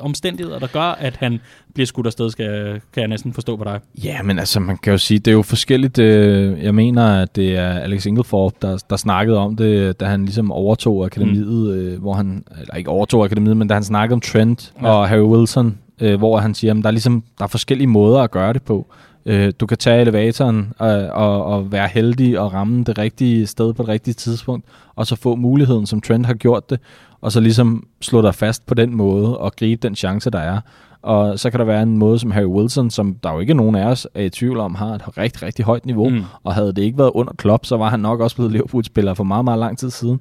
omstændigheder, 0.00 0.58
der 0.58 0.66
gør, 0.66 0.80
at 0.80 1.16
han 1.16 1.40
bliver 1.74 1.86
skudt 1.86 2.06
afsted, 2.06 2.30
skal, 2.30 2.80
kan 2.92 3.00
jeg 3.00 3.08
næsten 3.08 3.32
forstå 3.32 3.56
på 3.56 3.64
dig. 3.64 3.80
Ja, 4.04 4.22
men 4.22 4.38
altså, 4.38 4.60
man 4.60 4.78
kan 4.78 4.90
jo 4.90 4.98
sige, 4.98 5.18
det 5.18 5.28
er 5.28 5.32
jo 5.32 5.42
forskelligt. 5.42 5.98
Øh, 5.98 6.62
jeg 6.62 6.74
mener, 6.74 7.22
at 7.22 7.36
det 7.36 7.56
er 7.56 7.68
Alex 7.68 8.06
Ingelforth, 8.06 8.56
der, 8.62 8.84
der 8.90 8.96
snakkede 8.96 9.38
om 9.38 9.56
det, 9.56 10.00
da 10.00 10.04
han 10.04 10.24
ligesom 10.24 10.52
overtog 10.52 11.04
akademiet, 11.04 11.46
mm. 11.46 11.70
øh, 11.70 12.00
hvor 12.00 12.14
han, 12.14 12.44
eller 12.60 12.74
ikke 12.74 12.90
overtog 12.90 13.24
akademiet, 13.24 13.56
men 13.56 13.68
da 13.68 13.74
han 13.74 13.84
snakkede 13.84 14.14
om 14.14 14.20
Trent 14.20 14.72
ja. 14.82 14.88
og 14.88 15.08
Harry 15.08 15.26
Wilson, 15.26 15.78
øh, 16.00 16.18
hvor 16.18 16.38
han 16.38 16.54
siger, 16.54 16.74
at 16.74 16.82
der 16.82 16.86
er 16.86 16.90
ligesom 16.90 17.22
der 17.38 17.44
er 17.44 17.48
forskellige 17.48 17.86
måder 17.86 18.20
at 18.20 18.30
gøre 18.30 18.52
det 18.52 18.62
på. 18.62 18.86
Øh, 19.26 19.52
du 19.60 19.66
kan 19.66 19.78
tage 19.78 20.00
elevatoren 20.00 20.72
og, 20.78 20.90
og, 21.06 21.44
og 21.44 21.72
være 21.72 21.88
heldig 21.88 22.38
og 22.38 22.52
ramme 22.52 22.84
det 22.84 22.98
rigtige 22.98 23.46
sted 23.46 23.72
på 23.72 23.82
det 23.82 23.88
rigtige 23.88 24.14
tidspunkt, 24.14 24.66
og 24.94 25.06
så 25.06 25.16
få 25.16 25.36
muligheden, 25.36 25.86
som 25.86 26.00
Trent 26.00 26.26
har 26.26 26.34
gjort 26.34 26.70
det, 26.70 26.80
og 27.20 27.32
så 27.32 27.40
ligesom 27.40 27.86
slå 28.00 28.22
dig 28.22 28.34
fast 28.34 28.66
på 28.66 28.74
den 28.74 28.94
måde 28.94 29.38
og 29.38 29.52
gribe 29.56 29.88
den 29.88 29.96
chance, 29.96 30.30
der 30.30 30.38
er. 30.38 30.60
Og 31.02 31.38
så 31.38 31.50
kan 31.50 31.60
der 31.60 31.66
være 31.66 31.82
en 31.82 31.98
måde 31.98 32.18
som 32.18 32.30
Harry 32.30 32.44
Wilson, 32.44 32.90
som 32.90 33.14
der 33.22 33.32
jo 33.32 33.40
ikke 33.40 33.54
nogen 33.54 33.74
af 33.74 33.86
os 33.86 34.06
er 34.14 34.22
i 34.22 34.30
tvivl 34.30 34.58
om, 34.58 34.74
har 34.74 34.94
et 34.94 35.18
rigtig, 35.18 35.42
rigtig 35.42 35.64
højt 35.64 35.86
niveau. 35.86 36.08
Mm. 36.08 36.22
Og 36.42 36.54
havde 36.54 36.72
det 36.72 36.82
ikke 36.82 36.98
været 36.98 37.10
under 37.14 37.32
Klopp, 37.32 37.66
så 37.66 37.76
var 37.76 37.88
han 37.88 38.00
nok 38.00 38.20
også 38.20 38.36
blevet 38.36 38.52
Liverpool-spiller 38.52 39.14
for 39.14 39.24
meget, 39.24 39.44
meget 39.44 39.58
lang 39.58 39.78
tid 39.78 39.90
siden. 39.90 40.20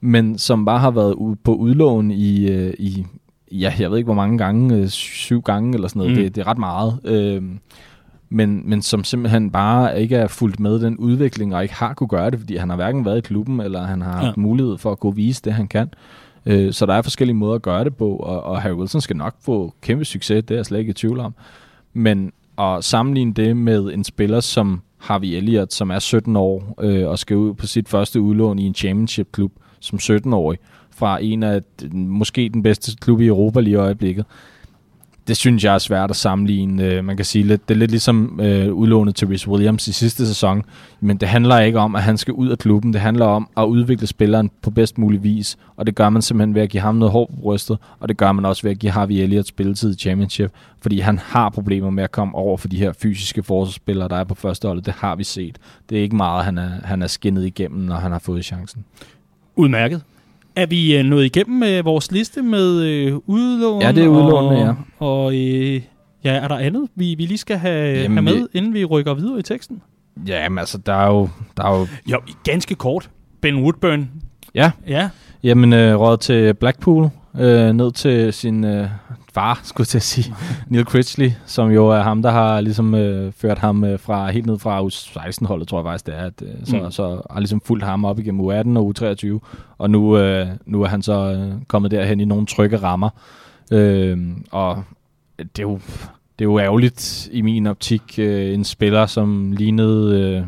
Men 0.00 0.38
som 0.38 0.64
bare 0.64 0.78
har 0.78 0.90
været 0.90 1.38
på 1.44 1.54
udlån 1.54 2.10
i, 2.10 2.50
øh, 2.50 2.74
i 2.78 3.06
ja, 3.52 3.72
jeg 3.78 3.90
ved 3.90 3.98
ikke 3.98 4.06
hvor 4.06 4.14
mange 4.14 4.38
gange, 4.38 4.76
øh, 4.76 4.88
syv 4.88 5.42
gange 5.42 5.74
eller 5.74 5.88
sådan 5.88 6.00
noget. 6.00 6.16
Mm. 6.16 6.22
Det, 6.22 6.34
det 6.34 6.40
er 6.40 6.46
ret 6.46 6.58
meget. 6.58 7.00
Øh, 7.04 7.42
men, 8.30 8.62
men 8.64 8.82
som 8.82 9.04
simpelthen 9.04 9.50
bare 9.50 10.02
ikke 10.02 10.16
er 10.16 10.28
fulgt 10.28 10.60
med 10.60 10.80
den 10.80 10.96
udvikling, 10.96 11.54
og 11.54 11.62
ikke 11.62 11.74
har 11.74 11.94
kunne 11.94 12.08
gøre 12.08 12.30
det, 12.30 12.38
fordi 12.38 12.56
han 12.56 12.68
har 12.68 12.76
hverken 12.76 13.04
været 13.04 13.18
i 13.18 13.20
klubben, 13.20 13.60
eller 13.60 13.82
han 13.82 14.02
har 14.02 14.18
ja. 14.18 14.24
haft 14.24 14.36
mulighed 14.36 14.78
for 14.78 14.92
at 14.92 15.00
gå 15.00 15.10
vise 15.10 15.42
det, 15.44 15.52
han 15.52 15.68
kan. 15.68 15.90
Øh, 16.46 16.72
så 16.72 16.86
der 16.86 16.94
er 16.94 17.02
forskellige 17.02 17.36
måder 17.36 17.54
at 17.54 17.62
gøre 17.62 17.84
det 17.84 17.96
på, 17.96 18.16
og, 18.16 18.42
og 18.42 18.62
Harry 18.62 18.74
Wilson 18.74 19.00
skal 19.00 19.16
nok 19.16 19.34
få 19.40 19.74
kæmpe 19.80 20.04
succes, 20.04 20.44
det 20.44 20.54
er 20.54 20.58
jeg 20.58 20.66
slet 20.66 20.78
ikke 20.78 20.90
i 20.90 20.94
tvivl 20.94 21.20
om. 21.20 21.34
Men 21.92 22.32
at 22.58 22.84
sammenligne 22.84 23.32
det 23.32 23.56
med 23.56 23.80
en 23.80 24.04
spiller 24.04 24.40
som 24.40 24.82
Harvey 24.98 25.28
Elliott, 25.28 25.72
som 25.72 25.90
er 25.90 25.98
17 25.98 26.36
år, 26.36 26.74
øh, 26.80 27.08
og 27.08 27.18
skal 27.18 27.36
ud 27.36 27.54
på 27.54 27.66
sit 27.66 27.88
første 27.88 28.20
udlån 28.20 28.58
i 28.58 28.66
en 28.66 28.74
championship-klub 28.74 29.52
som 29.80 29.98
17-årig, 30.02 30.58
fra 30.90 31.22
en 31.22 31.42
af 31.42 31.62
måske 31.92 32.48
den 32.48 32.62
bedste 32.62 32.96
klub 33.00 33.20
i 33.20 33.26
Europa 33.26 33.60
lige 33.60 33.72
i 33.72 33.76
øjeblikket, 33.76 34.24
det 35.28 35.36
synes 35.36 35.64
jeg 35.64 35.74
er 35.74 35.78
svært 35.78 36.10
at 36.10 36.16
sammenligne. 36.16 36.84
Øh, 36.84 37.04
man 37.04 37.16
kan 37.16 37.24
sige, 37.24 37.44
lidt, 37.44 37.68
det 37.68 37.74
er 37.74 37.78
lidt 37.78 37.90
ligesom 37.90 38.40
øh, 38.42 38.72
udlånet 38.72 39.14
til 39.14 39.28
Rhys 39.28 39.48
Williams 39.48 39.88
i 39.88 39.92
sidste 39.92 40.26
sæson, 40.26 40.62
men 41.00 41.16
det 41.16 41.28
handler 41.28 41.58
ikke 41.58 41.78
om, 41.78 41.94
at 41.94 42.02
han 42.02 42.18
skal 42.18 42.34
ud 42.34 42.48
af 42.48 42.58
klubben. 42.58 42.92
Det 42.92 43.00
handler 43.00 43.26
om 43.26 43.48
at 43.56 43.64
udvikle 43.64 44.06
spilleren 44.06 44.50
på 44.62 44.70
bedst 44.70 44.98
mulig 44.98 45.22
vis, 45.22 45.58
og 45.76 45.86
det 45.86 45.94
gør 45.94 46.08
man 46.08 46.22
simpelthen 46.22 46.54
ved 46.54 46.62
at 46.62 46.70
give 46.70 46.80
ham 46.80 46.94
noget 46.94 47.12
hår 47.12 47.26
på 47.26 47.36
brystet, 47.40 47.78
og 48.00 48.08
det 48.08 48.16
gør 48.16 48.32
man 48.32 48.44
også 48.44 48.62
ved 48.62 48.70
at 48.70 48.78
give 48.78 48.92
Harvey 48.92 49.14
Elliott 49.14 49.48
spilletid 49.48 49.94
i 49.94 49.98
Championship, 49.98 50.50
fordi 50.82 51.00
han 51.00 51.18
har 51.18 51.50
problemer 51.50 51.90
med 51.90 52.04
at 52.04 52.12
komme 52.12 52.34
over 52.34 52.56
for 52.56 52.68
de 52.68 52.76
her 52.76 52.92
fysiske 52.92 53.42
forsvarsspillere, 53.42 54.08
der 54.08 54.16
er 54.16 54.24
på 54.24 54.34
første 54.34 54.68
hold. 54.68 54.82
Det 54.82 54.94
har 54.94 55.16
vi 55.16 55.24
set. 55.24 55.58
Det 55.90 55.98
er 55.98 56.02
ikke 56.02 56.16
meget, 56.16 56.44
han 56.44 56.58
er, 56.58 56.70
han 56.84 57.02
er 57.02 57.06
skinnet 57.06 57.46
igennem, 57.46 57.80
når 57.80 57.96
han 57.96 58.12
har 58.12 58.18
fået 58.18 58.44
chancen. 58.44 58.84
Udmærket. 59.56 60.02
Er 60.56 60.66
vi 60.66 60.96
øh, 60.96 61.04
nået 61.04 61.24
igennem 61.24 61.58
med 61.58 61.82
vores 61.82 62.12
liste 62.12 62.42
med 62.42 62.82
øh, 62.82 63.16
udlån? 63.26 63.82
Ja, 63.82 63.92
det 63.92 64.04
er 64.04 64.08
udlån, 64.08 64.56
ja. 64.56 64.72
Og 64.98 65.34
øh, 65.34 65.82
ja, 66.24 66.32
er 66.32 66.48
der 66.48 66.58
andet, 66.58 66.88
vi, 66.94 67.14
vi 67.14 67.26
lige 67.26 67.38
skal 67.38 67.56
have, 67.56 68.00
Jamen, 68.00 68.26
have 68.26 68.38
med, 68.38 68.48
inden 68.52 68.74
vi 68.74 68.84
rykker 68.84 69.14
videre 69.14 69.38
i 69.38 69.42
teksten? 69.42 69.82
Ja, 70.26 70.48
men 70.48 70.58
altså, 70.58 70.78
der 70.78 70.92
er 70.92 71.06
jo... 71.06 71.28
Der 71.56 71.64
er 71.64 71.78
jo... 71.78 71.86
jo, 72.06 72.20
ganske 72.44 72.74
kort. 72.74 73.10
Ben 73.40 73.62
Woodburn. 73.62 74.10
Ja. 74.54 74.70
Ja. 74.86 75.10
Jamen, 75.42 75.72
øh, 75.72 76.00
råd 76.00 76.16
til 76.16 76.54
Blackpool, 76.54 77.10
øh, 77.38 77.72
ned 77.72 77.92
til 77.92 78.32
sin 78.32 78.64
øh, 78.64 78.88
far, 79.34 79.60
skulle 79.64 79.82
jeg 79.84 79.88
til 79.88 79.98
at 79.98 80.02
sige, 80.02 80.34
Neil 80.68 80.84
Critchley, 80.84 81.30
som 81.46 81.70
jo 81.70 81.88
er 81.88 82.00
ham, 82.00 82.22
der 82.22 82.30
har 82.30 82.60
ligesom 82.60 82.94
øh, 82.94 83.32
ført 83.32 83.58
ham 83.58 83.84
øh, 83.84 83.98
fra 83.98 84.30
helt 84.30 84.46
ned 84.46 84.58
fra 84.58 84.82
U16-holdet, 84.82 85.68
tror 85.68 85.78
jeg 85.78 85.84
faktisk 85.84 86.06
det 86.06 86.14
er, 86.14 86.24
at, 86.24 86.42
øh, 86.42 86.54
så, 86.64 86.76
mm. 86.76 86.90
så 86.90 87.22
har 87.30 87.40
ligesom 87.40 87.60
fulgt 87.64 87.84
ham 87.84 88.04
op 88.04 88.18
igennem 88.18 88.40
U18 88.40 88.78
og 88.78 88.94
U23, 88.98 89.38
og 89.78 89.90
nu, 89.90 90.18
øh, 90.18 90.46
nu 90.66 90.82
er 90.82 90.88
han 90.88 91.02
så 91.02 91.32
øh, 91.32 91.62
kommet 91.68 91.90
derhen 91.90 92.20
i 92.20 92.24
nogle 92.24 92.46
trygge 92.46 92.76
rammer, 92.76 93.10
øh, 93.72 94.18
og 94.50 94.84
det 95.38 95.58
er 95.58 95.62
jo 95.62 95.80
det 96.40 96.44
er 96.44 96.50
jo 96.50 96.58
ærgerligt 96.58 97.28
i 97.32 97.42
min 97.42 97.66
optik, 97.66 98.18
øh, 98.18 98.54
en 98.54 98.64
spiller, 98.64 99.06
som 99.06 99.52
lignede, 99.52 100.20
øh, 100.20 100.46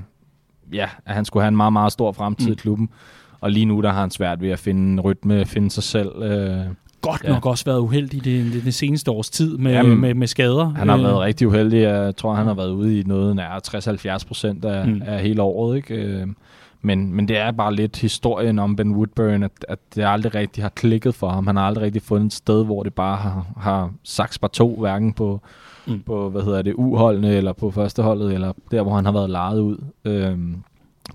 ja, 0.75 0.89
at 1.07 1.15
han 1.15 1.25
skulle 1.25 1.43
have 1.43 1.49
en 1.49 1.57
meget, 1.57 1.73
meget 1.73 1.93
stor 1.93 2.13
fremtid 2.13 2.47
mm. 2.47 2.53
i 2.53 2.57
klubben. 2.57 2.89
Og 3.41 3.51
lige 3.51 3.67
nu, 3.67 3.81
der 3.81 3.93
har 3.93 4.01
han 4.01 4.11
svært 4.11 4.41
ved 4.41 4.51
at 4.51 4.59
finde 4.59 5.03
rytme, 5.03 5.45
finde 5.45 5.71
sig 5.71 5.83
selv. 5.83 6.23
Øh, 6.23 6.67
godt 7.03 7.25
ja. 7.25 7.29
nok 7.29 7.47
også 7.47 7.65
været 7.65 7.79
uheldig 7.79 8.25
det, 8.25 8.53
det, 8.53 8.65
det 8.65 8.75
seneste 8.75 9.11
års 9.11 9.31
tid 9.31 9.59
med, 9.59 9.73
Jamen, 9.73 10.01
med, 10.01 10.15
med 10.15 10.27
skader. 10.27 10.69
Han 10.69 10.89
har 10.89 10.97
øh. 10.97 11.05
været 11.05 11.19
rigtig 11.19 11.49
uheldig. 11.49 11.81
Jeg 11.81 12.17
tror, 12.17 12.35
han 12.35 12.47
har 12.47 12.55
været 12.55 12.71
ude 12.71 13.01
i 13.01 13.03
noget 13.03 13.37
nær 13.37 14.19
60-70 14.21 14.27
procent 14.27 14.65
af, 14.65 14.89
mm. 14.89 15.03
af 15.07 15.23
hele 15.23 15.43
året. 15.43 15.77
Ikke? 15.77 15.95
Øh, 15.95 16.27
men, 16.83 17.15
men 17.15 17.29
det 17.29 17.39
er 17.39 17.51
bare 17.53 17.75
lidt 17.75 17.97
historien 17.97 18.59
om 18.59 18.77
Ben 18.77 18.95
Woodburn, 18.95 19.43
at, 19.43 19.65
at 19.69 19.79
det 19.95 20.05
aldrig 20.07 20.35
rigtig 20.35 20.65
har 20.65 20.69
klikket 20.69 21.15
for 21.15 21.29
ham. 21.29 21.47
Han 21.47 21.57
har 21.57 21.67
aldrig 21.67 21.85
rigtig 21.85 22.03
fundet 22.03 22.27
et 22.27 22.33
sted, 22.33 22.65
hvor 22.65 22.83
det 22.83 22.95
bare 22.95 23.17
har, 23.17 23.47
har 23.57 23.91
sagt 24.05 24.39
bare 24.41 24.51
to, 24.51 24.77
hverken 24.81 25.13
på, 25.13 25.41
mm. 25.87 26.03
på 26.03 26.31
hvad 26.31 26.43
hedder 26.43 26.63
det, 26.63 26.75
uholdene 26.75 27.35
eller 27.35 27.53
på 27.53 27.71
førsteholdet, 27.71 28.35
eller 28.35 28.53
der, 28.71 28.83
hvor 28.83 28.95
han 28.95 29.05
har 29.05 29.13
været 29.13 29.31
lejet 29.31 29.61
ud. 29.61 29.77
Øhm, 30.05 30.63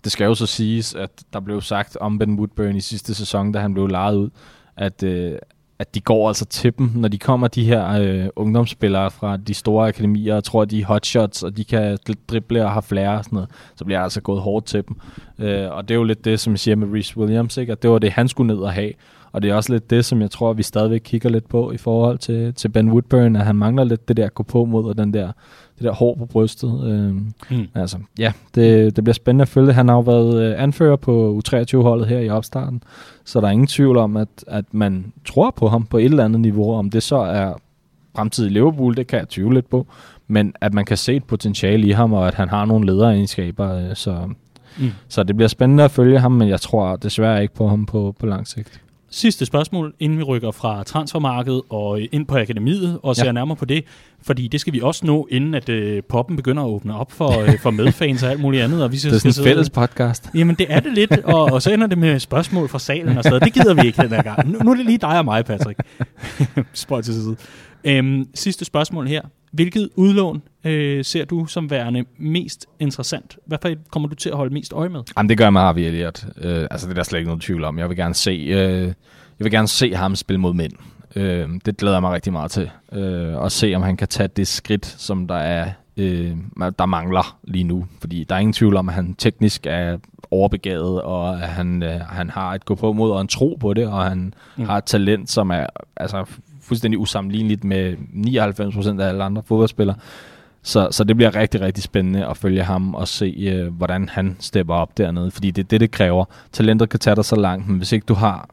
det 0.04 0.12
skal 0.12 0.26
jo 0.26 0.36
så 0.36 0.46
siges, 0.46 0.96
at 0.96 1.10
der 1.34 1.40
blev 1.40 1.62
sagt 1.62 1.98
om 2.02 2.20
Ben 2.20 2.36
Woodburn 2.36 2.76
i 2.76 2.82
sidste 2.82 3.16
sæson, 3.16 3.52
da 3.52 3.60
han 3.60 3.74
blev 3.74 3.88
lejet 3.88 4.16
ud, 4.16 4.30
at, 4.76 5.04
øh, 5.04 5.36
at 5.80 5.96
de 5.96 6.02
går 6.02 6.28
altså 6.28 6.46
til 6.46 6.78
dem, 6.78 6.92
når 6.96 7.08
de 7.08 7.18
kommer 7.18 7.48
de 7.48 7.66
her 7.66 7.90
øh, 7.90 8.26
ungdomsspillere 8.36 9.12
fra 9.12 9.38
de 9.38 9.54
store 9.54 9.88
akademier, 9.88 10.36
og 10.36 10.44
tror, 10.44 10.62
at 10.62 10.72
de 10.72 10.82
er 10.82 10.86
hotshots, 10.86 11.44
og 11.44 11.58
de 11.58 11.64
kan 11.64 11.98
drible 12.28 12.66
og 12.66 12.72
have 12.72 12.82
flere 12.82 13.18
og 13.18 13.24
sådan 13.24 13.36
noget, 13.36 13.50
så 13.76 13.86
bliver 13.86 14.02
altså 14.02 14.22
gået 14.22 14.42
hårdt 14.42 14.66
til 14.66 14.84
dem. 14.88 14.98
Øh, 15.40 15.72
og 15.72 15.88
det 15.88 15.94
er 15.94 15.98
jo 15.98 16.04
lidt 16.04 16.26
det, 16.26 16.40
som 16.40 16.54
jeg 16.54 16.60
siger 16.60 16.76
med 16.76 16.88
Reece 16.94 17.18
Williams, 17.18 17.58
ikke? 17.58 17.72
at 17.72 17.82
det 17.82 17.90
var 17.90 18.00
det, 18.00 18.12
han 18.12 18.28
skulle 18.28 18.48
ned 18.54 18.62
og 18.62 18.74
have. 18.74 18.94
Og 19.32 19.42
det 19.42 19.50
er 19.50 19.56
også 19.56 19.74
lidt 19.74 19.90
det, 19.90 20.06
som 20.06 20.22
jeg 20.22 20.32
tror, 20.32 20.54
vi 20.54 20.64
stadigvæk 20.64 21.02
kigger 21.04 21.30
lidt 21.30 21.50
på 21.50 21.72
i 21.72 21.78
forhold 21.78 22.18
til, 22.18 22.54
til 22.54 22.70
Ben 22.70 22.92
Woodburn, 22.92 23.36
at 23.36 23.46
han 23.46 23.56
mangler 23.56 23.84
lidt 23.84 24.08
det 24.08 24.18
der 24.18 24.30
gå 24.30 24.44
på 24.44 24.66
mod, 24.66 24.86
og 24.86 24.98
den 24.98 25.14
der, 25.14 25.32
det 25.78 25.84
der 25.84 25.94
hår 25.94 26.16
på 26.16 26.26
brystet. 26.26 26.84
Øh, 26.86 27.16
mm. 27.58 27.68
Altså, 27.76 27.98
ja, 28.20 28.34
det, 28.56 28.96
det 28.96 29.04
bliver 29.04 29.14
spændende 29.14 29.42
at 29.42 29.48
følge. 29.48 29.74
Han 29.74 29.88
har 29.88 29.96
jo 29.96 30.02
været 30.02 30.44
øh, 30.44 30.64
anfører 30.64 30.96
på 30.96 31.42
U23-holdet 31.42 32.08
her 32.08 32.20
i 32.20 32.30
opstarten, 32.30 32.84
så 33.26 33.42
der 33.42 33.48
er 33.48 33.52
ingen 33.52 33.68
tvivl 33.68 33.98
om, 33.98 34.18
at, 34.18 34.28
at 34.48 34.66
man 34.72 35.14
tror 35.26 35.52
på 35.52 35.68
ham 35.68 35.86
på 35.86 35.98
et 35.98 36.06
eller 36.06 36.26
andet 36.26 36.42
niveau. 36.42 36.74
Om 36.74 36.90
det 36.90 37.04
så 37.04 37.18
er 37.18 37.54
fremtidig 38.16 38.52
Liverpool, 38.52 38.98
det 38.98 39.08
kan 39.08 39.20
jeg 39.20 39.30
tvivle 39.30 39.54
lidt 39.54 39.70
på. 39.70 39.88
Men 40.28 40.54
at 40.62 40.74
man 40.74 40.86
kan 40.86 40.98
se 40.98 41.16
et 41.16 41.24
potentiale 41.24 41.88
i 41.88 41.92
ham, 41.92 42.14
og 42.14 42.28
at 42.28 42.34
han 42.34 42.50
har 42.50 42.66
nogle 42.66 42.86
lederegenskaber. 42.86 43.90
Øh, 43.90 43.96
så, 43.96 44.18
mm. 44.80 44.92
så 45.08 45.24
det 45.24 45.36
bliver 45.36 45.50
spændende 45.50 45.84
at 45.84 45.92
følge 45.92 46.20
ham, 46.20 46.32
men 46.32 46.50
jeg 46.50 46.62
tror 46.62 46.96
desværre 46.96 47.42
ikke 47.42 47.54
på 47.54 47.68
ham 47.68 47.86
på, 47.86 48.16
på 48.20 48.26
lang 48.26 48.48
sigt. 48.48 48.82
Sidste 49.10 49.46
spørgsmål, 49.46 49.94
inden 50.00 50.18
vi 50.18 50.24
rykker 50.24 50.52
fra 50.52 50.84
transfermarkedet 50.84 51.62
og 51.70 52.02
ind 52.12 52.26
på 52.26 52.38
akademiet 52.38 53.00
og 53.04 53.16
ser 53.16 53.26
ja. 53.26 53.32
nærmere 53.32 53.56
på 53.56 53.66
det, 53.66 53.84
fordi 54.22 54.48
det 54.48 54.62
skal 54.62 54.74
vi 54.74 54.82
også 54.82 55.06
nå, 55.06 55.28
inden 55.32 55.54
at 55.54 55.70
uh, 55.70 56.04
poppen 56.10 56.36
begynder 56.36 56.64
at 56.64 56.68
åbne 56.68 57.00
op 57.00 57.12
for, 57.12 57.42
uh, 57.42 57.60
for 57.60 57.72
medfans 57.72 58.24
og 58.24 58.32
alt 58.32 58.40
muligt 58.40 58.64
andet. 58.64 58.84
Og 58.84 58.92
vi 58.92 58.98
så 58.98 59.10
det 59.10 59.16
er 59.16 59.20
sådan 59.20 59.44
en 59.44 59.50
fælles 59.50 59.70
podcast. 59.70 60.30
Jamen 60.36 60.56
det 60.56 60.66
er 60.70 60.80
det 60.80 60.94
lidt, 60.94 61.12
og, 61.12 61.44
og 61.44 61.62
så 61.62 61.72
ender 61.72 61.88
det 61.88 61.98
med 61.98 62.20
spørgsmål 62.20 62.70
fra 62.70 62.80
salen 62.80 63.18
og 63.18 63.24
sådan 63.24 63.42
Det 63.42 63.54
gider 63.54 63.74
vi 63.74 63.88
ikke 63.88 64.02
den 64.02 64.12
her 64.12 64.22
gang. 64.22 64.52
Nu, 64.52 64.60
nu 64.64 64.72
er 64.72 64.76
det 64.76 64.86
lige 64.86 64.98
dig 64.98 65.20
og 65.20 65.26
mig, 65.26 65.46
Patrick. 65.46 65.80
Spøj 66.74 67.02
til 67.02 67.14
side. 67.14 67.36
Um, 68.00 68.28
sidste 68.34 68.66
spørgsmål 68.66 69.08
her. 69.08 69.22
Hvilket 69.52 69.90
udlån 69.96 70.42
øh, 70.64 71.06
ser 71.06 71.26
du 71.26 71.46
som 71.46 71.70
værende 71.70 72.06
mest 72.18 72.66
interessant? 72.80 73.38
Hvad 73.46 73.76
kommer 73.90 74.10
du 74.10 74.16
til 74.16 74.30
at 74.30 74.36
holde 74.36 74.54
mest 74.54 74.74
øje 74.74 74.90
med? 74.90 75.02
Jamen, 75.18 75.30
det 75.30 75.38
gør 75.38 75.50
mig 75.50 75.62
Harvey 75.62 75.82
Elliott. 75.82 76.26
Øh, 76.38 76.68
altså, 76.72 76.88
det 76.88 76.94
er 76.94 76.96
der 76.96 77.04
slet 77.04 77.20
ikke 77.20 77.28
noget 77.28 77.42
tvivl 77.42 77.64
om. 77.64 77.80
Jeg 77.80 77.90
vil 77.90 77.98
gerne 77.98 78.14
se, 78.14 78.32
øh, 78.32 78.82
jeg 79.40 79.44
vil 79.44 79.52
gerne 79.52 79.68
se 79.68 79.96
ham 79.96 80.16
spille 80.16 80.40
mod 80.40 80.54
mænd. 80.54 80.74
Øh, 81.16 81.50
det 81.66 81.78
glæder 81.78 81.96
jeg 81.96 82.02
mig 82.02 82.12
rigtig 82.12 82.34
meget 82.34 82.52
til. 82.52 82.70
Øh, 82.92 83.36
og 83.36 83.52
se, 83.52 83.74
om 83.76 83.82
han 83.82 83.98
kan 83.98 84.08
tage 84.08 84.28
det 84.28 84.48
skridt, 84.48 84.86
som 84.86 85.28
der 85.28 85.36
er 85.36 85.72
øh, 85.98 86.38
der 86.80 86.86
mangler 86.86 87.38
lige 87.44 87.64
nu. 87.64 87.86
Fordi 88.00 88.24
der 88.24 88.36
er 88.36 88.40
ingen 88.40 88.54
tvivl 88.54 88.76
om, 88.76 88.90
at 88.90 88.96
han 88.96 89.14
teknisk 89.14 89.66
er 89.66 89.98
overbegavet, 90.32 91.02
og 91.02 91.34
at 91.34 91.50
han, 91.50 91.84
øh, 91.84 92.00
han 92.02 92.30
har 92.30 92.54
et 92.54 92.66
gå 92.66 92.76
på 92.76 92.94
mod 92.94 93.12
og 93.12 93.22
en 93.22 93.28
tro 93.28 93.58
på 93.60 93.74
det, 93.74 93.88
og 93.88 94.04
han 94.04 94.34
mm. 94.58 94.66
har 94.66 94.78
et 94.78 94.84
talent, 94.84 95.30
som 95.30 95.50
er 95.50 95.66
altså, 95.96 96.26
fuldstændig 96.68 97.00
usammenligneligt 97.00 97.64
med 97.64 97.96
99% 98.98 99.02
af 99.02 99.08
alle 99.08 99.24
andre 99.24 99.42
fodboldspillere. 99.46 99.96
Så, 100.64 100.88
så 100.92 101.04
det 101.04 101.16
bliver 101.16 101.36
rigtig, 101.36 101.62
rigtig 101.62 101.84
spændende 101.84 102.26
at 102.28 102.38
følge 102.38 102.64
ham 102.64 102.96
og 102.96 103.08
se, 103.08 103.26
øh, 103.40 103.74
hvordan 103.74 104.10
han 104.10 104.36
stepper 104.40 104.74
op 104.74 104.98
dernede. 104.98 105.32
Fordi 105.32 105.52
det 105.52 105.64
er 105.64 105.68
det, 105.68 105.80
det 105.82 105.92
kræver. 105.92 106.26
Talentet 106.52 106.90
kan 106.90 107.00
tage 107.00 107.16
dig 107.16 107.26
så 107.26 107.36
langt, 107.36 107.68
men 107.68 107.78
hvis 107.78 107.92
ikke 107.92 108.06
du 108.06 108.14
har 108.14 108.50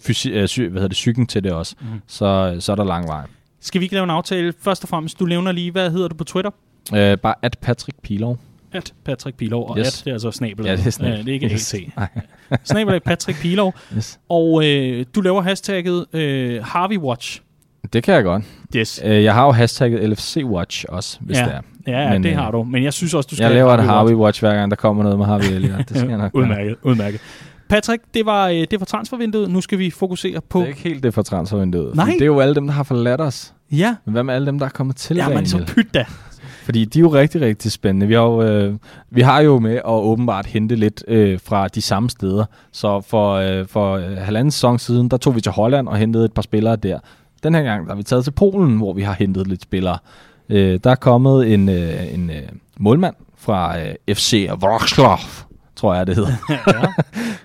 fysi- 0.00 0.30
øh, 0.30 0.48
sy- 0.48 0.60
hvad 0.60 0.70
hedder 0.70 0.88
det, 0.88 0.94
psyken 0.94 1.26
til 1.26 1.44
det 1.44 1.52
også, 1.52 1.74
mm. 1.80 1.86
så, 2.06 2.56
så 2.60 2.72
er 2.72 2.76
der 2.76 2.84
lang 2.84 3.08
vej. 3.08 3.26
Skal 3.60 3.80
vi 3.80 3.84
ikke 3.84 3.94
lave 3.94 4.04
en 4.04 4.10
aftale? 4.10 4.52
Først 4.60 4.82
og 4.82 4.88
fremmest, 4.88 5.20
du 5.20 5.24
nævner 5.26 5.52
lige, 5.52 5.70
hvad 5.70 5.90
hedder 5.90 6.08
du 6.08 6.14
på 6.14 6.24
Twitter? 6.24 6.50
Øh, 6.94 7.18
bare 7.18 7.34
at 7.42 7.56
Patrick 7.60 7.98
Pilov. 8.02 8.38
At 8.72 8.92
Patrick 9.04 9.36
Pilov, 9.36 9.70
og 9.70 9.78
Yes. 9.78 9.86
at 9.86 10.04
det 10.04 10.10
er 10.10 10.14
altså 10.14 10.30
snabel. 10.30 10.66
Ja, 10.66 10.76
det 10.76 10.86
er 10.86 10.90
snabel. 10.90 11.18
Øh, 11.18 11.24
det 11.24 11.28
er 11.28 11.34
ikke 11.34 11.46
Yes. 11.52 11.70
yes. 11.78 12.60
snabel 12.64 13.00
Patrick 13.00 13.40
Pilov. 13.40 13.74
Yes. 13.96 14.18
Og 14.28 14.64
øh, 14.66 15.04
du 15.14 15.20
laver 15.20 15.42
hashtagget 15.42 16.06
øh, 16.12 16.64
Harvey 16.64 16.98
Watch. 16.98 17.40
Det 17.92 18.02
kan 18.02 18.14
jeg 18.14 18.24
godt. 18.24 18.44
Yes. 18.76 19.00
Øh, 19.04 19.24
jeg 19.24 19.34
har 19.34 19.44
jo 19.44 19.50
hashtagget 19.52 20.10
LFC 20.10 20.42
Watch 20.44 20.84
også, 20.88 21.18
hvis 21.20 21.38
ja. 21.38 21.44
det 21.44 21.52
er. 21.54 21.60
Ja, 21.86 22.02
ja 22.02 22.12
Men, 22.12 22.22
det 22.24 22.30
øh, 22.30 22.36
har 22.36 22.50
du. 22.50 22.62
Men 22.62 22.84
jeg 22.84 22.92
synes 22.92 23.14
også, 23.14 23.26
du 23.30 23.34
skal 23.34 23.44
Jeg 23.44 23.54
laver 23.54 23.72
et 23.74 23.84
Harvey 23.84 24.14
Watch 24.14 24.40
hver 24.42 24.54
gang, 24.54 24.70
der 24.70 24.76
kommer 24.76 25.02
noget 25.02 25.18
med 25.18 25.26
Harvey 25.26 25.52
Elliott. 25.56 25.88
Det 25.88 25.96
skal 25.96 26.08
jeg 26.08 26.18
nok 26.18 26.32
gøre. 26.32 26.42
Udmærket, 26.42 26.76
udmærket. 26.82 27.20
Patrick, 27.68 28.02
det 28.14 28.26
var, 28.26 28.48
øh, 28.48 28.54
det 28.70 28.80
var 28.80 28.86
transfervinduet. 28.86 29.50
Nu 29.50 29.60
skal 29.60 29.78
vi 29.78 29.90
fokusere 29.90 30.40
på... 30.48 30.58
Det 30.58 30.64
er 30.64 30.68
ikke 30.68 30.80
helt 30.82 31.02
det 31.02 31.14
for 31.14 31.22
transfervinduet. 31.22 31.94
Nej. 31.96 32.06
Det 32.12 32.22
er 32.22 32.26
jo 32.26 32.40
alle 32.40 32.54
dem, 32.54 32.66
der 32.66 32.74
har 32.74 32.82
forladt 32.82 33.20
os. 33.20 33.52
Ja, 33.72 33.96
Men 34.04 34.12
hvad 34.12 34.22
med 34.22 34.34
alle 34.34 34.46
dem, 34.46 34.58
der 34.58 34.66
er 34.66 34.70
kommet 34.70 34.96
til, 34.96 35.16
ja 35.16 35.28
men 35.28 35.46
så 35.46 35.64
pyt 35.66 35.94
da. 35.94 36.04
Fordi 36.70 36.84
de 36.84 36.98
er 36.98 37.00
jo 37.00 37.14
rigtig, 37.14 37.40
rigtig 37.40 37.72
spændende. 37.72 38.06
Vi 38.06 38.14
har 38.14 38.22
jo, 38.22 38.42
øh, 38.42 38.74
vi 39.10 39.20
har 39.20 39.40
jo 39.40 39.58
med 39.58 39.74
at 39.74 39.82
åbenbart 39.84 40.46
hente 40.46 40.74
lidt 40.74 41.04
øh, 41.08 41.38
fra 41.44 41.68
de 41.68 41.82
samme 41.82 42.10
steder. 42.10 42.44
Så 42.72 43.00
for, 43.00 43.34
øh, 43.34 43.66
for 43.66 43.96
øh, 43.96 44.16
halvanden 44.16 44.50
sæson 44.50 44.78
siden, 44.78 45.08
der 45.08 45.16
tog 45.16 45.34
vi 45.36 45.40
til 45.40 45.52
Holland 45.52 45.88
og 45.88 45.96
hentede 45.96 46.24
et 46.24 46.32
par 46.32 46.42
spillere 46.42 46.76
der. 46.76 46.98
Den 47.42 47.54
her 47.54 47.62
gang 47.62 47.86
der 47.86 47.92
er 47.92 47.96
vi 47.96 48.02
taget 48.02 48.24
til 48.24 48.30
Polen, 48.30 48.76
hvor 48.76 48.92
vi 48.92 49.02
har 49.02 49.12
hentet 49.12 49.46
lidt 49.46 49.62
spillere. 49.62 49.98
Øh, 50.48 50.80
der 50.84 50.90
er 50.90 50.94
kommet 50.94 51.54
en, 51.54 51.68
øh, 51.68 52.14
en 52.14 52.30
øh, 52.30 52.42
målmand 52.78 53.14
fra 53.38 53.80
øh, 53.80 54.14
FC 54.14 54.48
Wrocław, 54.52 55.44
tror 55.76 55.94
jeg 55.94 56.06
det 56.06 56.16
hedder. 56.16 56.32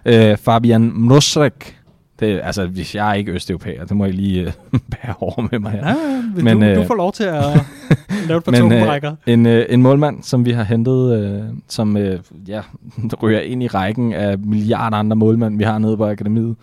øh, 0.31 0.37
Fabian 0.37 0.91
Mnosrek. 0.95 1.74
Det, 2.19 2.39
altså, 2.43 2.65
hvis 2.65 2.95
jeg 2.95 3.09
er 3.09 3.13
ikke 3.13 3.31
østeuropæer, 3.31 3.85
det 3.85 3.97
må 3.97 4.05
jeg 4.05 4.13
lige 4.13 4.41
øh, 4.41 4.51
bære 4.91 5.13
over 5.19 5.47
med 5.51 5.59
mig 5.59 5.71
her. 5.71 5.87
Ja, 5.87 6.43
men, 6.43 6.59
du, 6.59 6.65
øh, 6.65 6.75
du 6.75 6.83
får 6.83 6.95
lov 6.95 7.13
til 7.13 7.23
at 7.23 7.43
lave 8.27 8.37
et 8.37 8.43
par 8.43 8.51
Men, 8.51 8.61
tungebrækker. 8.61 9.15
En, 9.27 9.45
øh, 9.45 9.65
en 9.69 9.81
målmand, 9.81 10.23
som 10.23 10.45
vi 10.45 10.51
har 10.51 10.63
hentet, 10.63 11.19
øh, 11.19 11.43
som 11.67 11.97
øh, 11.97 12.19
ja, 12.47 12.61
ryger 13.21 13.39
ind 13.39 13.63
i 13.63 13.67
rækken 13.67 14.13
af 14.13 14.39
milliarder 14.39 14.97
andre 14.97 15.15
målmænd, 15.15 15.57
vi 15.57 15.63
har 15.63 15.77
nede 15.77 15.97
på 15.97 16.05
akademiet. 16.05 16.55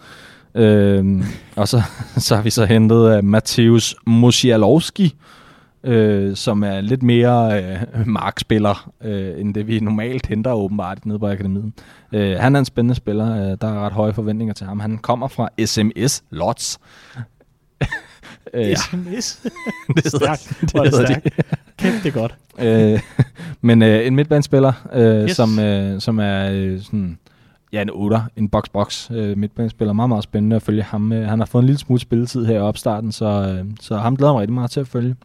Øh, 0.55 1.23
og 1.57 1.69
så, 1.69 1.83
så 2.17 2.35
har 2.37 2.43
vi 2.43 2.51
så 2.51 2.65
hentet 2.65 3.17
øh, 3.17 3.25
Mateusz 3.25 3.95
Musialowski, 4.07 5.05
øh, 5.05 5.11
som 6.35 6.63
er 6.65 6.81
lidt 6.81 7.03
mere 7.03 7.63
øh, 7.63 8.07
markspiller, 8.07 8.91
øh, 9.05 9.41
end 9.41 9.55
det 9.55 9.67
vi 9.67 9.81
normalt 9.81 10.27
henter 10.27 10.53
åbenbart 10.53 11.07
nede 11.07 11.19
på 11.19 11.27
akademiet. 11.29 11.73
Øh, 12.13 12.37
han 12.39 12.55
er 12.55 12.59
en 12.59 12.65
spændende 12.65 12.95
spiller. 12.95 13.33
Øh, 13.53 13.57
der 13.61 13.69
er 13.69 13.87
ret 13.87 13.93
høje 13.93 14.13
forventninger 14.13 14.55
til 14.55 14.67
ham. 14.67 14.81
Han 14.81 14.99
kommer 14.99 15.29
fra 15.29 15.49
SMS 15.67 16.25
Lots. 16.31 16.79
øh, 18.55 18.77
SMS. 18.77 19.41
det 19.97 20.05
hedder, 20.05 20.35
Stærkt. 20.35 20.57
det 20.61 20.75
er 20.75 20.83
det 20.83 20.91
hedder 20.95 21.07
de. 21.07 21.21
stærkt. 21.31 21.57
Kæft, 21.79 22.05
det 22.05 22.17
er 22.17 22.21
godt. 22.21 22.35
øh, 22.59 23.01
men 23.61 23.83
øh, 23.83 24.07
en 24.07 24.17
midtbanespiller, 24.17 24.73
øh, 24.93 25.25
Yes. 25.25 25.37
som, 25.37 25.59
øh, 25.59 26.01
som 26.01 26.19
er 26.19 26.51
øh, 26.53 26.81
sådan, 26.81 27.19
ja, 27.73 27.83
en 27.83 27.91
8, 27.93 28.19
en 28.37 28.49
box-box 28.57 29.11
øh, 29.15 29.39
midtbanespiller. 29.39 29.93
Meget, 29.93 30.09
meget 30.09 30.25
spændende 30.25 30.57
at 30.57 30.63
følge 30.63 30.83
ham. 30.83 31.13
Øh, 31.13 31.29
han 31.29 31.39
har 31.39 31.47
fået 31.47 31.63
en 31.63 31.67
lille 31.67 31.79
smule 31.79 32.01
spilletid 32.01 32.47
her 32.47 32.55
i 32.55 32.59
opstarten, 32.61 33.13
så, 33.13 33.25
øh, 33.27 33.65
så 33.81 33.97
ham 33.97 34.17
glæder 34.17 34.33
mig 34.33 34.41
rigtig 34.41 34.55
meget 34.55 34.71
til 34.71 34.81
at 34.81 34.89
følge. 34.89 35.17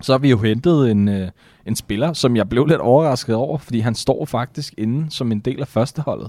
Så 0.00 0.12
har 0.12 0.18
vi 0.18 0.30
jo 0.30 0.38
hentet 0.38 0.90
en, 0.90 1.08
øh, 1.08 1.28
en 1.66 1.76
spiller, 1.76 2.12
som 2.12 2.36
jeg 2.36 2.48
blev 2.48 2.66
lidt 2.66 2.80
overrasket 2.80 3.34
over, 3.34 3.58
fordi 3.58 3.80
han 3.80 3.94
står 3.94 4.24
faktisk 4.24 4.74
inde 4.78 5.06
som 5.10 5.32
en 5.32 5.40
del 5.40 5.60
af 5.60 5.68
førsteholdet. 5.68 6.28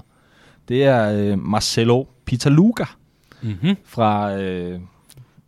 Det 0.68 0.84
er 0.84 1.12
øh, 1.12 1.38
Marcelo 1.38 2.04
Pitaluga 2.24 2.84
Mm-hmm. 3.44 3.76
fra 3.84 4.36
øh, 4.36 4.80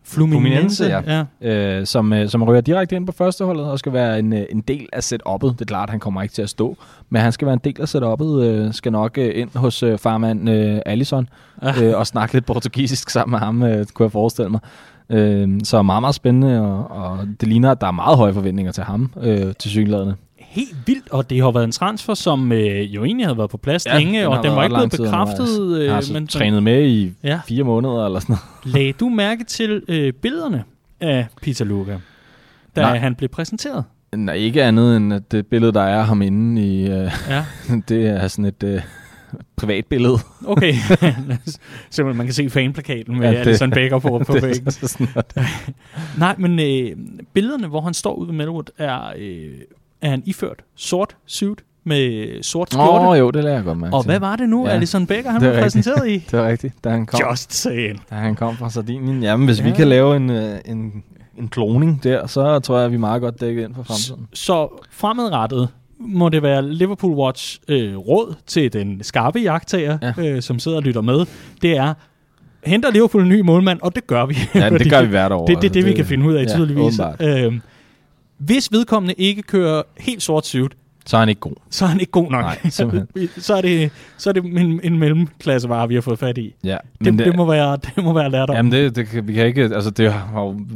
Fluminense, 0.06 0.84
ja. 0.84 1.24
ja. 1.42 1.50
øh, 1.78 1.87
som, 1.87 2.12
øh, 2.12 2.28
som 2.28 2.42
ryger 2.42 2.60
direkte 2.60 2.96
ind 2.96 3.06
på 3.06 3.12
førsteholdet 3.12 3.64
og 3.64 3.78
skal 3.78 3.92
være 3.92 4.18
en, 4.18 4.32
øh, 4.32 4.44
en 4.50 4.60
del 4.60 4.88
af 4.92 5.12
setup'et. 5.12 5.46
Det 5.52 5.60
er 5.60 5.64
klart, 5.64 5.90
han 5.90 6.00
kommer 6.00 6.22
ikke 6.22 6.34
til 6.34 6.42
at 6.42 6.48
stå, 6.50 6.76
men 7.10 7.22
han 7.22 7.32
skal 7.32 7.46
være 7.46 7.52
en 7.52 7.60
del 7.64 7.76
af 7.80 7.94
setup'et. 7.94 8.42
Øh, 8.44 8.74
skal 8.74 8.92
nok 8.92 9.18
øh, 9.18 9.38
ind 9.40 9.50
hos 9.54 9.82
øh, 9.82 9.98
farmand 9.98 10.50
øh, 10.50 10.78
Allison 10.87 11.28
Ja. 11.62 11.82
øh, 11.82 11.98
og 11.98 12.06
snakke 12.06 12.34
lidt 12.34 12.46
portugisisk 12.46 13.10
sammen 13.10 13.30
med 13.30 13.38
ham, 13.38 13.62
øh, 13.62 13.87
kunne 13.94 14.04
jeg 14.04 14.12
forestille 14.12 14.50
mig. 14.50 14.60
Øh, 15.10 15.48
så 15.64 15.82
meget, 15.82 16.02
meget 16.02 16.14
spændende, 16.14 16.60
og, 16.60 16.90
og 16.90 17.18
det 17.40 17.48
ligner, 17.48 17.70
at 17.70 17.80
der 17.80 17.86
er 17.86 17.90
meget 17.92 18.16
høje 18.16 18.32
forventninger 18.34 18.72
til 18.72 18.84
ham, 18.84 19.12
øh, 19.22 19.54
til 19.58 19.70
synlædende. 19.70 20.14
Helt 20.38 20.76
vildt, 20.86 21.10
og 21.12 21.30
det 21.30 21.40
har 21.42 21.50
været 21.50 21.64
en 21.64 21.72
transfer, 21.72 22.14
som 22.14 22.52
øh, 22.52 22.94
jo 22.94 23.04
egentlig 23.04 23.26
havde 23.26 23.38
været 23.38 23.50
på 23.50 23.56
plads 23.56 23.86
ja, 23.86 23.98
længe, 23.98 24.20
den 24.20 24.28
og 24.28 24.42
den 24.42 24.52
var 24.52 24.64
ikke 24.64 24.74
blevet 24.74 24.90
bekræftet. 24.90 25.58
undervejs. 25.60 25.82
Jeg 25.84 25.88
har 25.88 25.90
Øh, 25.92 25.96
altså 25.96 26.12
men 26.12 26.26
trænet 26.26 26.62
med 26.62 26.86
i 26.88 27.12
Ja. 27.24 27.40
fire 27.48 27.64
måneder 27.64 28.06
eller 28.06 28.20
sådan 28.20 28.36
noget. 28.64 28.74
lagde 28.74 28.92
du 28.92 29.08
mærke 29.08 29.44
til 29.44 29.82
øh, 29.88 30.12
billederne 30.12 30.64
af 31.00 31.26
Peter 31.42 31.64
Luca, 31.64 31.98
da 32.76 32.80
Nej. 32.80 32.98
han 32.98 33.14
blev 33.14 33.28
præsenteret? 33.28 33.84
Nej, 34.16 34.34
ikke 34.34 34.62
andet 34.62 34.96
end 34.96 35.14
at 35.14 35.32
det 35.32 35.46
billede, 35.46 35.72
der 35.72 35.82
er 35.82 36.02
ham 36.02 36.22
inde 36.22 36.62
i, 36.66 36.86
øh, 36.90 37.10
Ja, 37.28 37.44
det 37.88 38.06
er 38.06 38.28
sådan 38.28 38.44
et 38.44 38.62
øh, 38.62 38.80
privat 39.56 39.86
billede. 39.86 40.18
okay. 40.46 40.74
Simpelthen, 41.90 42.16
man 42.16 42.26
kan 42.26 42.32
se 42.34 42.50
fanplakaten 42.50 43.18
med 43.18 43.32
Ja, 43.32 43.38
Alison 43.38 43.70
Baker 43.70 43.98
på, 43.98 44.22
på 44.26 44.32
er 44.36 44.40
væggen. 44.40 44.70
sådan. 44.70 45.08
Nej, 46.18 46.34
men 46.38 46.58
øh, 46.58 46.96
billederne, 47.32 47.66
hvor 47.66 47.80
han 47.80 47.94
står 47.94 48.14
ude 48.14 48.28
ved 48.28 48.34
Melwood, 48.34 48.64
er, 48.78 49.00
øh, 49.18 49.50
er 50.02 50.10
han 50.10 50.22
iført 50.26 50.64
sort 50.76 51.16
suit 51.26 51.58
med 51.84 52.42
sort 52.42 52.72
skjorte. 52.72 52.90
Åh, 52.90 53.08
oh, 53.08 53.18
jo, 53.18 53.30
det 53.30 53.44
lader 53.44 53.56
jeg 53.56 53.64
godt 53.64 53.78
mærke 53.78 53.96
og 53.96 54.04
hvad 54.04 54.20
var 54.20 54.36
det 54.36 54.48
nu, 54.48 54.66
Ja, 54.66 54.72
Alison 54.72 55.06
Baker, 55.06 55.30
han 55.30 55.36
er 55.36 55.40
blev 55.40 55.50
rigtigt. 55.50 55.64
præsenteret 55.64 56.08
i? 56.08 56.18
Det 56.30 56.38
var 56.38 56.48
rigtigt, 56.48 56.84
da 56.84 56.90
han 56.90 57.06
kom, 57.06 57.20
Just 57.30 57.52
saying. 57.54 58.02
da 58.10 58.14
han 58.14 58.34
kom 58.34 58.56
fra 58.56 58.70
Sardinien. 58.70 59.22
Jamen, 59.22 59.46
hvis 59.46 59.58
ja. 59.58 59.64
vi 59.64 59.70
kan 59.70 59.88
lave 59.88 60.16
en, 60.16 60.30
øh, 60.30 60.58
en, 60.64 61.02
en 61.38 61.48
kloning 61.48 62.02
der, 62.04 62.26
så 62.26 62.58
tror 62.58 62.76
jeg, 62.76 62.84
at 62.84 62.90
vi 62.90 62.94
er 62.94 63.00
meget 63.00 63.22
godt 63.22 63.40
dækket 63.40 63.64
ind 63.64 63.74
for 63.74 63.82
fremtiden. 63.82 64.26
Så 64.32 64.82
fremadrettet 64.90 65.68
må 65.98 66.28
det 66.28 66.42
være 66.42 66.72
Liverpool 66.72 67.12
Watch 67.12 67.59
øh, 67.68 67.96
råd 67.96 68.35
til 68.46 68.72
den 68.72 69.02
skarpe 69.02 69.38
jagttager, 69.38 69.98
ja. 70.02 70.12
Øh, 70.18 70.42
som 70.42 70.59
sidder 70.59 70.76
og 70.76 70.83
lytter 70.83 71.00
med. 71.00 71.26
Det 71.62 71.76
er, 71.76 71.94
henter 72.64 72.90
Liverpool 72.90 73.22
en 73.22 73.28
ny 73.28 73.40
målmand, 73.40 73.78
og 73.83 73.94
det 73.94 74.07
gør 74.07 74.26
vi. 74.26 74.37
Ja, 74.54 74.70
det 74.70 74.90
gør 74.92 75.02
vi 75.02 75.09
hvert 75.09 75.33
år. 75.33 75.46
Det, 75.46 75.48
det 75.48 75.54
er 75.54 75.68
altså. 75.68 75.74
det, 75.80 75.87
vi 75.87 75.92
kan 75.92 76.07
finde 76.07 76.26
ud 76.26 76.35
af, 76.35 76.42
ja, 76.42 76.48
tydeligvis. 76.48 77.00
åbenbart. 77.00 77.44
Øhm, 77.44 77.61
hvis 78.38 78.72
vedkommende 78.72 79.14
ikke 79.14 79.42
kører 79.42 79.83
helt 79.98 80.22
sort 80.22 80.46
suit, 80.46 80.72
Så 81.06 81.16
er 81.16 81.20
han 81.20 81.28
ikke 81.28 81.40
god. 81.40 81.52
så 81.70 81.84
er 81.84 81.88
han 81.88 82.00
ikke 82.00 82.12
god 82.12 82.30
nok. 82.30 82.42
Nej, 82.42 82.70
så 83.38 83.54
er 83.54 83.60
det, 83.60 83.90
så 84.16 84.28
er 84.30 84.32
det 84.32 84.44
en, 84.44 84.80
en 84.82 84.98
mellemklassevare, 84.98 85.88
vi 85.88 85.94
har 85.94 86.00
fået 86.00 86.18
fat 86.18 86.38
i. 86.38 86.54
Ja, 86.64 86.76
Det, 87.04 87.12
det, 87.12 87.26
det, 87.26 87.36
må 87.36 87.46
være, 87.46 87.76
det 87.96 88.04
må 88.04 88.12
være 88.12 88.30
lærdom. 88.30 88.56
Jamen 88.56 88.72
det, 88.72 88.96
det 88.96 89.28
vi 89.28 89.32
kan 89.32 89.46
ikke, 89.46 89.62
altså 89.62 89.90
det, 89.90 90.14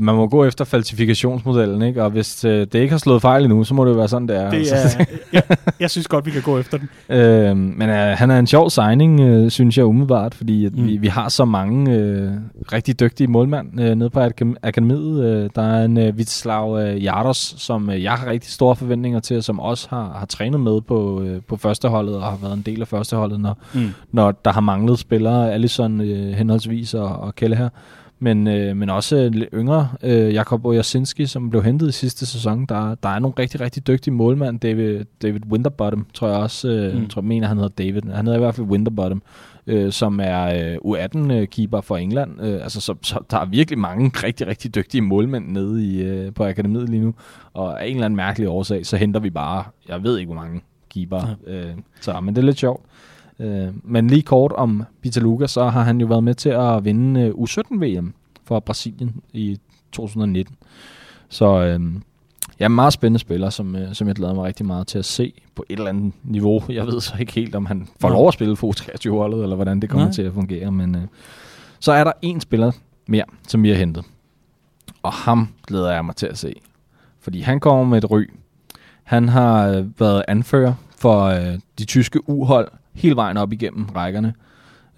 man 0.00 0.14
må 0.14 0.26
gå 0.28 0.44
efter 0.44 0.64
falsifikationsmodellen, 0.64 1.82
ikke? 1.82 2.04
Og 2.04 2.10
hvis 2.10 2.44
øh, 2.44 2.66
det 2.72 2.74
ikke 2.74 2.90
har 2.90 2.98
slået 2.98 3.22
fejl 3.22 3.44
endnu, 3.44 3.64
så 3.64 3.74
må 3.74 3.84
det 3.84 3.90
jo 3.90 3.96
være 3.96 4.08
sådan, 4.08 4.28
det 4.28 4.36
er. 4.36 4.50
det 4.50 4.58
altså. 4.58 4.96
er, 4.98 5.04
jeg, 5.32 5.42
jeg 5.80 5.90
synes 5.90 6.08
godt, 6.08 6.26
vi 6.26 6.30
kan 6.30 6.42
gå 6.42 6.58
efter 6.58 6.78
den. 6.78 6.88
Øh, 7.16 7.56
men 7.56 7.88
øh, 7.90 7.96
han 8.18 8.30
er 8.30 8.38
en 8.38 8.46
sjov 8.46 8.70
signing, 8.70 9.20
øh, 9.20 9.50
synes 9.50 9.78
jeg 9.78 9.84
umiddelbart, 9.86 10.34
fordi 10.34 10.66
at 10.66 10.74
mm. 10.76 10.86
vi, 10.86 10.96
vi 10.96 11.06
har 11.08 11.28
så 11.28 11.44
mange 11.44 11.92
øh, 11.94 12.30
rigtig 12.72 13.00
dygtige 13.00 13.26
målmænd 13.28 13.80
øh, 13.80 13.94
nede 13.94 14.10
på 14.10 14.20
akadem- 14.20 14.56
akademiet. 14.62 15.24
Øh, 15.24 15.50
der 15.54 15.62
er 15.62 15.84
en 15.84 15.98
øh, 15.98 16.18
Vitslav 16.18 16.78
øh, 16.80 17.04
Jardos, 17.04 17.54
som 17.58 17.90
øh, 17.90 18.02
jeg 18.02 18.12
har 18.12 18.30
rigtig 18.30 18.50
store 18.52 18.76
forventninger 18.76 19.20
til, 19.20 19.36
og 19.36 19.44
som 19.44 19.60
også 19.60 19.86
har, 19.90 20.17
har 20.18 20.26
trænet 20.26 20.61
med 20.61 20.81
på, 20.81 21.22
øh, 21.22 21.42
på 21.42 21.57
førsteholdet 21.57 22.16
og 22.16 22.22
har 22.22 22.37
været 22.42 22.52
en 22.52 22.62
del 22.62 22.81
af 22.81 22.88
førsteholdet, 22.88 23.40
når, 23.40 23.57
Mm. 23.74 23.88
når 24.12 24.33
der 24.33 24.52
har 24.52 24.61
manglet 24.61 24.98
spillere, 24.98 25.52
Allison 25.52 26.00
øh, 26.00 26.33
henholdsvis 26.33 26.94
og, 26.94 27.09
og 27.09 27.35
Kelle 27.35 27.57
her. 27.57 27.68
Men, 28.20 28.46
øh, 28.46 28.76
men 28.76 28.90
også 28.90 29.16
øh, 29.16 29.33
lidt 29.33 29.48
yngre, 29.54 29.88
øh, 30.02 30.35
Jakob 30.35 30.64
Ojasinski, 30.66 31.26
som 31.26 31.50
blev 31.50 31.62
hentet 31.62 31.88
i 31.88 31.92
sidste 31.92 32.26
sæson. 32.26 32.66
Der, 32.66 32.94
der 32.94 33.09
er 33.09 33.18
nogle 33.18 33.35
rigtig, 33.38 33.61
rigtig 33.61 33.87
dygtige 33.87 34.14
målmænd. 34.14 34.61
David, 34.61 35.04
David 35.22 35.40
Winterbottom, 35.50 36.07
tror 36.14 36.28
jeg 36.28 36.37
også, 36.37 36.68
øh, 36.68 37.00
Mm. 37.00 37.09
tror 37.09 37.22
jeg 37.22 37.26
mener, 37.28 37.46
han 37.48 37.57
hedder 37.57 37.85
David. 37.85 38.02
Han 38.02 38.24
hedder 38.26 38.38
i 38.38 38.42
hvert 38.42 38.54
fald 38.54 38.66
Winterbottom, 38.66 39.22
øh, 39.66 39.92
som 39.92 40.20
er 40.22 40.70
øh, 40.72 40.76
U18-keeper 40.85 41.81
for 41.81 41.96
England. 41.96 42.40
Øh, 42.42 42.62
altså, 42.62 42.81
så, 42.81 42.94
så 43.02 43.18
der 43.31 43.38
er 43.38 43.44
virkelig 43.46 43.78
mange 43.78 44.11
rigtig, 44.24 44.47
rigtig 44.47 44.74
dygtige 44.74 45.01
målmænd 45.03 45.49
nede 45.49 45.86
i, 45.86 46.03
øh, 46.03 46.34
på 46.34 46.45
akademiet 46.45 46.88
lige 46.88 47.03
nu. 47.03 47.14
Og 47.55 47.82
af 47.82 47.86
en 47.86 47.92
eller 47.95 48.05
anden 48.05 48.16
mærkelig 48.16 48.49
årsag, 48.49 48.86
så 48.86 48.97
henter 48.97 49.20
vi 49.20 49.30
bare, 49.30 49.64
jeg 49.88 50.03
ved 50.03 50.18
ikke, 50.18 50.32
hvor 50.32 50.42
mange 50.42 50.61
keeper. 50.90 51.36
Ja. 51.47 51.53
Øh, 51.55 51.70
så, 52.01 52.20
men 52.20 52.34
det 52.36 52.42
er 52.42 52.47
lidt 52.47 52.59
sjovt. 52.59 52.84
Øh, 53.40 53.68
men 53.84 54.07
lige 54.07 54.22
kort 54.22 54.53
om 54.53 54.84
Pitaluga, 55.03 55.47
så 55.47 55.64
har 55.68 55.82
han 55.82 56.01
jo 56.01 56.07
været 56.07 56.24
med 56.24 56.34
til 56.34 56.49
at 56.49 56.84
vinde 56.84 57.20
øh, 57.20 57.30
U17-VM 57.30 58.14
for 58.49 58.61
Brasilien 58.61 59.20
i 59.32 59.59
2019. 59.92 60.57
Så, 61.28 61.61
øh, 61.61 61.80
Ja, 62.61 62.68
meget 62.68 62.92
spændende 62.92 63.18
spiller, 63.18 63.51
som, 63.51 63.76
øh, 63.76 63.94
som 63.94 64.09
jeg 64.09 64.16
glæder 64.16 64.34
mig 64.34 64.44
rigtig 64.44 64.66
meget 64.66 64.86
til 64.86 64.99
at 64.99 65.05
se 65.05 65.32
på 65.55 65.64
et 65.68 65.78
eller 65.78 65.88
andet 65.88 66.12
niveau. 66.22 66.62
Jeg 66.68 66.86
ved 66.86 67.01
så 67.01 67.14
ikke 67.20 67.32
helt, 67.32 67.55
om 67.55 67.66
han 67.66 67.88
får 68.01 68.09
lov 68.09 68.28
at 68.28 68.34
spille 68.34 68.57
for 68.57 68.72
23 68.72 69.18
holdet 69.18 69.42
eller 69.42 69.57
hvordan 69.57 69.80
det 69.80 69.90
kommer 69.90 70.07
Nej. 70.07 70.12
til 70.12 70.22
at 70.22 70.32
fungere. 70.32 70.72
Men 70.72 70.94
øh, 70.96 71.03
så 71.80 71.92
er 71.92 72.05
der 72.05 72.12
en 72.22 72.40
spiller 72.40 72.72
mere, 73.07 73.24
som 73.49 73.62
vi 73.62 73.68
har 73.68 73.76
hentet. 73.76 74.05
Og 75.03 75.12
ham 75.12 75.49
glæder 75.66 75.92
jeg 75.92 76.05
mig 76.05 76.16
til 76.16 76.26
at 76.26 76.38
se. 76.38 76.55
Fordi 77.20 77.40
han 77.40 77.61
kommer 77.61 77.84
med 77.84 77.99
et 77.99 78.11
ry. 78.11 78.30
Han 79.03 79.28
har 79.28 79.68
øh, 79.68 80.01
været 80.01 80.24
anfører 80.28 80.74
for 80.96 81.24
øh, 81.24 81.59
de 81.78 81.84
tyske 81.84 82.28
uhold 82.28 82.68
hele 82.94 83.16
vejen 83.16 83.36
op 83.36 83.53
igennem 83.53 83.84
rækkerne. 83.84 84.34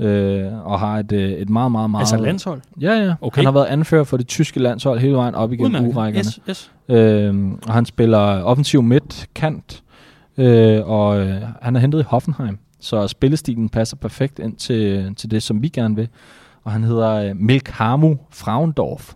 Øh, 0.01 0.66
og 0.66 0.80
har 0.80 0.98
et, 0.98 1.12
øh, 1.12 1.30
et 1.30 1.51
meget, 1.51 1.72
meget, 1.72 1.90
meget... 1.90 2.03
Altså 2.03 2.16
landshold. 2.16 2.61
Ja, 2.80 2.92
ja. 2.92 3.14
Okay. 3.20 3.38
Han 3.38 3.44
har 3.44 3.53
været 3.53 3.66
anfører 3.66 4.05
for 4.05 4.16
det 4.16 4.26
tyske 4.26 4.61
landshold 4.61 4.98
hele 4.98 5.14
vejen 5.14 5.34
op 5.34 5.53
igennem 5.53 5.86
urækkerne. 5.86 6.18
Yes, 6.18 6.40
yes. 6.51 6.72
Øhm, 6.88 7.55
og 7.66 7.74
han 7.74 7.84
spiller 7.84 8.18
offensiv 8.18 8.82
midt, 8.82 9.26
kant, 9.34 9.82
øh, 10.38 10.88
og 10.88 11.20
øh, 11.20 11.42
han 11.62 11.76
er 11.76 11.80
hentet 11.80 12.01
i 12.01 12.05
Hoffenheim. 12.07 12.59
Så 12.80 13.09
spillestilen 13.09 13.68
passer 13.68 13.96
perfekt 13.96 14.38
ind 14.38 14.57
til, 14.57 15.14
til 15.14 15.30
det, 15.30 15.42
som 15.42 15.62
vi 15.62 15.68
gerne 15.68 15.96
vil. 15.96 16.09
Og 16.64 16.72
han 16.72 16.84
hedder 16.84 17.11
øh, 17.11 17.36
Milkhamu 17.36 18.16
Frauendorf. 18.30 19.12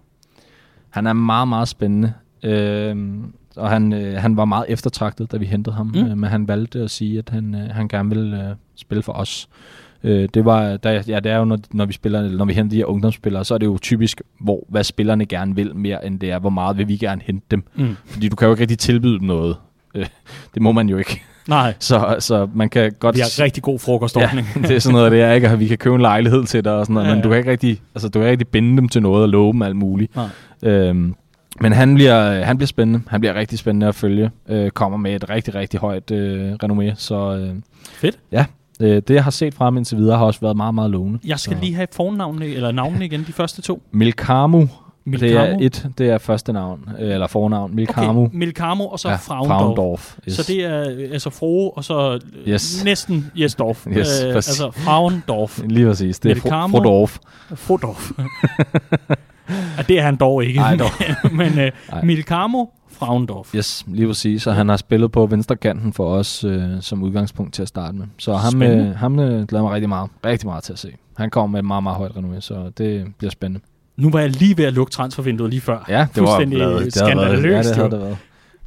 Han 0.91 1.07
er 1.07 1.13
meget, 1.13 1.49
meget 1.49 1.69
spændende. 1.69 2.13
Øhm, 2.43 3.33
og 3.57 3.71
han, 3.71 3.93
øh, 3.93 4.17
han 4.17 4.37
var 4.37 4.45
meget 4.45 4.65
eftertragtet, 4.69 5.33
da 5.33 5.37
vi 5.37 5.47
hentede 5.47 5.77
ham. 5.77 5.87
Mm. 5.87 6.01
Mm. 6.01 6.11
Øh, 6.11 6.19
men 6.19 6.31
han 6.31 6.49
valgte 6.49 6.81
at 6.81 6.91
sige, 6.91 7.19
at 7.19 7.31
han, 7.31 7.55
øh, 7.55 7.71
han 7.71 7.89
gerne 7.89 8.09
ville 8.09 8.49
øh, 8.49 8.55
spille 8.77 9.03
for 9.03 9.13
os. 9.13 9.49
Øh, 9.49 9.84
det 10.05 10.45
var, 10.45 10.77
der, 10.77 11.03
ja, 11.09 11.21
det 11.21 11.33
er 11.33 11.37
jo, 11.37 11.45
når, 11.45 11.59
når 11.73 11.85
vi 11.87 11.93
spiller, 11.93 12.21
eller 12.21 12.39
når 12.39 12.45
vi 12.45 12.53
henter 12.53 12.71
de 12.71 12.77
her 12.77 12.85
ungdomsspillere, 12.85 13.45
så 13.45 13.55
er 13.55 13.59
det 13.59 13.67
jo 13.67 13.79
typisk, 13.83 14.23
hvor, 14.41 14.65
hvad 14.69 14.85
spillerne 14.85 15.27
gerne 15.27 15.55
vil 15.57 15.77
mere, 15.77 16.07
end 16.07 16.21
det 16.21 16.31
er, 16.31 16.39
hvor 16.39 16.51
meget 16.51 16.79
vil 16.79 16.89
vi 16.89 16.97
gerne 16.97 17.21
hente 17.25 17.47
dem. 17.51 17.65
Mm. 17.75 17.97
Fordi 18.07 18.29
du 18.29 18.37
kan 18.37 18.47
jo 18.47 18.53
ikke 18.55 18.61
rigtig 18.61 18.79
tilbyde 18.79 19.19
dem 19.19 19.27
noget. 19.27 19.57
Øh, 19.95 20.07
det 20.55 20.63
må 20.63 20.73
man 20.73 20.89
jo 20.89 20.97
ikke. 20.97 21.23
Nej, 21.49 21.75
Så, 21.81 22.17
så 22.19 22.49
man 22.55 22.69
kan 22.69 22.93
godt... 22.99 23.17
vi 23.17 23.21
har 23.21 23.43
rigtig 23.45 23.63
god 23.63 23.79
frokostordning. 23.79 24.47
Ja, 24.57 24.61
det 24.61 24.71
er 24.71 24.79
sådan 24.79 24.95
noget, 24.95 25.13
det 25.13 25.21
er 25.21 25.33
ikke, 25.33 25.49
at 25.49 25.61
vi 25.61 25.67
kan 25.67 25.79
købe 25.79 25.95
en 25.95 26.01
lejlighed 26.01 26.45
til 26.45 26.65
dig 26.65 26.73
og 26.73 26.85
sådan 26.87 26.95
noget, 26.95 27.07
Ja, 27.07 27.11
men 27.11 27.19
ja. 27.19 27.23
du 27.25 27.29
kan 27.29 27.39
ikke 27.39 27.51
rigtig, 27.51 27.81
altså, 27.95 28.09
du 28.09 28.19
kan 28.19 28.23
ikke 28.23 28.31
rigtig 28.31 28.49
binde 28.49 28.77
dem 28.77 28.89
til 28.89 29.03
noget 29.03 29.23
og 29.23 29.29
love 29.29 29.53
dem 29.53 29.63
alt 29.63 29.77
muligt. 29.77 30.17
Nej. 30.17 30.29
Øhm, 30.63 31.15
men 31.61 31.73
han 31.73 31.95
bliver, 31.95 32.45
han 32.45 32.57
bliver 32.59 32.67
spændende. 32.67 33.01
Han 33.09 33.21
bliver 33.21 33.35
rigtig 33.35 33.59
spændende 33.59 33.87
at 33.87 33.95
følge. 33.95 34.31
Øh, 34.49 34.71
kommer 34.71 34.99
med 34.99 35.15
et 35.15 35.31
rigtig, 35.31 35.55
rigtig 35.55 35.81
højt 35.81 36.11
øh, 36.11 36.53
renommé. 36.53 36.93
Så 36.97 37.37
øh, 37.37 37.55
Fedt. 37.85 38.19
ja, 38.33 38.45
øh, 38.81 39.03
det 39.09 39.11
jeg 39.15 39.25
har 39.25 39.31
set 39.31 39.55
fra 39.55 39.65
ham 39.65 39.77
indtil 39.77 39.99
videre 39.99 40.19
har 40.19 40.25
også 40.25 40.41
været 40.41 40.57
meget, 40.57 40.75
meget 40.75 40.91
lovende. 40.91 41.19
Jeg 41.27 41.39
skal 41.39 41.57
så. 41.57 41.63
lige 41.63 41.75
have 41.75 41.87
fornavnene, 41.93 42.47
eller 42.47 42.73
navnene 42.73 43.05
igen, 43.05 43.25
de 43.27 43.33
første 43.33 43.63
to. 43.63 43.83
Milkamu, 43.93 44.69
Milkamo. 45.07 45.31
det 45.31 45.37
er 45.51 45.57
et, 45.61 45.87
det 45.99 46.11
er 46.11 46.19
første 46.19 46.53
navn, 46.53 46.89
øh, 46.99 47.13
eller 47.13 47.27
fornavn. 47.27 47.75
Milkamu. 47.75 48.25
Okay, 48.25 48.37
Milkamo 48.37 48.85
og 48.87 48.99
så 48.99 49.09
ja, 49.09 49.17
Frauendorf. 49.17 49.59
Frauendorf. 49.59 50.17
Yes. 50.29 50.35
Så 50.35 50.43
det 50.53 50.65
er 50.65 50.81
altså 51.13 51.31
Frohe, 51.31 51.71
og 51.77 51.85
så 51.85 52.21
øh, 52.45 52.49
Yes. 52.53 52.85
næsten 52.85 53.31
Jesdorf. 53.37 53.87
Yes, 53.99 54.23
øh, 54.25 54.33
præcis. 54.33 54.61
altså 54.61 54.71
Frauendorf. 54.71 55.61
Lige 55.69 55.87
præcis. 55.87 56.19
Det 56.19 56.31
er 56.31 56.35
Milkamo. 56.35 56.67
Fro- 56.79 56.81
Frodorf. 56.81 57.19
Frodorf. 57.55 58.11
ja, 59.79 59.83
det 59.89 59.99
er 59.99 60.03
han 60.03 60.17
dog 60.17 60.45
ikke. 60.45 60.61
Ej, 60.61 60.77
dog. 60.77 60.91
Men 61.33 61.59
øh, 61.59 61.71
Ej. 61.93 62.03
Milkamo, 62.05 62.65
Frauendorf. 62.95 63.55
Yes, 63.55 63.85
lige 63.87 64.07
præcis. 64.07 64.43
Så 64.43 64.53
han 64.53 64.69
har 64.69 64.77
spillet 64.77 65.13
på 65.13 65.27
venstre 65.27 65.57
kanten 65.57 65.93
for 65.93 66.09
os 66.15 66.45
øh, 66.45 66.63
som 66.81 67.03
udgangspunkt 67.03 67.55
til 67.55 67.63
at 67.63 67.69
starte 67.69 67.97
med. 67.97 68.07
Så 68.19 68.35
ham, 68.35 68.53
Spændende. 68.53 68.85
øh, 68.89 68.97
ham 68.97 69.19
øh, 69.19 69.47
glæder 69.47 69.63
mig 69.63 69.73
rigtig 69.73 69.89
meget, 69.89 70.11
rigtig 70.27 70.47
meget 70.47 70.65
til 70.65 70.73
at 70.73 70.79
se. 70.79 70.89
Han 71.17 71.31
kommer 71.31 71.47
med 71.53 71.59
et 71.59 71.65
meget, 71.65 71.83
meget 71.83 71.97
højt 71.97 72.13
renommé, 72.13 72.41
så 72.41 72.71
det 72.79 73.07
bliver 73.19 73.31
spændende. 73.31 73.65
Nu 73.97 74.11
var 74.11 74.21
jeg 74.21 74.31
lige 74.31 74.57
ved 74.59 74.65
at 74.65 74.73
lukke 74.73 74.91
transfervinduet 74.93 75.51
lige 75.51 75.61
før. 75.61 75.85
Ja, 75.89 76.07
det 76.15 76.23
var 76.23 76.29
Fuldstændig. 76.29 76.59
Det 76.61 76.95
skandaløst, 76.95 77.45
Ja, 77.45 77.59
det 77.69 77.77
havde 77.77 77.91
det 77.91 78.01
været. 78.01 78.17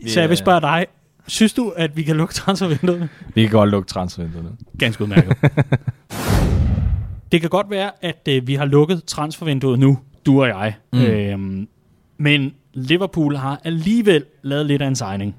Så 0.08 0.20
jeg 0.20 0.30
vil 0.30 0.38
spørge 0.38 0.62
dig, 0.62 0.86
synes 1.28 1.54
du, 1.54 1.74
at 1.76 1.98
vi 1.98 2.04
kan 2.04 2.16
lukke 2.16 2.34
transfervinduet? 2.34 3.10
Vi 3.36 3.42
kan 3.42 3.52
godt 3.52 3.70
lukke 3.70 3.88
transfervinduet. 3.88 4.56
Ganske 4.80 5.04
udmærket. 5.04 5.38
det 7.32 7.42
kan 7.42 7.50
godt 7.50 7.70
være, 7.70 7.92
at 8.02 8.28
øh, 8.30 8.48
vi 8.48 8.56
har 8.56 8.66
lukket 8.66 9.04
transfervinduet 9.04 9.80
nu, 9.80 9.98
du 10.26 10.42
og 10.42 10.48
jeg. 10.48 10.74
Mm. 10.94 11.00
Øhm, 11.02 11.68
men 12.18 12.54
Liverpool 12.78 13.36
har 13.36 13.62
alligevel 13.64 14.24
lavet 14.42 14.66
lidt 14.66 14.82
af 14.82 14.88
en 14.88 14.96
signing. 14.96 15.36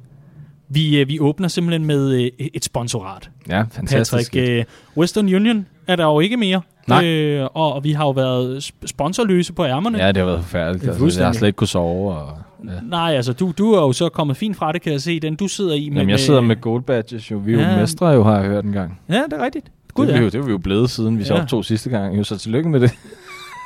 Vi, 0.68 1.01
øh, 1.01 1.09
vi 1.09 1.20
åbner 1.20 1.49
simpelthen 1.49 1.84
med 1.86 2.12
øh, 2.41 2.49
et 2.55 2.64
sponsorat. 2.64 3.30
Ja, 3.49 3.62
fantastisk. 3.70 4.32
Patrick, 4.32 4.51
øh, 4.51 4.64
Western 4.97 5.34
Union 5.34 5.66
er 5.86 5.97
der 5.97 6.05
jo 6.05 6.20
ikke 6.20 6.36
mere. 6.36 6.61
Nej. 6.89 7.07
Øh, 7.07 7.49
og, 7.55 7.72
og 7.72 7.84
vi 7.84 7.93
har 7.93 8.05
jo 8.05 8.11
været 8.11 8.59
sp- 8.64 8.86
sponsorløse 8.86 9.53
på 9.53 9.64
ærmerne. 9.64 9.99
Ja, 9.99 10.09
det 10.09 10.16
har 10.16 10.24
været 10.24 10.41
forfærdeligt. 10.41 10.82
Det 10.95 11.03
Altså, 11.03 11.20
jeg 11.20 11.28
har 11.28 11.32
slet 11.32 11.49
ikke 11.49 11.57
kunne 11.57 11.68
sove. 11.68 12.14
Og, 12.14 12.39
ja. 12.64 12.70
Nej, 12.82 13.12
altså 13.14 13.32
du, 13.32 13.53
du 13.59 13.72
er 13.72 13.80
jo 13.80 13.93
så 13.93 14.09
kommet 14.09 14.36
fint 14.36 14.57
fra 14.57 14.72
det, 14.72 14.82
kan 14.82 14.93
jeg 14.93 15.01
se. 15.01 15.20
Den 15.20 15.36
du 15.36 15.49
sidder 15.49 15.74
i. 15.74 15.84
Jamen, 15.84 16.11
jeg 16.11 16.20
sidder 16.20 16.41
med 16.41 16.61
gold 16.61 16.82
badges 16.82 17.30
jo. 17.30 17.39
Vi 17.39 17.53
er 17.53 17.57
jo 17.57 17.62
Ja. 17.62 17.76
mestre 17.76 18.07
jo, 18.09 18.22
har 18.22 18.39
jeg 18.41 18.45
hørt 18.49 18.64
en 18.64 18.72
gang. 18.72 19.01
Ja, 19.09 19.22
det 19.30 19.32
er 19.32 19.45
rigtigt. 19.45 19.66
Gud, 19.95 20.07
det, 20.07 20.12
er 20.12 20.16
ja. 20.16 20.20
vi 20.20 20.24
jo, 20.24 20.30
det 20.30 20.39
er 20.39 20.43
vi 20.43 20.51
jo 20.51 20.59
blevet 20.59 20.91
siden 20.91 21.18
vi 21.18 21.24
så 21.24 21.34
Ja. 21.34 21.43
optog 21.43 21.64
sidste 21.64 21.91
gang. 21.91 22.16
Jo, 22.18 22.24
så 22.24 22.39
tillykke 22.39 22.68
med 22.68 22.80
det. 22.80 22.91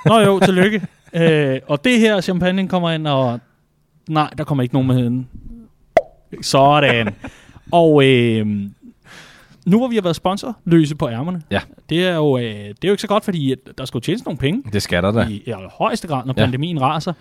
Nå 0.06 0.18
jo, 0.20 0.40
tillykke. 0.40 0.82
øh, 1.14 1.58
og 1.68 1.84
det 1.84 1.98
her 1.98 2.20
champagne 2.20 2.68
kommer 2.68 2.90
ind, 2.90 3.06
og 3.06 3.40
nej, 4.12 4.30
der 4.38 4.44
kommer 4.44 4.62
ikke 4.62 4.74
nogen 4.74 4.88
med 4.88 5.02
hende. 5.02 5.26
Sådan. 6.42 7.14
og 7.72 8.04
øh, 8.06 8.46
nu 9.66 9.78
hvor 9.78 9.88
vi 9.88 9.94
har 9.94 10.02
været 10.02 10.16
sponsorløse 10.16 10.94
på 10.96 11.08
ærmerne, 11.08 11.42
Ja. 11.50 11.60
det, 11.90 12.06
er 12.06 12.14
jo, 12.14 12.38
øh, 12.38 12.44
det 12.44 12.68
er 12.68 12.88
jo 12.88 12.90
ikke 12.92 13.00
så 13.00 13.06
godt, 13.08 13.24
fordi 13.24 13.52
at 13.52 13.58
der 13.78 13.84
skal 13.84 13.98
jo 13.98 14.00
tjenes 14.00 14.24
nogle 14.24 14.38
penge 14.38 14.62
Det 14.72 14.82
skal 14.82 15.02
der 15.02 15.10
da. 15.10 15.26
i, 15.30 15.42
i 15.46 15.52
højeste 15.78 16.08
grad, 16.08 16.26
når 16.26 16.34
Ja. 16.36 16.42
pandemien 16.44 16.80
raser. 16.80 17.12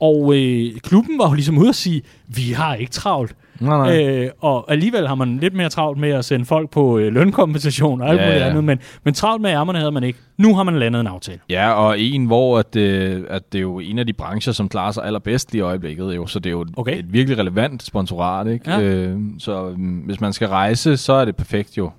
Og 0.00 0.34
øh, 0.36 0.72
klubben 0.80 1.18
var 1.18 1.28
jo 1.28 1.34
ligesom 1.34 1.58
ude 1.58 1.68
at 1.68 1.74
sige, 1.74 2.02
vi 2.28 2.52
har 2.52 2.74
ikke 2.74 2.92
travlt. 2.92 3.34
Nej, 3.60 3.76
nej. 3.78 4.04
Øh, 4.04 4.30
og 4.40 4.72
alligevel 4.72 5.08
har 5.08 5.14
man 5.14 5.36
lidt 5.38 5.54
mere 5.54 5.68
travlt 5.68 5.98
med 5.98 6.10
at 6.10 6.24
sende 6.24 6.44
folk 6.44 6.70
på 6.70 6.98
øh, 6.98 7.12
lønkompensation 7.12 8.00
og 8.00 8.08
alt 8.08 8.20
Ja, 8.20 8.26
muligt 8.26 8.40
ja. 8.40 8.48
andet, 8.48 8.64
men, 8.64 8.78
men 9.04 9.14
travlt 9.14 9.42
med 9.42 9.50
ærmerne 9.50 9.78
havde 9.78 9.92
man 9.92 10.04
ikke. 10.04 10.18
Nu 10.38 10.54
har 10.54 10.62
man 10.62 10.78
landet 10.78 11.00
en 11.00 11.06
aftale. 11.06 11.38
Ja, 11.48 11.72
og 11.72 12.00
en, 12.00 12.26
hvor 12.26 12.58
at, 12.58 12.76
øh, 12.76 13.24
at 13.28 13.52
det 13.52 13.58
er 13.58 13.62
jo 13.62 13.78
en 13.78 13.98
af 13.98 14.06
de 14.06 14.12
brancher, 14.12 14.52
som 14.52 14.68
klarer 14.68 14.92
sig 14.92 15.04
allerbedst 15.04 15.54
i 15.54 15.60
øjeblikket. 15.60 16.16
Jo. 16.16 16.26
Så 16.26 16.38
det 16.38 16.46
er 16.46 16.50
jo 16.50 16.66
Okay. 16.76 16.98
et 16.98 17.12
virkelig 17.12 17.38
relevant 17.38 17.82
sponsorat. 17.82 18.46
Ikke? 18.46 18.70
Ja. 18.70 18.80
Øh, 18.80 19.18
så 19.38 19.64
um, 19.64 19.80
hvis 20.06 20.20
man 20.20 20.32
skal 20.32 20.48
rejse, 20.48 20.96
så 20.96 21.12
er 21.12 21.24
det 21.24 21.36
perfekt 21.36 21.78
jo. 21.78 21.90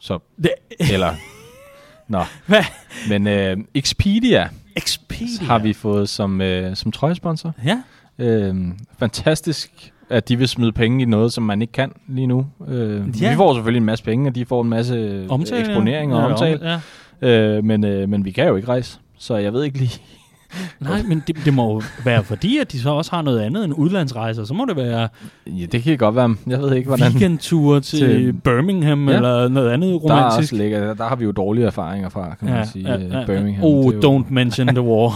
Så, 0.00 0.18
Det, 0.42 0.50
eller... 0.92 1.10
Nå. 2.08 2.20
Hvad? 2.46 2.62
Men 3.08 3.26
øh, 3.26 3.56
Expedia 3.74 4.48
Expedia. 4.76 5.46
har 5.46 5.58
vi 5.58 5.72
fået 5.72 6.08
som, 6.08 6.40
øh, 6.40 6.76
som 6.76 6.92
trøjesponsor. 6.92 7.52
Ja. 7.64 7.78
Øh, 8.18 8.54
fantastisk, 8.98 9.92
at 10.10 10.28
de 10.28 10.36
vil 10.38 10.48
smide 10.48 10.72
penge 10.72 11.02
i 11.02 11.04
noget, 11.04 11.32
som 11.32 11.44
man 11.44 11.62
ikke 11.62 11.72
kan 11.72 11.92
lige 12.08 12.26
nu. 12.26 12.46
Øh, 12.68 13.22
Ja. 13.22 13.30
Vi 13.30 13.36
får 13.36 13.54
selvfølgelig 13.54 13.80
en 13.80 13.84
masse 13.86 14.04
penge, 14.04 14.30
og 14.30 14.34
de 14.34 14.46
får 14.46 14.62
en 14.62 14.68
masse 14.68 15.26
Omtale, 15.28 15.56
ja. 15.60 15.66
eksponering 15.68 16.14
og 16.14 16.20
Ja, 16.20 16.26
omtale. 16.32 16.80
Ja. 17.22 17.28
Øh, 17.56 17.64
men, 17.64 17.84
øh, 17.84 18.08
men 18.08 18.24
vi 18.24 18.30
kan 18.30 18.46
jo 18.48 18.56
ikke 18.56 18.68
rejse, 18.68 18.98
så 19.18 19.36
jeg 19.36 19.52
ved 19.52 19.64
ikke 19.64 19.78
lige... 19.78 20.00
Nej, 20.80 21.02
men 21.02 21.22
det, 21.26 21.36
det 21.44 21.54
må 21.54 21.72
jo 21.72 21.82
være 22.04 22.24
fordi, 22.24 22.58
at 22.58 22.72
de 22.72 22.80
så 22.80 22.90
også 22.90 23.10
har 23.10 23.22
noget 23.22 23.40
andet 23.40 23.64
end 23.64 23.74
udlandsrejser. 23.76 24.44
Så 24.44 24.54
må 24.54 24.64
det 24.68 24.76
være 24.76 25.08
Ja, 25.46 25.66
det 25.72 25.82
kan 25.82 25.98
godt 25.98 26.16
være. 26.16 26.36
Jeg 26.46 26.58
ved 26.60 26.74
ikke, 26.74 26.86
hvordan... 26.88 27.12
weekendture 27.12 27.80
til, 27.90 27.98
til- 27.98 28.32
Birmingham 28.32 29.08
Ja. 29.08 29.10
ja. 29.10 29.16
eller 29.16 29.48
noget 29.48 29.70
andet 29.70 29.88
Der, 29.90 29.98
romantisk. 29.98 30.52
også 30.52 30.62
ligger, 30.62 30.80
der, 30.86 30.94
der 30.94 31.04
har 31.08 31.16
vi 31.16 31.24
jo 31.24 31.32
dårlige 31.32 31.66
erfaringer 31.66 32.08
fra, 32.08 32.34
kan 32.40 32.48
man 32.50 32.66
sige. 32.66 32.94
øh, 32.94 33.26
Birmingham. 33.26 33.64
Oh, 33.64 33.94
jo- 33.94 34.00
don't 34.20 34.24
mention 34.32 34.66
the 34.66 34.80
war. 34.82 35.10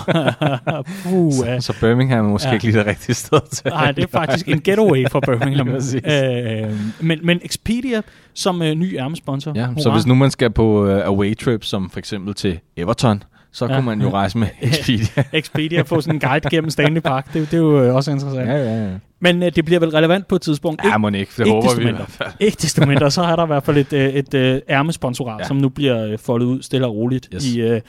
Puh, 1.05 1.33
så, 1.33 1.57
så 1.61 1.75
Birmingham 1.81 2.27
er 2.27 2.31
måske 2.31 2.47
Ja. 2.47 2.51
ja. 2.51 2.55
ikke 2.55 2.65
lige 2.67 2.79
det 2.79 2.87
rigtige 2.87 3.15
sted 3.15 3.41
til. 3.53 3.67
Nej, 3.71 3.93
det 3.93 4.05
er 4.05 4.09
faktisk 4.13 4.49
en 4.49 4.61
getaway 4.61 5.07
fra 5.11 5.21
Birmingham. 5.21 5.69
Øh, 6.05 6.71
men, 7.01 7.19
men 7.23 7.41
Expedia 7.45 8.01
som 8.35 8.63
øh, 8.63 8.75
ny 8.75 8.99
ærmesponsor. 8.99 9.53
Ja, 9.55 9.67
så 9.79 9.89
Hurra. 9.89 9.97
hvis 9.97 10.07
nu 10.07 10.15
man 10.15 10.31
skal 10.31 10.51
på 10.51 10.85
uh, 10.85 11.01
away 11.05 11.37
trip, 11.37 11.65
som 11.65 11.91
for 11.91 11.99
eksempel 11.99 12.35
til 12.35 12.59
Everton, 12.77 13.23
så 13.53 13.67
Ja. 13.67 13.75
kunne 13.75 13.87
man 13.87 14.01
jo 14.01 14.11
rejse 14.11 14.39
med 14.39 14.49
Expedia. 14.63 15.25
Expedia 15.33 15.83
får 15.83 16.01
sådan 16.01 16.15
en 16.17 16.21
guide 16.21 16.51
gennem 16.51 16.71
Stanley 16.71 17.01
Park. 17.01 17.33
Det, 17.35 17.51
det 17.51 17.55
er 17.55 17.59
jo 17.59 17.83
øh, 17.83 17.95
også 17.95 18.11
interessant. 18.11 18.49
ja, 18.49 18.57
ja, 18.57 18.85
ja. 18.85 18.91
Men 19.21 19.43
øh, 19.43 19.53
det 19.57 19.65
bliver 19.65 19.81
vel 19.81 19.89
relevant 19.89 20.29
på 20.29 20.35
et 20.35 20.41
tidspunkt. 20.43 20.83
Ja, 20.85 20.99
må 20.99 21.09
ikke. 21.09 21.33
Det 21.37 21.39
ikke 21.39 21.51
håber 21.51 21.75
vi 21.77 21.89
i 21.89 21.93
hvert 21.93 22.09
fald. 22.11 22.29
Ikke 22.41 22.57
desto 22.63 22.87
mindre, 22.87 23.11
så 23.11 23.23
er 23.23 23.37
der 23.37 23.43
i 23.43 23.47
hvert 23.47 23.63
fald 23.65 23.77
et, 23.77 23.93
øh, 23.93 24.09
et 24.09 24.35
øh, 24.35 24.61
ærmesponsorat. 24.69 25.41
Ja. 25.41 25.47
som 25.47 25.57
nu 25.57 25.69
bliver 25.69 26.05
øh, 26.07 26.19
foldet 26.19 26.47
ud 26.47 26.63
stille 26.63 26.87
og 26.87 26.95
roligt, 26.97 27.29
Yes. 27.35 27.55
i, 27.55 27.61
øh, 27.61 27.81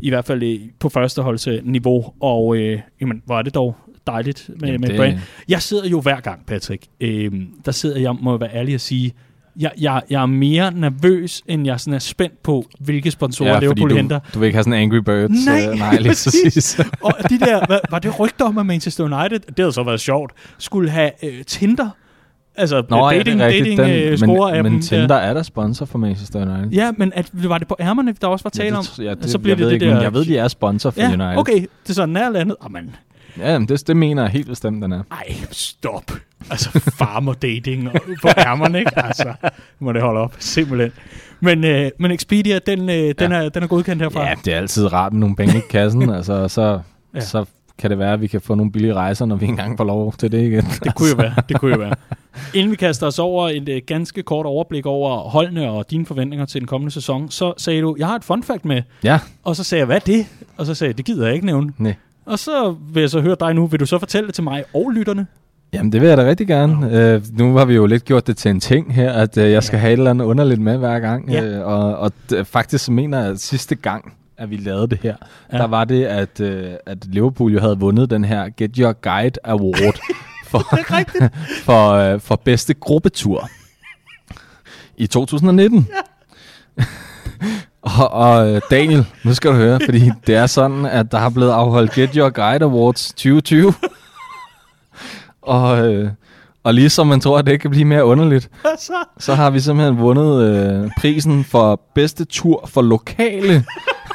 i 0.00 0.08
hvert 0.08 0.24
fald 0.24 0.42
øh, 0.42 0.60
på 0.80 0.88
førsteholdsniveau. 0.88 2.04
Og 2.20 2.56
øh, 2.56 2.80
jamen, 3.00 3.22
hvor 3.26 3.38
er 3.38 3.42
det 3.42 3.54
dog 3.54 3.76
dejligt 4.06 4.50
med, 4.60 4.68
Jamen, 4.68 4.80
med 4.80 4.88
det- 4.88 4.96
brand. 4.96 5.18
Jeg 5.48 5.62
sidder 5.62 5.88
jo 5.88 6.00
hver 6.00 6.20
gang, 6.20 6.46
Patrick. 6.46 6.82
Øh, 7.00 7.32
der 7.66 7.72
sidder 7.72 8.00
jeg, 8.00 8.14
må 8.20 8.32
jeg 8.32 8.40
være 8.40 8.54
ærlig 8.54 8.74
at 8.74 8.80
sige, 8.80 9.12
jeg, 9.60 9.70
jeg, 9.80 10.02
jeg 10.10 10.22
er 10.22 10.26
mere 10.26 10.72
nervøs, 10.74 11.42
end 11.46 11.66
jeg 11.66 11.80
sådan 11.80 11.94
er 11.94 11.98
spændt 11.98 12.42
på, 12.42 12.66
hvilke 12.80 13.10
sponsorer 13.10 13.50
ja, 13.52 13.58
Liverpool 13.60 13.90
du, 13.90 13.94
henter. 13.96 14.20
du 14.34 14.38
vil 14.38 14.46
ikke 14.46 14.56
have 14.56 14.64
sådan 14.64 14.78
Angry 14.80 14.96
Birds. 14.96 15.46
Nej, 15.46 15.68
øh, 15.72 15.78
nej 15.78 15.96
lige 15.96 16.08
præcis. 16.08 16.80
Og 17.02 17.12
de 17.30 17.38
der, 17.38 17.66
hvad, 17.66 17.78
var 17.90 17.98
det 17.98 18.20
rygter 18.20 18.44
om, 18.44 18.58
at 18.58 18.66
Manchester 18.66 19.04
United, 19.04 19.38
det 19.40 19.54
havde 19.58 19.72
så 19.72 19.82
været 19.82 20.00
sjovt, 20.00 20.32
skulle 20.58 20.90
have 20.90 21.10
øh, 21.24 21.44
Tinder, 21.44 21.88
altså 22.56 22.82
Nå, 22.90 23.10
dating, 23.10 23.40
ja, 23.40 23.44
dating 23.46 23.80
øh, 23.80 23.86
Den, 24.10 24.18
score 24.18 24.62
men, 24.62 24.72
men 24.72 24.82
Tinder 24.82 25.14
er 25.14 25.34
der 25.34 25.42
sponsor 25.42 25.86
for 25.86 25.98
Manchester 25.98 26.42
United. 26.54 26.70
Ja, 26.72 26.90
men 26.96 27.12
at, 27.14 27.30
var 27.32 27.58
det 27.58 27.68
på 27.68 27.76
ærmerne, 27.80 28.14
der 28.20 28.26
også 28.26 28.42
var 28.42 28.50
tale 28.50 28.68
Ja, 28.68 28.76
om? 28.78 28.84
det, 28.84 28.90
tr- 28.90 29.02
ja, 29.02 29.14
det, 29.14 29.30
så 29.30 29.38
bliver 29.38 29.50
jeg 29.52 29.58
det 29.58 29.64
ved 29.64 29.70
det 29.70 29.74
ikke, 29.74 29.86
der- 29.86 29.94
Men 29.94 30.02
jeg 30.02 30.14
ved, 30.14 30.24
de 30.24 30.38
er 30.38 30.48
sponsor 30.48 30.90
for 30.90 31.00
Ja, 31.00 31.06
United. 31.08 31.36
okay, 31.38 31.60
det 31.82 31.90
er 31.90 31.92
sådan 31.92 32.08
nær 32.12 32.30
landet. 32.30 32.56
Jamen, 32.64 32.94
Ja, 33.38 33.58
det, 33.58 33.86
det 33.86 33.96
mener 33.96 34.22
jeg 34.22 34.30
helt 34.30 34.48
bestemt, 34.48 34.82
den 34.82 34.92
er. 34.92 35.02
Ej, 35.10 35.34
stop. 35.50 36.10
Altså 36.50 36.70
farmer 36.98 37.32
dating 37.32 37.88
på 38.22 38.28
ærmerne, 38.38 38.78
ikke? 38.78 39.04
Altså, 39.04 39.32
må 39.78 39.92
det 39.92 40.02
holde 40.02 40.20
op, 40.20 40.34
simpelthen. 40.38 40.92
Men, 41.40 41.64
øh, 41.64 41.90
men 41.98 42.10
Expedia, 42.10 42.58
den, 42.66 42.80
øh, 42.80 43.14
den, 43.18 43.32
Ja. 43.32 43.36
er, 43.44 43.48
den 43.48 43.62
er 43.62 43.66
godkendt 43.66 44.02
herfra. 44.02 44.26
Ja, 44.28 44.34
det 44.44 44.52
er 44.54 44.58
altid 44.58 44.92
rart 44.92 45.12
med 45.12 45.20
nogle 45.20 45.36
penge 45.36 45.58
i 45.58 45.60
kassen, 45.70 46.10
altså, 46.14 46.48
så, 46.48 46.80
ja. 47.14 47.20
så 47.20 47.44
kan 47.78 47.90
det 47.90 47.98
være, 47.98 48.12
at 48.12 48.20
vi 48.20 48.26
kan 48.26 48.40
få 48.40 48.54
nogle 48.54 48.72
billige 48.72 48.94
rejser, 48.94 49.26
når 49.26 49.36
vi 49.36 49.46
engang 49.46 49.76
får 49.76 49.84
lov 49.84 50.14
til 50.18 50.32
det 50.32 50.40
igen. 50.42 50.64
Det 50.84 50.94
kunne 50.94 51.08
jo 51.10 51.16
være, 51.16 51.34
det 51.48 51.60
kunne 51.60 51.72
jo 51.72 51.78
være. 51.78 51.94
Inden 52.54 52.70
vi 52.70 52.76
kaster 52.76 53.06
os 53.06 53.18
over 53.18 53.48
et 53.48 53.68
øh, 53.68 53.82
ganske 53.86 54.22
kort 54.22 54.46
overblik 54.46 54.86
over 54.86 55.16
holdene 55.18 55.70
og 55.70 55.90
dine 55.90 56.06
forventninger 56.06 56.46
til 56.46 56.60
den 56.60 56.66
kommende 56.68 56.90
sæson, 56.94 57.30
så 57.30 57.52
sagde 57.56 57.80
du, 57.82 57.96
jeg 57.98 58.06
har 58.06 58.16
et 58.16 58.24
fun 58.24 58.42
fact 58.42 58.64
med. 58.64 58.82
Ja, 59.04 59.18
Og 59.44 59.56
så 59.56 59.64
sagde 59.64 59.80
jeg, 59.80 59.86
hvad 59.86 59.96
er 59.96 60.00
det? 60.00 60.26
Og 60.56 60.66
så 60.66 60.74
sagde 60.74 60.88
jeg, 60.88 60.96
det 60.98 61.04
gider 61.04 61.24
jeg 61.26 61.34
ikke 61.34 61.46
nævne. 61.46 61.72
nej. 61.78 61.94
Og 62.26 62.38
så 62.38 62.76
vil 62.92 63.00
jeg 63.00 63.10
så 63.10 63.20
høre 63.20 63.36
dig 63.40 63.54
nu. 63.54 63.66
Vil 63.66 63.80
du 63.80 63.86
så 63.86 63.98
fortælle 63.98 64.26
det 64.26 64.34
til 64.34 64.44
mig 64.44 64.64
og 64.74 64.90
lytterne? 64.90 65.26
Jamen, 65.72 65.92
det 65.92 66.00
vil 66.00 66.08
jeg 66.08 66.16
da 66.18 66.24
rigtig 66.24 66.46
gerne. 66.46 67.16
Uh, 67.16 67.38
nu 67.38 67.56
har 67.56 67.64
vi 67.64 67.74
jo 67.74 67.86
lidt 67.86 68.04
gjort 68.04 68.26
det 68.26 68.36
til 68.36 68.50
en 68.50 68.60
ting 68.60 68.94
her, 68.94 69.12
at 69.12 69.36
uh, 69.36 69.42
jeg 69.50 69.62
skal 69.62 69.76
Ja. 69.76 69.80
have 69.80 69.92
et 69.92 69.98
eller 69.98 70.10
andet 70.10 70.24
underligt 70.24 70.60
med 70.60 70.76
hver 70.78 70.98
gang. 71.00 71.30
Ja. 71.30 71.60
Uh, 71.60 71.66
og 71.72 71.96
og 71.98 72.12
d- 72.32 72.42
faktisk 72.42 72.90
mener 72.90 73.20
jeg, 73.20 73.30
at 73.30 73.40
sidste 73.40 73.74
gang, 73.74 74.12
at 74.38 74.50
vi 74.50 74.56
lavede 74.56 74.88
det 74.88 74.98
her, 75.02 75.14
Ja. 75.52 75.56
ja. 75.56 75.62
der 75.62 75.66
var 75.68 75.84
det, 75.84 76.04
at, 76.04 76.40
uh, 76.40 76.48
at 76.86 76.98
Liverpool 77.06 77.52
jo 77.52 77.60
havde 77.60 77.78
vundet 77.78 78.10
den 78.10 78.24
her 78.24 78.48
Get 78.56 78.76
Your 78.76 78.92
Guide 78.92 79.38
Award 79.44 79.98
for, 80.50 80.62
for, 81.64 82.14
uh, 82.14 82.20
for 82.20 82.36
bedste 82.44 82.74
gruppetur 82.74 83.48
i 84.96 85.06
2019. 85.06 85.88
Ja. 86.78 86.84
og, 87.98 88.10
og 88.10 88.50
øh, 88.50 88.60
Daniel, 88.70 89.06
nu 89.24 89.34
skal 89.34 89.50
du 89.50 89.56
høre, 89.56 89.80
fordi 89.84 90.10
det 90.26 90.34
er 90.34 90.46
sådan, 90.46 90.86
at 90.86 91.12
der 91.12 91.18
har 91.18 91.30
blevet 91.30 91.50
afholdt 91.50 91.92
Get 91.92 92.14
Your 92.14 92.30
Guide 92.30 92.64
Awards 92.64 93.08
2020. 93.08 93.74
Og, 95.42 95.92
øh, 95.92 96.10
og 96.62 96.74
ligesom 96.74 97.06
man 97.06 97.20
tror, 97.20 97.38
at 97.38 97.46
det 97.46 97.52
ikke 97.52 97.62
kan 97.62 97.70
blive 97.70 97.84
mere 97.84 98.04
underligt, 98.04 98.50
så, 98.78 98.92
så 99.18 99.34
har 99.34 99.50
vi 99.50 99.60
simpelthen 99.60 99.98
vundet 99.98 100.42
øh, 100.42 100.90
prisen 101.00 101.44
for 101.44 101.80
bedste 101.94 102.24
tur 102.24 102.66
for 102.66 102.82
lokale 102.82 103.64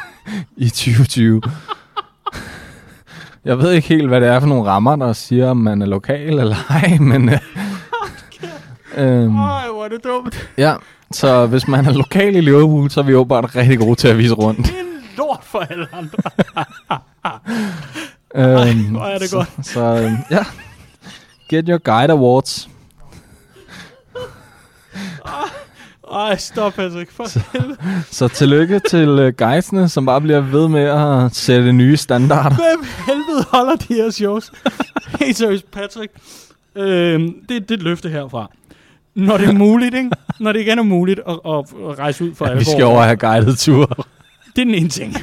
i 0.57 0.69
2020. 0.69 1.41
Jeg 3.45 3.59
ved 3.59 3.71
ikke 3.71 3.87
helt, 3.87 4.07
hvad 4.07 4.21
det 4.21 4.29
er 4.29 4.39
for 4.39 4.47
nogle 4.47 4.69
rammer, 4.69 4.95
der 4.95 5.13
siger, 5.13 5.49
om 5.49 5.57
man 5.57 5.81
er 5.81 5.85
lokal 5.85 6.39
eller 6.39 6.55
ej, 6.69 6.97
men... 6.99 7.29
Øh, 7.29 7.39
øhm, 8.97 9.35
Ej, 9.37 9.67
hvor 9.73 9.83
er 9.85 9.89
det 9.89 10.03
dumt. 10.03 10.49
ja, 10.57 10.75
så 11.11 11.45
hvis 11.45 11.67
man 11.67 11.85
er 11.85 11.93
lokal 11.93 12.35
i 12.35 12.41
Liverpool, 12.41 12.89
så 12.89 12.99
er 12.99 13.03
vi 13.03 13.13
åbenbart 13.15 13.55
rigtig 13.55 13.79
gode 13.79 13.95
til 13.95 14.07
at 14.07 14.17
vise 14.17 14.33
rundt. 14.33 14.59
Det 14.67 14.75
er 14.75 14.79
en 14.79 15.03
lort 15.17 15.43
for 15.43 15.59
alle 15.59 15.87
andre. 15.93 16.17
Øhm, 18.35 18.91
hvor 18.91 19.01
er 19.01 19.17
det 19.17 19.29
så, 19.29 19.35
godt. 19.35 19.49
Så, 19.67 19.81
øhm, 19.81 20.15
ja. 20.31 20.45
Get 21.49 21.65
Your 21.67 21.77
Guide 21.77 22.13
Awards. 22.13 22.69
Ej, 26.13 26.37
stop, 26.37 26.73
Patrick. 26.73 27.11
For 27.11 27.25
helvede. 27.53 27.77
Så 28.11 28.27
tillykke 28.27 28.79
til 28.89 29.09
uh, 29.09 29.33
guidesene, 29.37 29.89
som 29.89 30.05
bare 30.05 30.21
bliver 30.21 30.39
ved 30.39 30.67
med 30.67 30.83
at 30.83 31.35
sætte 31.35 31.71
nye 31.73 31.97
standarder. 31.97 32.55
Hvem 32.55 32.85
helvede 33.05 33.45
holder 33.51 33.75
de 33.75 33.93
her 33.93 34.09
shows? 34.09 34.51
Helt 35.19 35.37
seriøst, 35.37 35.71
Patrick. 35.71 36.11
Øhm, 36.75 37.33
det, 37.49 37.61
det 37.61 37.71
er 37.71 37.75
et 37.75 37.83
løfte 37.83 38.09
herfra. 38.09 38.51
Når 39.19 39.37
det 39.37 39.47
er 39.49 39.53
muligt, 39.53 39.95
ikke? 39.95 40.09
Når 40.39 40.51
det 40.51 40.59
igen 40.59 40.79
er 40.79 40.83
muligt 40.83 41.19
at, 41.27 41.33
at, 41.45 41.53
at 41.89 41.99
rejse 41.99 42.23
ud 42.23 42.35
for 42.35 42.45
Ja, 42.45 42.51
alvor. 42.51 42.59
vi 42.59 42.65
skal 42.65 42.83
over 42.83 42.97
og 42.97 43.03
have 43.03 43.17
guided 43.17 43.55
tur. 43.55 44.07
Det 44.55 44.61
er 44.61 44.65
den 44.65 44.73
ene 44.75 44.89
ting. 44.89 45.15
100% 45.15 45.17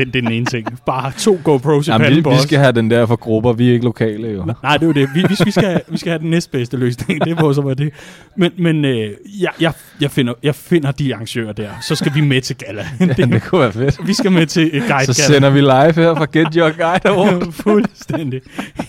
det 0.00 0.16
er 0.16 0.20
den 0.20 0.32
ene 0.32 0.46
ting. 0.46 0.66
Bare 0.86 1.12
to 1.18 1.40
GoPros 1.44 1.88
i 1.88 1.90
Jamen, 1.90 2.10
vi, 2.24 2.30
vi 2.30 2.38
skal 2.42 2.58
have 2.58 2.72
den 2.72 2.90
der 2.90 3.06
for 3.06 3.16
grupper. 3.16 3.52
Vi 3.52 3.68
er 3.68 3.72
ikke 3.72 3.84
lokale, 3.84 4.28
jo. 4.28 4.44
Nej, 4.62 4.76
det 4.76 4.82
er 4.82 4.86
jo 4.86 4.92
det. 4.92 5.08
Vi, 5.14 5.20
vi, 5.28 5.34
vi, 5.44 5.50
skal, 5.50 5.64
have- 5.64 5.80
vi 5.88 5.98
skal 5.98 6.10
have 6.10 6.18
den 6.22 6.30
næstbedste 6.30 6.76
løsning. 6.76 7.24
Det 7.24 7.40
må 7.40 7.52
så 7.52 7.60
være 7.62 7.74
det. 7.74 7.92
Men, 8.36 8.50
men 8.58 8.84
øh, 8.84 9.10
jeg, 9.40 9.50
jeg, 9.60 9.72
jeg, 10.00 10.10
finder, 10.10 10.34
jeg 10.42 10.54
finder 10.54 10.90
de 10.90 11.14
arrangører 11.14 11.52
der. 11.52 11.68
Så 11.82 11.94
skal 11.94 12.14
vi 12.14 12.20
med 12.20 12.40
til 12.40 12.56
gala. 12.56 12.86
Ja, 13.00 13.04
det, 13.06 13.16
det 13.32 13.42
kunne 13.42 13.60
være 13.60 13.72
fedt. 13.72 14.06
vi 14.06 14.14
skal 14.14 14.32
med 14.32 14.46
til 14.46 14.70
et 14.76 14.82
guide 14.88 15.06
Så 15.14 15.22
sender 15.22 15.50
vi 15.50 15.60
live 15.60 15.92
her 15.94 16.14
fra 16.14 16.26
Get 16.32 16.54
Your 16.54 16.70
Guide 16.70 17.08
Award. 17.08 17.52
Fuldstændig. 17.62 18.40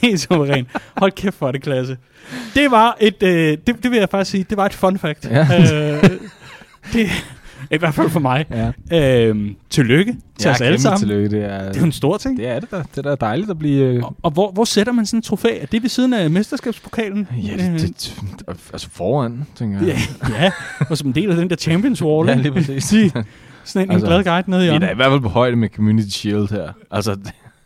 Helt 0.01 0.19
suveræn. 0.19 0.65
Hold 0.97 1.11
kæft 1.11 1.35
for 1.37 1.51
det, 1.51 1.61
klasse. 1.63 1.97
Det 2.55 2.71
var 2.71 2.97
et, 3.01 3.23
øh, 3.23 3.29
det, 3.67 3.83
det 3.83 3.91
vil 3.91 3.99
jeg 3.99 4.07
faktisk 4.11 4.31
sige, 4.31 4.45
det 4.49 4.57
var 4.57 4.65
et 4.65 4.73
fun 4.73 4.97
fact. 4.99 5.25
Ja. 5.31 5.41
Øh, 5.41 6.03
det, 6.93 7.09
I 7.71 7.77
hvert 7.77 7.93
fald 7.93 8.09
for 8.09 8.19
mig. 8.19 8.45
Ja. 8.91 9.27
Øhm, 9.27 9.55
tillykke 9.69 10.15
til 10.39 10.51
os 10.51 10.61
alle 10.61 10.79
sammen. 10.81 10.99
tillykke. 10.99 11.29
Det 11.29 11.45
er, 11.45 11.63
Det 11.67 11.75
er 11.75 11.79
jo 11.79 11.85
en 11.85 11.91
stor 11.91 12.17
ting. 12.17 12.37
det 12.37 12.47
er 12.47 12.59
det 12.59 12.71
da. 12.71 12.77
Det 12.95 13.05
er 13.05 13.15
da 13.15 13.25
dejligt 13.25 13.49
at 13.49 13.59
blive... 13.59 13.83
øh, 13.85 14.03
Og, 14.03 14.15
og 14.23 14.31
hvor, 14.31 14.51
hvor 14.51 14.63
sætter 14.63 14.93
man 14.93 15.05
sådan 15.05 15.17
en 15.17 15.21
trofæ? 15.21 15.47
Er 15.61 15.65
det 15.65 15.81
ved 15.83 15.89
siden 15.89 16.13
af 16.13 16.29
mesterskabspokalen? 16.29 17.27
Ja, 17.43 17.63
det, 17.63 17.81
det, 17.81 18.15
altså 18.73 18.89
foran, 18.91 19.45
tænker 19.55 19.81
Øh, 19.81 19.87
jeg. 19.87 19.97
ja, 20.29 20.43
ja, 20.43 20.51
og 20.89 20.97
som 20.97 21.07
en 21.07 21.15
del 21.15 21.29
af 21.29 21.35
den 21.35 21.49
der 21.49 21.55
Champions 21.55 22.03
Wall. 22.03 22.29
Ja, 22.29 22.35
lige 22.35 22.51
præcis. 22.51 22.83
Sige, 22.83 23.11
Sådan 23.63 23.87
en, 23.87 23.91
altså, 23.91 24.05
en 24.07 24.09
glad 24.11 24.23
guide 24.23 24.49
nede 24.51 24.61
i 24.61 24.63
Vi 24.63 24.67
er 24.67 24.71
hjørnet. 24.79 24.91
i 24.93 24.95
hvert 24.95 25.11
fald 25.11 25.21
på 25.21 25.29
højde 25.29 25.55
med 25.55 25.69
Community 25.69 26.09
Shield 26.09 26.49
her. 26.51 26.69
Altså, 26.91 27.17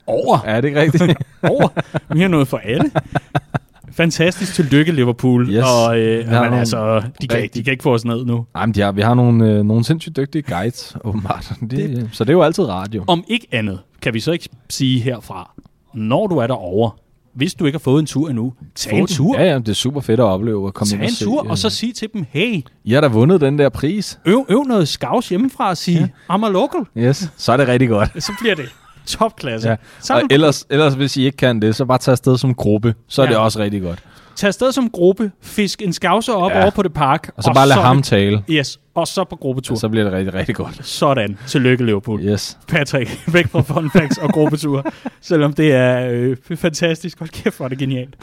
Over, 0.07 0.39
er 0.45 0.61
det 0.61 0.67
ikke 0.67 0.81
rigtigt? 0.81 1.03
over. 1.43 1.67
Vi 2.13 2.21
har 2.21 2.27
noget 2.27 2.47
for 2.47 2.57
alle. 2.57 2.91
Fantastisk 3.91 4.53
tillykke, 4.53 4.91
Liverpool. 4.91 5.49
Yes. 5.49 5.63
Og 5.85 5.99
øh, 5.99 6.25
men 6.25 6.33
nogle 6.33 6.59
altså, 6.59 7.01
de 7.21 7.27
kan, 7.27 7.41
ikke, 7.43 7.53
de 7.53 7.63
kan 7.63 7.71
ikke 7.71 7.83
få 7.83 7.93
os 7.93 8.05
ned 8.05 8.25
nu. 8.25 8.45
Ej, 8.55 8.65
men 8.65 8.75
de 8.75 8.81
har, 8.81 8.91
vi 8.91 9.01
har 9.01 9.13
nogle, 9.13 9.45
øh, 9.51 9.63
nogle 9.65 9.83
sindssygt 9.83 10.17
dygtige 10.17 10.41
guides, 10.41 10.95
åbenbart. 11.05 11.51
Det, 11.61 11.71
det. 11.71 12.09
Så 12.11 12.23
det 12.23 12.29
er 12.29 12.33
jo 12.33 12.41
altid 12.41 12.63
radio. 12.65 13.03
Om 13.07 13.23
ikke 13.27 13.47
andet, 13.51 13.79
kan 14.01 14.13
vi 14.13 14.19
så 14.19 14.31
ikke 14.31 14.49
sige 14.69 14.99
herfra, 14.99 15.51
når 15.93 16.27
du 16.27 16.38
er 16.38 16.47
derovre, 16.47 16.91
hvis 17.35 17.53
du 17.53 17.65
ikke 17.65 17.75
har 17.77 17.79
fået 17.83 17.99
en 17.99 18.05
tur 18.05 18.29
endnu, 18.29 18.53
tag 18.75 18.99
en 18.99 19.07
tur. 19.07 19.39
Ja, 19.39 19.45
ja, 19.51 19.59
det 19.59 19.69
er 19.69 19.73
super 19.73 20.01
fedt 20.01 20.19
at 20.19 20.23
opleve 20.23 20.67
at 20.67 20.73
komme 20.73 20.89
Tag 20.89 20.95
ind 20.95 21.01
og 21.03 21.07
en 21.09 21.13
se. 21.15 21.23
tur, 21.25 21.43
øh, 21.43 21.49
og 21.49 21.57
så 21.57 21.69
sige 21.69 21.93
til 21.93 22.07
dem, 22.13 22.25
hey, 22.29 22.61
I 22.83 22.93
har 22.93 23.01
da 23.01 23.07
vundet 23.07 23.41
den 23.41 23.59
der 23.59 23.69
pris. 23.69 24.19
øv, 24.25 24.45
øv 24.49 24.63
noget 24.63 24.88
skavs 24.88 25.29
hjemmefra 25.29 25.69
og 25.69 25.77
sige, 25.77 26.13
ja. 26.29 26.35
I'm 26.35 26.45
a 26.45 26.49
local. 26.49 26.79
Yes, 26.97 27.31
så 27.38 27.51
er 27.51 27.57
det 27.57 27.67
rigtig 27.67 27.89
godt. 27.89 28.23
Så 28.23 28.31
bliver 28.41 28.55
det 28.55 28.65
topklasse. 29.08 29.70
Ja. 29.70 29.76
Så 30.01 30.14
Og 30.14 30.22
ellers, 30.32 30.66
ellers, 30.70 30.93
hvis 30.93 31.18
I 31.18 31.26
ikke 31.26 31.38
kan 31.38 31.62
det, 31.62 31.76
så 31.76 31.86
bare 31.86 31.97
tag 31.97 32.12
afsted 32.12 32.38
som 32.38 32.53
gruppe. 32.55 32.95
Så 33.08 33.22
er 33.22 33.26
Ja. 33.26 33.32
det 33.32 33.38
også 33.39 33.60
rigtig 33.60 33.82
godt. 33.82 33.99
Tag 34.36 34.47
afsted 34.47 34.72
som 34.72 34.89
gruppe, 34.89 35.32
fisk 35.41 35.82
en 35.82 35.93
skavser 35.93 36.34
op 36.34 36.51
ja. 36.51 36.58
Ja. 36.58 36.64
over 36.64 36.72
på 36.72 36.82
det 36.84 36.93
park. 36.93 37.30
Og 37.38 37.43
så 37.43 37.51
bare 37.53 37.68
lad 37.68 37.76
er 37.76 37.82
ham 37.82 38.01
tale. 38.01 38.43
Yes, 38.49 38.80
og 38.95 39.08
så 39.08 39.24
på 39.24 39.36
gruppetur. 39.36 39.76
Så 39.76 39.89
bliver 39.89 40.03
det 40.03 40.14
rigtig, 40.14 40.34
rigtig 40.34 40.55
godt. 40.55 40.86
Sådan. 40.88 41.38
Tillykke, 41.47 41.86
Liverpool. 41.86 42.22
Yes. 42.22 42.58
Patrick, 42.68 43.20
væk 43.34 43.47
fra 43.47 43.62
fun 43.62 43.91
facts 43.91 44.18
og 44.18 44.30
gruppetur. 44.30 44.86
Selvom 45.22 45.53
det 45.53 45.72
er 45.72 46.08
øh, 46.12 46.38
fantastisk. 46.55 47.20
Hold 47.20 47.30
kæft, 47.30 47.58
hvor 47.58 47.66
er 47.66 47.70
det 47.70 47.78
genialt. 47.78 48.16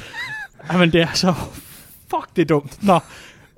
Jamen, 0.72 0.92
det 0.92 1.00
er 1.00 1.06
så... 1.14 1.34
Fuck, 2.10 2.36
det 2.36 2.42
er 2.42 2.46
dumt. 2.46 2.82
Nå. 2.82 2.98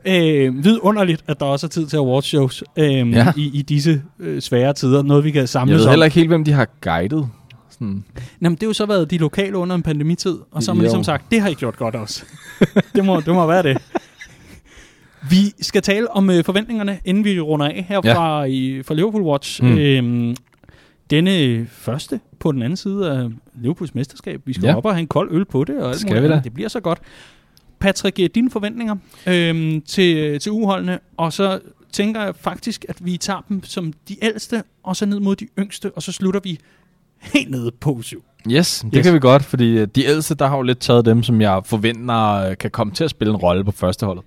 Øh, 0.08 0.64
vidunderligt, 0.64 1.24
at 1.28 1.40
der 1.40 1.46
også 1.46 1.66
er 1.66 1.68
tid 1.68 1.86
til 1.86 1.96
awardshows 1.96 2.64
øh, 2.78 2.86
ja. 3.12 3.32
I, 3.36 3.50
i 3.54 3.62
disse 3.62 4.02
øh, 4.18 4.40
svære 4.40 4.72
tider. 4.74 5.02
Noget, 5.02 5.24
vi 5.24 5.30
kan 5.30 5.40
Jeg 5.40 5.48
samles 5.48 5.78
ved 5.80 5.88
heller 5.88 6.04
ikke 6.04 6.14
helt, 6.14 6.28
hvem 6.28 6.44
de 6.44 6.52
har 6.52 6.68
guidet. 6.80 7.28
Sådan. 7.70 8.04
Jamen, 8.42 8.54
det 8.56 8.62
har 8.62 8.66
jo 8.66 8.72
så 8.72 8.86
været 8.86 9.10
de 9.10 9.18
lokale 9.18 9.56
under 9.56 9.76
en 9.76 9.82
pandemitid, 9.82 10.38
og 10.52 10.62
så 10.62 10.70
har 10.70 10.74
man 10.74 10.80
Jo. 10.80 10.84
ligesom 10.84 11.04
sagt, 11.04 11.30
det 11.30 11.40
har 11.40 11.48
I 11.48 11.54
gjort 11.54 11.76
godt 11.76 11.94
også. 11.94 12.24
det, 12.94 13.04
må, 13.04 13.20
det 13.20 13.34
må 13.34 13.46
være 13.46 13.62
det. 13.62 13.78
Vi 15.30 15.52
skal 15.60 15.82
tale 15.82 16.10
om 16.10 16.30
øh, 16.30 16.44
forventningerne, 16.44 16.98
inden 17.04 17.24
vi 17.24 17.40
runder 17.40 17.66
af 17.66 17.84
her 17.88 18.00
Ja. 18.04 18.14
fra, 18.14 18.44
i, 18.44 18.82
fra 18.82 18.94
Liverpool 18.94 19.22
Watch. 19.22 19.62
Mm. 19.62 19.78
Øhm, 19.78 20.36
denne 21.10 21.66
første 21.70 22.20
på 22.40 22.52
den 22.52 22.62
anden 22.62 22.76
side 22.76 23.10
af 23.10 23.28
Liverpools 23.54 23.94
mesterskab. 23.94 24.40
Vi 24.44 24.52
skal 24.52 24.66
Ja. 24.66 24.76
op 24.76 24.84
og 24.84 24.92
have 24.94 25.00
en 25.00 25.06
kold 25.06 25.28
øl 25.32 25.44
på 25.44 25.64
det, 25.64 25.78
og 25.82 25.94
Skal 25.94 26.22
vi 26.22 26.28
da. 26.28 26.40
Det 26.44 26.54
bliver 26.54 26.68
så 26.68 26.80
godt. 26.80 26.98
Patrick, 27.78 28.20
øh, 28.20 28.28
dine 28.34 28.50
forventninger 28.50 28.96
øhm, 29.26 29.80
til, 29.80 30.40
til 30.40 30.52
uholdene, 30.52 30.98
og 31.16 31.32
så 31.32 31.60
tænker 31.92 32.22
jeg 32.22 32.34
faktisk, 32.40 32.84
at 32.88 32.96
vi 33.00 33.16
tager 33.16 33.44
dem 33.48 33.64
som 33.64 33.92
de 34.08 34.16
ældste, 34.24 34.62
og 34.82 34.96
så 34.96 35.06
ned 35.06 35.20
mod 35.20 35.36
de 35.36 35.46
yngste, 35.58 35.90
og 35.96 36.02
så 36.02 36.12
slutter 36.12 36.40
vi 36.44 36.58
helt 37.20 37.50
nede 37.50 37.70
på 37.80 38.02
syv. 38.02 38.24
Yes, 38.50 38.80
det 38.84 38.92
Yes. 38.96 39.04
kan 39.04 39.14
vi 39.14 39.18
godt, 39.18 39.44
fordi 39.44 39.78
øh, 39.78 39.88
de 39.94 40.04
ældste, 40.04 40.34
der 40.34 40.46
har 40.46 40.56
jo 40.56 40.62
lidt 40.62 40.78
taget 40.78 41.04
dem, 41.04 41.22
som 41.22 41.40
jeg 41.40 41.60
forventer 41.64 42.32
øh, 42.32 42.56
kan 42.56 42.70
komme 42.70 42.92
til 42.92 43.04
at 43.04 43.10
spille 43.10 43.30
en 43.30 43.36
rolle 43.36 43.64
på 43.64 43.72
førsteholdet. 43.72 44.24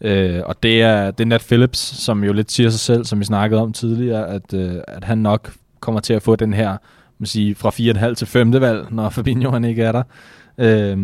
Øh, 0.00 0.40
og 0.46 0.62
det 0.62 0.82
er, 0.82 1.10
det 1.10 1.24
er 1.24 1.28
Nat 1.28 1.40
Phillips, 1.48 1.78
som 1.78 2.24
jo 2.24 2.32
lidt 2.32 2.52
siger 2.52 2.70
sig 2.70 2.80
selv, 2.80 3.04
som 3.04 3.20
vi 3.20 3.24
snakkede 3.24 3.60
om 3.62 3.72
tidligere, 3.72 4.28
at, 4.28 4.54
øh, 4.54 4.74
at 4.88 5.04
han 5.04 5.18
nok 5.18 5.52
kommer 5.80 6.00
til 6.00 6.12
at 6.12 6.22
få 6.22 6.36
den 6.36 6.52
her, 6.52 6.76
man 7.18 7.26
sige, 7.26 7.54
fra 7.54 7.70
4,5 8.08 8.14
til 8.14 8.26
5. 8.26 8.52
valg, 8.52 8.86
når 8.90 9.08
Fabinho 9.08 9.50
han 9.50 9.64
ikke 9.64 9.82
er 9.82 9.92
der. 9.92 10.02
Øh, 10.58 10.98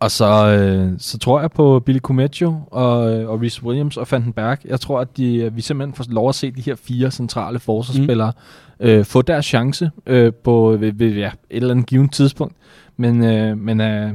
og 0.00 0.10
så, 0.10 0.46
øh, 0.46 0.92
så 0.98 1.18
tror 1.18 1.40
jeg 1.40 1.50
på 1.50 1.80
Billy 1.80 1.98
Cometto 1.98 2.54
og, 2.70 3.12
øh, 3.12 3.28
og 3.28 3.40
Reece 3.40 3.64
Williams 3.64 3.96
og 3.96 4.06
Vandenberg. 4.10 4.58
Jeg 4.64 4.80
tror, 4.80 5.00
at 5.00 5.16
de, 5.16 5.36
øh, 5.36 5.56
vi 5.56 5.60
simpelthen 5.60 5.94
får 5.94 6.04
lov 6.08 6.28
at 6.28 6.34
se 6.34 6.50
de 6.50 6.60
her 6.60 6.74
fire 6.74 7.10
centrale 7.10 7.58
forsvarsspillere 7.58 8.32
mm. 8.80 8.86
øh, 8.86 9.04
få 9.04 9.22
deres 9.22 9.46
chance 9.46 9.90
øh, 10.06 10.32
på 10.44 10.76
ved, 10.80 10.92
ved, 10.92 11.10
ja, 11.10 11.30
et 11.50 11.56
eller 11.56 11.70
andet 11.70 11.86
givet 11.86 12.12
tidspunkt. 12.12 12.54
Men, 12.96 13.24
øh, 13.24 13.58
men 13.58 13.80
øh, 13.80 14.10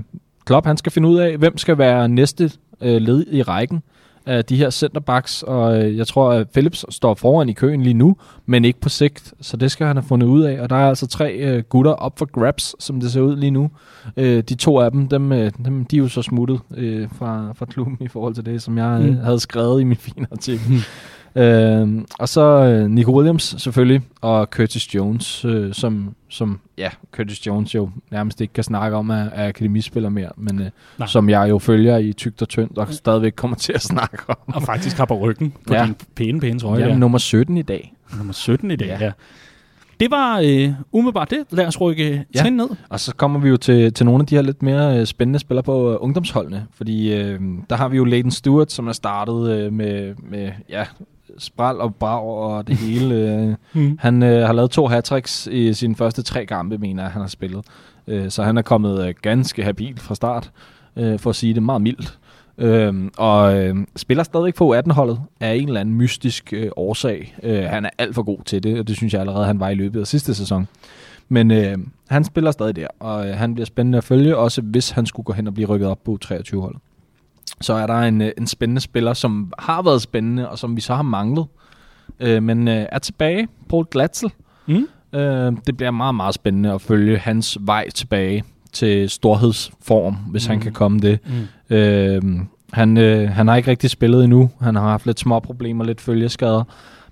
Klopp 0.45 0.65
han 0.67 0.77
skal 0.77 0.91
finde 0.91 1.09
ud 1.09 1.17
af, 1.17 1.37
hvem 1.37 1.57
skal 1.57 1.77
være 1.77 2.09
næste 2.09 2.51
øh, 2.81 3.01
led 3.01 3.25
i 3.31 3.41
rækken 3.41 3.83
af 4.25 4.45
de 4.45 4.57
her 4.57 4.69
centerbacks, 4.69 5.43
og 5.43 5.83
øh, 5.83 5.97
jeg 5.97 6.07
tror, 6.07 6.31
at 6.31 6.49
Phillips 6.49 6.85
står 6.89 7.13
foran 7.13 7.49
i 7.49 7.53
køen 7.53 7.83
lige 7.83 7.93
nu, 7.93 8.15
men 8.45 8.65
ikke 8.65 8.79
på 8.79 8.89
sigt, 8.89 9.33
så 9.41 9.57
det 9.57 9.71
skal 9.71 9.87
han 9.87 9.95
have 9.95 10.03
fundet 10.03 10.27
ud 10.27 10.43
af. 10.43 10.61
Og 10.61 10.69
der 10.69 10.75
er 10.75 10.89
altså 10.89 11.07
tre 11.07 11.33
øh, 11.33 11.63
gutter 11.63 11.91
op 11.91 12.19
for 12.19 12.25
grabs, 12.25 12.75
som 12.79 12.99
det 12.99 13.11
ser 13.11 13.21
ud 13.21 13.35
lige 13.35 13.51
nu. 13.51 13.71
Øh, 14.17 14.43
de 14.43 14.55
to 14.55 14.79
af 14.79 14.91
dem, 14.91 15.07
dem, 15.07 15.31
øh, 15.31 15.51
dem 15.65 15.85
de 15.85 15.95
er 15.95 16.01
jo 16.01 16.07
så 16.07 16.21
smuttet 16.21 16.59
øh, 16.77 17.07
fra, 17.17 17.53
fra 17.55 17.65
klubben 17.65 17.97
i 18.01 18.07
forhold 18.07 18.35
til 18.35 18.45
det, 18.45 18.61
som 18.61 18.77
jeg 18.77 19.01
øh, 19.01 19.09
mm. 19.09 19.17
havde 19.17 19.39
skrevet 19.39 19.81
i 19.81 19.83
min 19.83 19.97
fine 20.07 20.27
artikel. 20.31 20.83
Mm. 21.35 21.41
Øh, 21.41 22.05
og 22.19 22.29
så 22.29 22.41
øh, 22.41 22.89
Nico 22.89 23.15
Williams 23.17 23.55
selvfølgelig, 23.57 24.01
og 24.21 24.47
Curtis 24.51 24.95
Jones, 24.95 25.45
øh, 25.45 25.73
som, 25.73 26.15
som, 26.29 26.59
ja, 26.77 26.89
Curtis 27.11 27.47
Jones 27.47 27.75
jo 27.75 27.89
nærmest 28.11 28.41
ikke 28.41 28.53
kan 28.53 28.63
snakke 28.63 28.97
om, 28.97 29.11
at 29.11 29.29
er 29.33 29.47
akademispiller 29.47 30.09
mere, 30.09 30.29
men 30.37 30.61
øh, 30.61 31.07
som 31.07 31.29
jeg 31.29 31.49
jo 31.49 31.59
følger 31.59 31.97
i 31.97 32.13
tygt 32.13 32.41
og 32.41 32.49
tyndt, 32.49 32.77
og 32.77 32.87
stadigvæk 32.93 33.33
kommer 33.35 33.57
til 33.57 33.73
at 33.73 33.81
snakke 33.81 34.17
om. 34.27 34.35
Og 34.47 34.63
faktisk 34.63 34.97
har 34.97 35.05
på 35.05 35.19
ryggen 35.19 35.53
på 35.67 35.73
ja. 35.73 35.85
din 35.85 35.95
pæne, 36.15 36.39
pæne 36.39 36.59
trøje. 36.59 36.87
Ja, 36.87 36.95
nummer 36.95 37.17
17 37.17 37.57
i 37.57 37.61
dag. 37.61 37.93
Nummer 38.17 38.33
17 38.33 38.71
i 38.71 38.75
dag, 38.75 38.87
ja. 38.87 38.97
ja. 39.05 39.11
Det 40.01 40.11
var 40.11 40.39
øh, 40.39 40.73
umiddelbart 40.91 41.29
det. 41.29 41.45
Lad 41.51 41.67
os 41.67 41.81
rykke 41.81 42.25
ja. 42.35 42.49
ned. 42.49 42.69
Og 42.89 42.99
så 42.99 43.15
kommer 43.15 43.39
vi 43.39 43.49
jo 43.49 43.57
til, 43.57 43.93
til 43.93 44.05
nogle 44.05 44.21
af 44.21 44.27
de 44.27 44.35
her 44.35 44.41
lidt 44.41 44.63
mere 44.63 44.99
øh, 44.99 45.05
spændende 45.05 45.39
spillere 45.39 45.63
på 45.63 45.91
øh, 45.91 45.97
ungdomsholdene. 45.99 46.65
Fordi 46.73 47.13
øh, 47.13 47.39
der 47.69 47.75
har 47.75 47.87
vi 47.87 47.97
jo 47.97 48.03
Leighton 48.03 48.31
Stewart, 48.31 48.71
som 48.71 48.87
er 48.87 48.91
startet 48.91 49.51
øh, 49.51 49.73
med, 49.73 50.15
med 50.29 50.51
ja, 50.69 50.85
spral 51.37 51.81
og 51.81 51.95
brag 51.95 52.23
og 52.23 52.67
det 52.67 52.77
hele. 52.87 53.57
mm. 53.73 53.97
Han 53.99 54.23
øh, 54.23 54.45
har 54.45 54.53
lavet 54.53 54.71
to 54.71 54.87
hat 54.87 55.47
i 55.51 55.73
sine 55.73 55.95
første 55.95 56.21
tre 56.21 56.45
kampe, 56.45 56.77
mener 56.77 57.03
jeg, 57.03 57.11
han 57.11 57.21
har 57.21 57.29
spillet. 57.29 57.65
Øh, 58.07 58.29
så 58.29 58.43
han 58.43 58.57
er 58.57 58.61
kommet 58.61 59.07
øh, 59.07 59.13
ganske 59.21 59.63
habil 59.63 59.99
fra 59.99 60.15
start, 60.15 60.51
øh, 60.95 61.19
for 61.19 61.29
at 61.29 61.35
sige 61.35 61.53
det 61.53 61.63
meget 61.63 61.81
mildt. 61.81 62.19
Øh, 62.57 62.93
og 63.17 63.57
øh, 63.59 63.75
spiller 63.95 64.23
stadigvæk 64.23 64.55
på 64.55 64.75
18-holdet 64.75 65.19
af 65.39 65.55
en 65.55 65.67
eller 65.67 65.81
anden 65.81 65.95
mystisk 65.95 66.53
øh, 66.53 66.69
årsag. 66.75 67.35
Øh, 67.43 67.63
han 67.63 67.85
er 67.85 67.89
alt 67.97 68.15
for 68.15 68.23
god 68.23 68.39
til 68.45 68.63
det, 68.63 68.79
og 68.79 68.87
det 68.87 68.95
synes 68.95 69.13
jeg 69.13 69.21
allerede, 69.21 69.45
han 69.45 69.59
var 69.59 69.69
i 69.69 69.75
løbet 69.75 69.99
af 69.99 70.07
sidste 70.07 70.33
sæson. 70.33 70.67
Men 71.29 71.51
øh, 71.51 71.77
han 72.09 72.23
spiller 72.23 72.51
stadig 72.51 72.75
der, 72.75 72.87
og 72.99 73.27
øh, 73.29 73.35
han 73.35 73.53
bliver 73.53 73.65
spændende 73.65 73.97
at 73.97 74.03
følge, 74.03 74.37
også 74.37 74.61
hvis 74.61 74.89
han 74.89 75.05
skulle 75.05 75.23
gå 75.23 75.33
hen 75.33 75.47
og 75.47 75.53
blive 75.53 75.67
rykket 75.67 75.87
op 75.87 76.03
på 76.03 76.17
23-holdet 76.25 76.79
så 77.61 77.73
er 77.73 77.87
der 77.87 77.99
en, 77.99 78.21
øh, 78.21 78.31
en 78.37 78.47
spændende 78.47 78.81
spiller, 78.81 79.13
som 79.13 79.53
har 79.59 79.81
været 79.81 80.01
spændende, 80.01 80.49
og 80.49 80.59
som 80.59 80.75
vi 80.75 80.81
så 80.81 80.95
har 80.95 81.01
manglet, 81.03 81.45
øh, 82.19 82.43
men 82.43 82.67
øh, 82.67 82.85
er 82.91 82.99
tilbage, 82.99 83.47
Paul 83.69 83.85
Glatzel. 83.91 84.31
Mm. 84.67 84.87
Øh, 85.13 85.53
det 85.67 85.77
bliver 85.77 85.91
meget, 85.91 86.15
meget 86.15 86.35
spændende 86.35 86.73
at 86.73 86.81
følge 86.81 87.17
hans 87.17 87.57
vej 87.61 87.89
tilbage 87.89 88.43
til 88.73 89.09
storhedsform, 89.09 90.15
hvis 90.15 90.47
mm. 90.47 90.51
han 90.51 90.59
kan 90.59 90.71
komme 90.71 90.99
det. 90.99 91.19
Mm. 91.69 91.75
Øh, 91.75 92.21
han, 92.73 92.97
øh, 92.97 93.29
han 93.29 93.47
har 93.47 93.55
ikke 93.55 93.71
rigtig 93.71 93.89
spillet 93.89 94.23
endnu. 94.23 94.49
Han 94.61 94.75
har 94.75 94.81
haft 94.89 95.05
lidt 95.05 95.19
små 95.19 95.39
problemer, 95.39 95.83
lidt 95.83 96.01
følgeskader. 96.01 96.63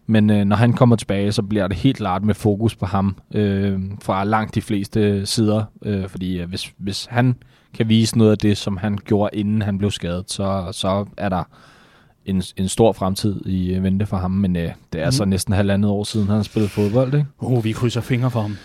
Men 0.08 0.30
øh, 0.30 0.46
når 0.46 0.56
han 0.56 0.74
kommer 0.74 0.96
tilbage, 0.96 1.32
så 1.32 1.42
bliver 1.42 1.68
det 1.68 1.78
helt 1.78 1.98
klart 1.98 2.24
med 2.24 2.36
fokus 2.36 2.76
på 2.76 2.86
ham 2.86 3.16
øh, 3.34 3.80
fra 4.02 4.24
langt 4.24 4.56
de 4.56 4.62
fleste 4.62 5.26
sider. 5.26 5.64
Øh, 5.86 6.08
fordi 6.08 6.40
øh, 6.40 6.50
hvis, 6.50 6.74
hvis 6.78 7.08
han 7.10 7.36
kan 7.74 7.90
vise 7.90 8.18
noget 8.18 8.32
af 8.32 8.38
det, 8.38 8.58
som 8.58 8.78
han 8.78 8.98
gjorde, 9.06 9.30
inden 9.38 9.62
han 9.62 9.78
blev 9.78 9.92
skadet, 9.92 10.32
så, 10.32 10.70
så 10.72 11.06
er 11.18 11.30
der 11.30 11.44
en, 12.26 12.44
en 12.58 12.68
stor 12.68 12.92
fremtid 12.92 13.46
i 13.46 13.74
øh, 13.74 13.84
vente 13.84 14.06
for 14.06 14.18
ham. 14.18 14.32
Men 14.32 14.56
øh, 14.56 14.72
det 14.94 15.02
er 15.02 15.06
mm. 15.06 15.12
så 15.12 15.26
næsten 15.26 15.54
halvandet 15.54 15.92
år 15.92 16.04
siden, 16.04 16.28
han 16.28 16.36
har 16.36 16.44
spillet 16.44 16.72
fodbold. 16.72 17.14
Ikke? 17.14 17.28
Oh, 17.40 17.64
vi 17.64 17.72
krydser 17.72 18.02
fingre 18.02 18.32
for 18.32 18.42
ham. 18.42 18.58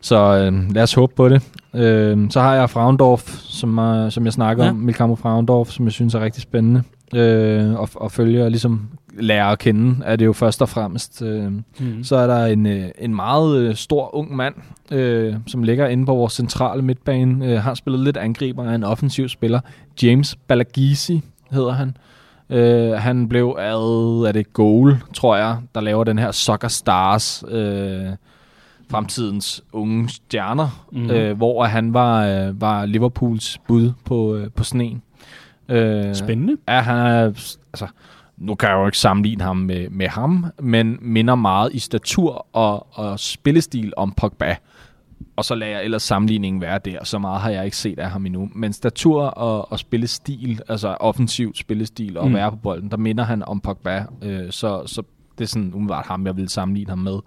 Så 0.00 0.16
øh, 0.16 0.74
lad 0.74 0.82
os 0.82 0.94
håbe 0.94 1.14
på 1.16 1.28
det. 1.28 1.42
Øh, 1.74 2.30
så 2.30 2.40
har 2.40 2.54
jeg 2.54 2.70
Fraundorf, 2.70 3.38
som, 3.38 3.78
øh, 3.78 4.12
som 4.12 4.24
jeg 4.24 4.32
snakker 4.32 4.64
ja. 4.64 4.70
om, 4.70 4.76
Milkamo 4.76 5.14
Fraundorf, 5.14 5.68
som 5.68 5.84
jeg 5.84 5.92
synes 5.92 6.14
er 6.14 6.20
rigtig 6.20 6.42
spændende 6.42 6.82
øh, 7.14 7.74
og, 7.74 7.88
og 7.94 8.12
følge 8.12 8.44
og 8.44 8.50
ligesom 8.50 8.88
lære 9.12 9.52
at 9.52 9.58
kende, 9.58 10.04
er 10.04 10.16
det 10.16 10.24
jo 10.24 10.32
først 10.32 10.62
og 10.62 10.68
fremmest. 10.68 11.22
Øh, 11.22 11.52
mm. 11.52 12.04
Så 12.04 12.16
er 12.16 12.26
der 12.26 12.46
en, 12.46 12.66
øh, 12.66 12.88
en 12.98 13.14
meget 13.14 13.58
øh, 13.58 13.74
stor 13.74 14.14
ung 14.14 14.36
mand, 14.36 14.54
øh, 14.90 15.34
som 15.46 15.62
ligger 15.62 15.86
inde 15.86 16.06
på 16.06 16.14
vores 16.14 16.32
centrale 16.32 16.82
midtbane, 16.82 17.46
øh, 17.46 17.62
har 17.62 17.74
spillet 17.74 18.00
lidt 18.00 18.16
angriber 18.16 18.64
af 18.64 18.74
en 18.74 18.84
offensiv 18.84 19.28
spiller. 19.28 19.60
James 20.02 20.36
Balagisi 20.48 21.22
hedder 21.50 21.72
han. 21.72 21.96
Øh, 22.50 22.92
han 22.92 23.28
blev 23.28 23.56
ad, 23.58 24.24
er 24.28 24.32
det 24.32 24.52
Goal, 24.52 24.96
tror 25.14 25.36
jeg, 25.36 25.56
der 25.74 25.80
laver 25.80 26.04
den 26.04 26.18
her 26.18 26.30
Soccer 26.30 26.68
Stars, 26.68 27.44
øh, 27.48 28.06
fremtidens 28.90 29.64
unge 29.72 30.08
stjerner, 30.08 30.86
mm. 30.92 31.10
øh, 31.10 31.36
hvor 31.36 31.64
han 31.64 31.94
var, 31.94 32.26
øh, 32.26 32.60
var 32.60 32.86
Liverpools 32.86 33.58
bud 33.68 33.92
på, 34.04 34.34
øh, 34.34 34.50
på 34.50 34.64
sneen. 34.64 35.02
Øh, 35.68 36.14
Spændende. 36.14 36.56
Ja, 36.68 36.80
han 36.80 36.96
er, 36.96 37.24
altså, 37.72 37.86
nu 38.40 38.54
kan 38.54 38.68
jeg 38.68 38.76
jo 38.76 38.86
ikke 38.86 38.98
sammenligne 38.98 39.44
ham 39.44 39.56
med, 39.56 39.90
med 39.90 40.08
ham, 40.08 40.46
men 40.62 40.98
minder 41.00 41.34
meget 41.34 41.74
i 41.74 41.78
statur 41.78 42.46
og, 42.52 42.86
og 42.92 43.20
spillestil 43.20 43.92
om 43.96 44.12
Pogba. 44.12 44.56
Og 45.36 45.44
så 45.44 45.54
lader 45.54 45.72
jeg 45.72 45.84
ellers 45.84 46.02
sammenligningen 46.02 46.62
være 46.62 46.78
der. 46.84 47.04
Så 47.04 47.18
meget 47.18 47.40
har 47.40 47.50
jeg 47.50 47.64
ikke 47.64 47.76
set 47.76 47.98
af 47.98 48.10
ham 48.10 48.26
endnu. 48.26 48.50
Men 48.54 48.72
statur 48.72 49.22
og, 49.22 49.72
og 49.72 49.78
spillestil, 49.78 50.62
altså 50.68 50.88
offensiv 50.88 51.54
spillestil 51.54 52.18
og 52.18 52.28
mm. 52.28 52.34
være 52.34 52.50
på 52.50 52.56
bolden, 52.56 52.90
der 52.90 52.96
minder 52.96 53.24
han 53.24 53.42
om 53.42 53.60
Pogba. 53.60 54.04
Øh, 54.22 54.50
så, 54.50 54.82
så 54.86 55.02
det 55.38 55.44
er 55.44 55.48
sådan 55.48 55.74
umiddelbart 55.74 56.06
ham, 56.06 56.26
jeg 56.26 56.36
vil 56.36 56.48
sammenligne 56.48 56.90
ham 56.90 56.98
med. 56.98 57.18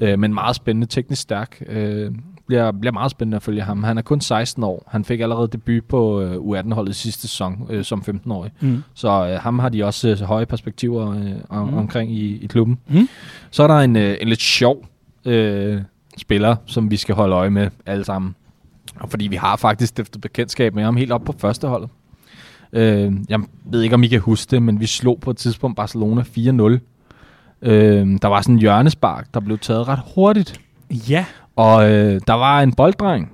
Øh, 0.00 0.18
men 0.18 0.34
meget 0.34 0.56
spændende, 0.56 0.86
teknisk 0.86 1.22
stærk. 1.22 1.62
Øh, 1.66 2.12
bliver, 2.46 2.72
bliver 2.72 2.92
meget 2.92 3.10
spændende 3.10 3.36
at 3.36 3.42
følge 3.42 3.62
ham. 3.62 3.82
Han 3.82 3.98
er 3.98 4.02
kun 4.02 4.20
16 4.20 4.62
år. 4.64 4.88
Han 4.88 5.04
fik 5.04 5.20
allerede 5.20 5.48
debut 5.48 5.84
på 5.84 6.20
øh, 6.20 6.36
U18-holdet 6.36 6.96
sidste 6.96 7.20
sæson 7.20 7.66
øh, 7.70 7.84
som 7.84 8.02
15-årig. 8.08 8.52
Mm. 8.60 8.82
Så 8.94 9.08
øh, 9.08 9.40
ham 9.40 9.58
har 9.58 9.68
de 9.68 9.84
også 9.84 10.08
øh, 10.08 10.20
høje 10.20 10.46
perspektiver 10.46 11.10
øh, 11.10 11.32
om, 11.48 11.68
mm. 11.68 11.74
omkring 11.74 12.12
i, 12.12 12.36
i 12.36 12.46
klubben. 12.46 12.78
Mm. 12.88 13.08
Så 13.50 13.62
er 13.62 13.66
der 13.66 13.78
en, 13.78 13.96
øh, 13.96 14.16
en 14.20 14.28
lidt 14.28 14.40
sjov 14.40 14.86
øh, 15.24 15.80
spiller, 16.16 16.56
som 16.66 16.90
vi 16.90 16.96
skal 16.96 17.14
holde 17.14 17.34
øje 17.34 17.50
med 17.50 17.70
alle 17.86 18.04
sammen. 18.04 18.34
Og 19.00 19.10
fordi 19.10 19.26
vi 19.26 19.36
har 19.36 19.56
faktisk 19.56 19.88
stiftet 19.88 20.20
bekendtskab 20.20 20.74
med 20.74 20.84
ham 20.84 20.96
helt 20.96 21.12
op 21.12 21.24
på 21.24 21.34
første 21.38 21.68
holdet. 21.68 21.88
Øh, 22.72 23.12
jeg 23.28 23.40
ved 23.64 23.82
ikke, 23.82 23.94
om 23.94 24.02
I 24.02 24.06
kan 24.06 24.20
huske 24.20 24.50
det, 24.50 24.62
men 24.62 24.80
vi 24.80 24.86
slog 24.86 25.20
på 25.20 25.30
et 25.30 25.36
tidspunkt 25.36 25.76
Barcelona 25.76 26.22
4-0. 26.22 26.78
Øh, 27.62 28.18
der 28.22 28.26
var 28.26 28.40
sådan 28.40 28.54
en 28.54 28.60
hjørnespark, 28.60 29.34
der 29.34 29.40
blev 29.40 29.58
taget 29.58 29.88
ret 29.88 30.00
hurtigt. 30.14 30.60
Ja. 30.90 31.24
Og 31.56 31.90
øh, 31.90 32.20
der 32.26 32.32
var 32.32 32.60
en 32.60 32.74
bolddreng, 32.74 33.32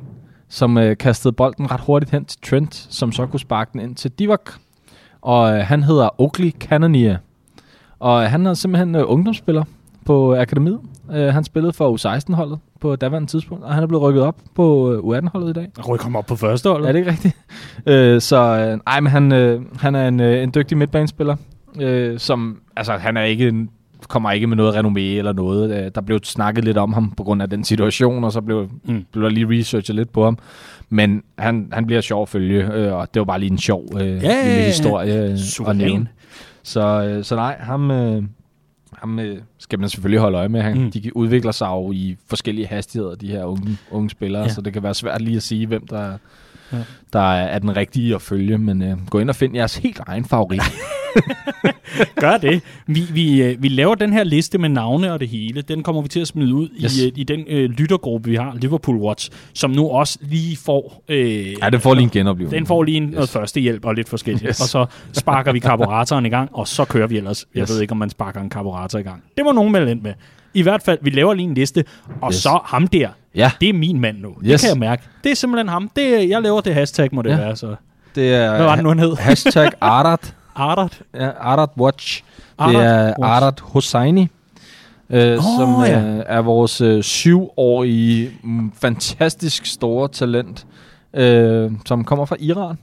som 0.49 0.79
øh, 0.79 0.97
kastede 0.97 1.33
bolden 1.33 1.71
ret 1.71 1.81
hurtigt 1.81 2.11
hen 2.11 2.25
til 2.25 2.41
Trent, 2.41 2.75
som 2.75 3.13
så 3.13 3.27
kunne 3.27 3.41
sparke 3.41 3.71
den 3.73 3.81
ind 3.81 3.95
til 3.97 4.11
Divock. 4.11 4.55
Og 5.23 5.57
øh, 5.57 5.61
han 5.61 5.83
hedder 5.83 6.21
Oakley 6.21 6.51
Cannonier. 6.51 7.17
Og 7.99 8.23
øh, 8.25 8.31
han 8.31 8.47
er 8.47 8.55
simpelthen 8.55 8.95
øh, 8.95 9.03
ungdomsspiller 9.07 9.65
på 10.07 10.37
akademiet. 10.37 10.81
Øh, 11.13 11.35
han 11.35 11.45
spillede 11.45 11.73
for 11.73 11.97
U16-holdet 11.97 12.59
på 12.81 12.97
daværende 12.97 13.29
tidspunkt, 13.29 13.65
og 13.65 13.75
han 13.75 13.83
er 13.83 13.87
blevet 13.87 14.03
rykket 14.03 14.23
op 14.23 14.41
på 14.55 14.93
øh, 14.93 14.99
U18-holdet 14.99 15.51
i 15.51 15.53
dag. 15.53 15.69
Rykker 15.89 16.05
ham 16.05 16.17
op 16.17 16.27
på 16.27 16.37
første 16.37 16.69
hold? 16.69 16.85
Er 16.85 16.93
det 16.93 16.99
ikke 16.99 17.11
rigtigt? 17.11 17.37
øh, 17.87 18.21
så 18.21 18.37
øh, 18.37 18.81
ej, 18.87 19.01
men 19.01 19.11
han, 19.13 19.33
øh, 19.33 19.63
han 19.77 19.95
er 19.95 20.09
en, 20.09 20.21
øh, 20.21 20.43
en 20.43 20.53
dygtig 20.55 20.79
midtbanespiller, 20.79 21.37
øh, 21.81 22.19
som, 22.19 22.61
altså 22.77 22.93
han 22.93 23.17
er 23.17 23.23
ikke 23.23 23.49
en 23.49 23.71
kommer 24.09 24.31
ikke 24.31 24.47
med 24.47 24.57
noget 24.57 24.75
renommé 24.75 25.01
eller 25.01 25.33
noget. 25.33 25.85
Øh, 25.85 25.91
der 25.95 26.01
blev 26.01 26.21
snakket 26.23 26.65
lidt 26.65 26.79
om 26.79 26.93
ham 26.93 27.11
på 27.11 27.25
grund 27.25 27.43
af 27.43 27.51
den 27.51 27.65
situation, 27.65 28.25
og 28.25 28.33
så 28.33 28.41
blev, 28.41 28.69
mm. 28.85 29.05
blev 29.13 29.25
der 29.25 29.31
lige 29.31 29.49
researchet 29.49 29.97
lidt 29.97 30.13
på 30.13 30.25
ham. 30.25 30.39
Men 30.89 31.23
han, 31.39 31.69
han 31.73 31.87
bliver 31.87 32.01
sjov 32.01 32.23
at 32.23 32.29
følge, 32.29 32.73
øh, 32.75 32.93
og 32.93 33.15
det 33.15 33.21
var 33.21 33.25
bare 33.25 33.41
lige 33.41 33.51
en 33.51 33.59
sjov 33.59 33.85
øh, 33.95 34.01
ja, 34.01 34.45
lille 34.45 34.67
historie 34.67 35.31
øh, 35.31 35.69
at 35.69 35.77
nævne. 35.77 36.09
Så, 36.63 37.05
øh, 37.05 37.25
så 37.25 37.37
nej, 37.37 37.57
ham, 37.61 37.91
øh, 37.91 38.23
ham 38.93 39.19
øh, 39.19 39.39
skal 39.59 39.79
man 39.79 39.89
selvfølgelig 39.89 40.21
holde 40.21 40.39
øje 40.39 40.49
med. 40.49 40.63
Han, 40.63 40.79
mm. 40.79 40.91
De 40.91 41.17
udvikler 41.17 41.53
sig 41.53 41.67
jo 41.67 41.93
i 41.93 42.17
forskellige 42.29 42.67
hastigheder, 42.67 43.15
de 43.15 43.27
her 43.27 43.45
unge, 43.45 43.79
unge 43.91 44.11
spillere, 44.11 44.43
ja. 44.43 44.49
så 44.49 44.61
det 44.61 44.73
kan 44.73 44.83
være 44.83 44.95
svært 44.95 45.23
lige 45.23 45.37
at 45.37 45.43
sige, 45.43 45.67
hvem 45.67 45.87
der, 45.87 46.19
ja. 46.73 46.79
der 47.13 47.33
er 47.35 47.59
den 47.59 47.77
rigtige 47.77 48.15
at 48.15 48.23
følge. 48.23 48.59
Men 48.59 48.83
øh, 48.83 48.97
gå 49.11 49.19
ind 49.19 49.29
og 49.29 49.37
find 49.37 49.55
jeres 49.55 49.77
helt 49.77 50.01
egen 50.07 50.25
favorit. 50.25 50.63
Gør 52.21 52.37
det. 52.37 52.63
Vi, 52.87 53.03
vi, 53.13 53.43
øh, 53.43 53.63
vi 53.63 53.69
laver 53.69 53.95
den 53.95 54.13
her 54.13 54.25
liste 54.25 54.59
med 54.59 54.69
navne 54.69 55.13
og 55.13 55.21
det 55.21 55.29
hele. 55.29 55.63
Den 55.63 55.83
kommer 55.83 56.03
vi 56.03 56.09
til 56.09 56.21
at 56.21 56.27
smide 56.27 56.55
ud 56.55 56.69
yes. 56.85 56.99
i, 56.99 57.07
øh, 57.07 57.13
i 57.17 57.25
den 57.25 57.45
øh, 57.49 57.71
lyttergruppe, 57.71 58.31
vi 58.31 58.37
har, 58.37 58.57
Liverpool 58.61 58.97
Watch, 58.97 59.31
som 59.55 59.71
nu 59.71 59.89
også 59.89 60.19
lige 60.21 60.57
får... 60.57 61.05
Øh, 61.09 61.53
ja, 61.63 61.71
den 61.71 61.81
får 61.81 61.95
lige 61.95 62.05
en 62.05 62.11
genoplevelse. 62.11 62.57
Den 62.57 62.67
får 62.67 62.83
lige 62.83 62.97
en, 62.97 63.05
yes. 63.05 63.15
noget 63.15 63.29
førstehjælp 63.29 63.85
og 63.85 63.95
lidt 63.95 64.09
forskelligt. 64.09 64.49
Yes. 64.49 64.61
Og 64.61 64.69
så 64.69 64.87
sparker 65.13 65.53
vi 65.53 65.59
karburatoren 65.69 66.27
i 66.27 66.29
gang, 66.29 66.51
og 66.53 66.69
så 66.69 66.85
kører 66.85 67.07
vi 67.07 67.17
ellers. 67.17 67.47
Jeg 67.55 67.63
yes. 67.63 67.71
ved 67.71 67.81
ikke, 67.81 67.93
om 67.93 67.99
man 67.99 68.11
sparker 68.11 68.41
en 68.41 68.51
karburator 68.51 68.99
i 68.99 69.03
gang. 69.03 69.23
Det 69.37 69.45
må 69.45 69.53
nogen 69.53 69.73
melde 69.73 69.91
ind 69.91 70.01
med. 70.01 70.13
I 70.55 70.63
hvert 70.63 70.83
fald, 70.83 70.99
vi 71.03 71.11
laver 71.11 71.35
lige 71.35 71.49
en 71.49 71.55
liste, 71.55 71.85
og 72.21 72.33
yes. 72.33 72.37
så 72.37 72.61
ham 72.65 72.87
der, 72.87 73.09
ja. 73.35 73.51
det 73.61 73.69
er 73.69 73.73
min 73.73 74.01
mand 74.01 74.19
nu. 74.19 74.29
Yes. 74.29 74.51
Det 74.51 74.61
kan 74.61 74.69
jeg 74.69 74.79
mærke. 74.79 75.03
Det 75.25 75.33
er 75.33 75.37
simpelthen 75.37 75.69
ham. 75.69 75.91
Det, 75.97 76.29
jeg 76.29 76.43
laver 76.43 76.61
det 76.61 76.75
hashtag, 76.75 77.09
må 77.13 77.23
det 77.23 77.31
ja. 77.31 77.37
være. 77.37 77.57
Så. 77.57 77.75
Det 78.15 78.35
er, 78.35 78.57
Hvad 78.57 78.65
var 78.65 78.75
det 78.75 78.83
nu, 78.85 78.89
han 78.89 78.99
hed? 78.99 79.17
Hashtag 79.17 79.71
Ardat. 79.81 80.35
Ardat? 80.55 81.03
Ja, 81.15 81.31
Ardat 81.41 81.69
Watch. 81.79 82.23
Ardat 82.59 82.75
det 82.75 82.87
er 82.87 83.07
Watch. 83.07 83.17
Ardat 83.23 83.61
Hosseini, 83.61 84.29
øh, 85.11 85.33
oh, 85.33 85.45
som 85.59 85.85
ja. 85.85 86.01
øh, 86.01 86.23
er 86.27 86.41
vores 86.41 86.81
øh, 86.81 87.03
syvårige, 87.03 88.31
mm, 88.43 88.73
fantastisk 88.81 89.67
store 89.67 90.09
talent, 90.09 90.67
øh, 91.15 91.71
som 91.87 92.05
kommer 92.05 92.25
fra 92.25 92.37
Iran. 92.41 92.77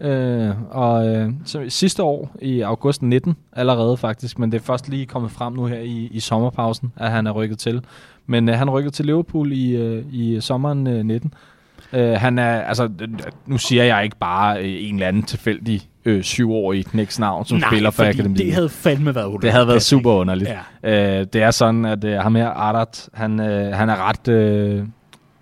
Øh, 0.00 0.50
og 0.70 1.08
øh, 1.08 1.30
så 1.44 1.64
sidste 1.68 2.02
år, 2.02 2.30
i 2.42 2.60
august 2.60 3.02
19 3.02 3.36
allerede 3.52 3.96
faktisk, 3.96 4.38
men 4.38 4.52
det 4.52 4.58
er 4.60 4.64
først 4.64 4.88
lige 4.88 5.06
kommet 5.06 5.30
frem 5.30 5.52
nu 5.52 5.66
her 5.66 5.78
i, 5.78 6.08
i 6.12 6.20
sommerpausen, 6.20 6.92
at 6.96 7.10
han 7.10 7.26
er 7.26 7.30
rykket 7.30 7.58
til. 7.58 7.80
Men 8.26 8.48
øh, 8.48 8.54
han 8.58 8.70
rykket 8.70 8.92
til 8.92 9.06
Liverpool 9.06 9.52
i, 9.52 9.76
øh, 9.76 10.04
i 10.12 10.40
sommeren 10.40 10.86
øh, 10.86 11.04
19. 11.04 11.34
Øh, 11.92 12.10
han 12.12 12.38
er, 12.38 12.60
altså, 12.60 12.88
nu 13.46 13.58
siger 13.58 13.84
jeg 13.84 14.04
ikke 14.04 14.16
bare 14.16 14.62
øh, 14.62 14.88
en 14.88 14.94
eller 14.94 15.08
anden 15.08 15.22
tilfældig 15.22 15.82
øh, 16.04 16.22
syvårig 16.22 16.86
knæks 16.86 17.18
navn, 17.18 17.44
som 17.44 17.58
Nej, 17.58 17.68
spiller 17.70 17.90
for 17.90 18.04
akademiet. 18.04 18.38
det 18.38 18.52
havde 18.54 18.68
fandme 18.68 19.14
været 19.14 19.24
underligt. 19.24 19.42
Det 19.42 19.52
havde 19.52 19.68
været 19.68 19.82
super 19.82 20.12
underligt. 20.12 20.50
Ja. 20.82 21.20
Øh, 21.20 21.26
det 21.32 21.42
er 21.42 21.50
sådan, 21.50 21.84
at 21.84 22.04
øh, 22.04 22.18
ham 22.18 22.34
her, 22.34 22.48
Ardat, 22.48 23.08
han, 23.14 23.40
øh, 23.40 23.72
han 23.74 23.88
er 23.88 24.08
ret... 24.08 24.28
Øh, 24.28 24.84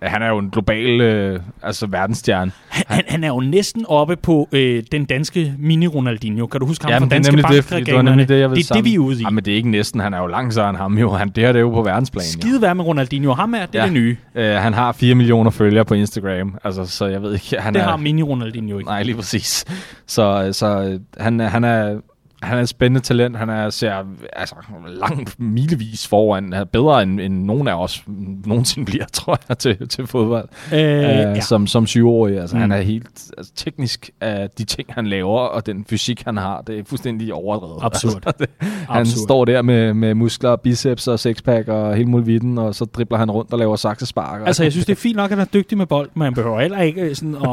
han 0.02 0.22
er 0.22 0.28
jo 0.28 0.38
en 0.38 0.50
global 0.50 1.00
øh, 1.00 1.40
altså 1.62 1.86
verdensstjerne. 1.86 2.52
Han, 2.68 3.02
han 3.08 3.24
er 3.24 3.28
jo 3.28 3.40
næsten 3.40 3.84
oppe 3.88 4.16
på 4.16 4.48
øh, 4.52 4.82
den 4.92 5.04
danske 5.04 5.54
mini-Ronaldinho. 5.58 6.46
Kan 6.46 6.60
du 6.60 6.66
huske 6.66 6.84
ham 6.84 6.92
Jamen, 6.92 7.08
fra 7.10 7.16
er 7.16 7.20
Danske 7.20 7.76
det, 7.76 7.86
det 7.86 7.94
var 7.94 8.02
nemlig 8.02 8.28
det, 8.28 8.40
jeg 8.40 8.50
ville 8.50 8.62
det 8.62 8.70
er 8.70 8.74
det, 8.74 8.84
vi 8.84 8.94
er 8.94 8.98
ude 8.98 9.20
i. 9.20 9.22
Ja, 9.22 9.30
men 9.30 9.44
det 9.44 9.52
er 9.52 9.56
ikke 9.56 9.70
næsten. 9.70 10.00
Han 10.00 10.14
er 10.14 10.18
jo 10.18 10.26
langt 10.26 10.58
end 10.58 10.76
ham. 10.76 10.98
Jo. 10.98 11.10
Han, 11.12 11.28
det 11.28 11.44
her 11.44 11.52
det 11.52 11.58
er 11.58 11.62
jo 11.62 11.70
på 11.70 11.82
verdensplan. 11.82 12.24
Skide 12.24 12.62
være 12.62 12.74
med 12.74 12.84
Ronaldinho. 12.84 13.32
Ham 13.34 13.54
er 13.54 13.58
det, 13.66 13.74
Ja. 13.74 13.78
ja. 13.80 13.84
det 13.84 13.92
nye. 13.92 14.16
Øh, 14.34 14.50
han 14.54 14.74
har 14.74 14.92
4 14.92 15.14
millioner 15.14 15.50
følgere 15.50 15.84
på 15.84 15.94
Instagram. 15.94 16.58
Altså, 16.64 16.84
så 16.84 17.06
jeg 17.06 17.22
ved 17.22 17.32
ikke, 17.34 17.56
han 17.60 17.74
Det 17.74 17.82
er... 17.82 17.86
har 17.86 17.96
mini-Ronaldinho 17.96 18.78
ikke. 18.78 18.84
Nej, 18.90 19.02
lige 19.02 19.14
præcis. 19.16 19.64
Så, 20.06 20.48
så 20.52 20.66
øh, 20.82 21.00
han, 21.24 21.40
er- 21.40 21.48
han 21.48 21.64
er 21.64 21.96
han 22.42 22.58
er 22.58 22.62
et 22.62 22.68
spændende 22.68 23.00
talent. 23.00 23.36
Han 23.36 23.50
er, 23.50 23.70
ser 23.70 24.04
altså, 24.32 24.54
langt 24.88 25.40
milevis 25.40 26.08
foran. 26.08 26.52
Han 26.52 26.60
er 26.60 26.64
bedre 26.64 27.02
end, 27.02 27.20
end 27.20 27.44
nogen 27.44 27.68
af 27.68 27.82
os 27.82 28.04
nogensinde 28.46 28.86
bliver, 28.86 29.04
tror 29.12 29.38
jeg, 29.48 29.58
til, 29.58 29.88
til 29.88 30.06
fodbold. 30.06 30.48
Øh, 30.72 30.96
Øh, 30.96 31.36
ja. 31.36 31.40
som, 31.40 31.66
som 31.66 31.86
syvårig. 31.86 32.40
Altså, 32.40 32.56
mm. 32.56 32.60
Han 32.60 32.72
er 32.72 32.80
helt 32.80 33.30
altså, 33.38 33.52
teknisk 33.56 34.10
af 34.20 34.50
de 34.58 34.64
ting, 34.64 34.88
han 34.92 35.06
laver, 35.06 35.40
og 35.40 35.66
den 35.66 35.84
fysik, 35.90 36.22
han 36.24 36.36
har. 36.36 36.60
Det 36.60 36.78
er 36.78 36.82
fuldstændig 36.86 37.34
overdrevet. 37.34 37.78
Absurd. 37.82 38.22
Altså, 38.26 38.32
det, 38.38 38.48
han 38.60 39.00
Absurd. 39.00 39.26
står 39.26 39.44
der 39.44 39.62
med, 39.62 39.94
med 39.94 40.14
muskler, 40.14 40.56
biceps 40.56 41.08
og 41.08 41.18
sexpack 41.18 41.68
og 41.68 41.94
hele 41.94 42.08
muligheden, 42.08 42.58
og 42.58 42.74
så 42.74 42.84
dribler 42.84 43.18
han 43.18 43.30
rundt 43.30 43.52
og 43.52 43.58
laver 43.58 43.76
saksespark. 43.76 44.40
Altså, 44.46 44.62
jeg 44.62 44.72
synes, 44.72 44.86
det 44.86 44.92
er 44.92 45.00
fint 45.00 45.16
nok, 45.16 45.30
at 45.30 45.38
han 45.38 45.40
er 45.40 45.50
dygtig 45.54 45.78
med 45.78 45.86
bold, 45.86 46.10
men 46.14 46.22
han 46.22 46.34
behøver 46.34 46.60
heller 46.60 46.80
ikke 46.80 47.00
øh, 47.00 47.14
sådan 47.14 47.34
at, 47.34 47.50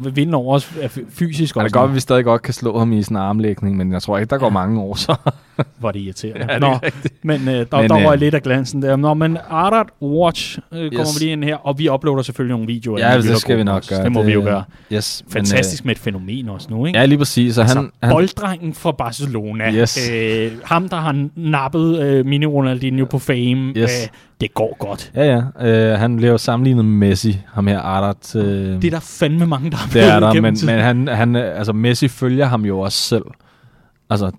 at, 0.00 0.06
at 0.06 0.16
vinde 0.16 0.34
over 0.34 0.54
os 0.54 0.76
øh, 0.82 0.90
fysisk. 1.08 1.56
Han 1.56 1.64
er 1.64 1.70
godt, 1.70 1.88
at 1.88 1.94
vi 1.94 2.00
stadig 2.00 2.24
godt 2.24 2.42
kan 2.42 2.54
slå 2.54 2.78
ham 2.78 2.92
i 2.92 3.02
sin 3.02 3.16
armlægning, 3.16 3.76
men 3.76 3.92
jeg 3.92 4.02
tror 4.02 4.13
ikke, 4.18 4.30
der 4.30 4.38
går 4.38 4.50
mange 4.50 4.80
år 4.80 4.94
så. 4.94 5.16
Hvor 5.78 5.90
det 5.92 6.00
irriterende. 6.00 6.46
Ja, 6.48 6.54
det 6.54 6.60
Nå, 6.60 6.78
men 7.22 7.48
øh, 7.48 7.54
der, 7.54 7.80
Men, 7.80 7.90
der 7.90 7.98
øh, 7.98 8.04
røg 8.06 8.18
lidt 8.18 8.34
af 8.34 8.42
glansen 8.42 8.82
der. 8.82 8.96
Nå, 8.96 9.14
men 9.14 9.38
Ardat 9.50 9.86
Watch 10.02 10.58
øh, 10.72 10.78
kommer 10.78 11.00
Yes. 11.00 11.20
vi 11.20 11.24
lige 11.24 11.32
ind 11.32 11.44
her, 11.44 11.56
og 11.56 11.78
vi 11.78 11.88
uploader 11.90 12.22
selvfølgelig 12.22 12.54
nogle 12.54 12.66
videoer. 12.66 12.98
Ja, 13.10 13.16
det 13.20 13.38
skal 13.38 13.58
vi 13.58 13.64
nok 13.64 13.76
også. 13.76 13.90
gøre. 13.90 14.04
Det 14.04 14.12
må 14.12 14.22
vi 14.22 14.32
jo 14.32 14.40
gøre. 14.42 14.64
Yes, 14.92 15.24
Fantastisk 15.30 15.84
med 15.84 15.94
et 15.94 15.98
fænomen 16.00 16.48
også 16.48 16.66
nu, 16.70 16.76
Men, 16.76 16.86
ikke? 16.86 16.98
øh, 16.98 17.00
ja, 17.00 17.06
lige 17.06 17.18
præcis. 17.18 17.54
Så 17.54 17.62
han, 17.62 17.68
altså, 17.78 17.90
han, 18.02 18.12
bolddrengen 18.12 18.74
fra 18.74 18.92
Barcelona. 18.92 19.72
Yes. 19.72 20.10
Øh, 20.12 20.52
ham, 20.64 20.88
der 20.88 20.96
har 20.96 21.26
nappet 21.36 22.00
øh, 22.02 22.26
mini 22.26 22.46
Ronaldinho 22.46 23.04
på 23.04 23.18
fame. 23.18 23.72
Yes. 23.76 24.02
Øh, 24.02 24.08
det 24.40 24.54
går 24.54 24.76
godt. 24.78 25.12
ja, 25.14 25.40
ja. 25.60 25.68
Øh, 25.92 25.98
han 25.98 26.16
bliver 26.16 26.30
jo 26.32 26.38
sammenlignet 26.38 26.84
med 26.84 27.08
Messi, 27.08 27.38
ham 27.52 27.66
her 27.66 27.78
Ardat. 27.78 28.36
Øh, 28.36 28.42
Det 28.44 28.84
er 28.84 28.90
der 28.90 29.00
fandme 29.00 29.46
mange, 29.46 29.70
der 29.70 29.76
har 29.76 29.90
det 29.92 30.02
er 30.04 30.20
der, 30.20 30.32
men, 30.40 30.56
men 30.66 30.78
han, 30.78 31.08
han, 31.08 31.36
øh, 31.36 31.58
altså 31.58 31.72
Messi 31.72 32.08
følger 32.08 32.46
ham 32.46 32.64
jo 32.64 32.80
også 32.80 32.98
selv. 32.98 33.22
Altså, 34.22 34.30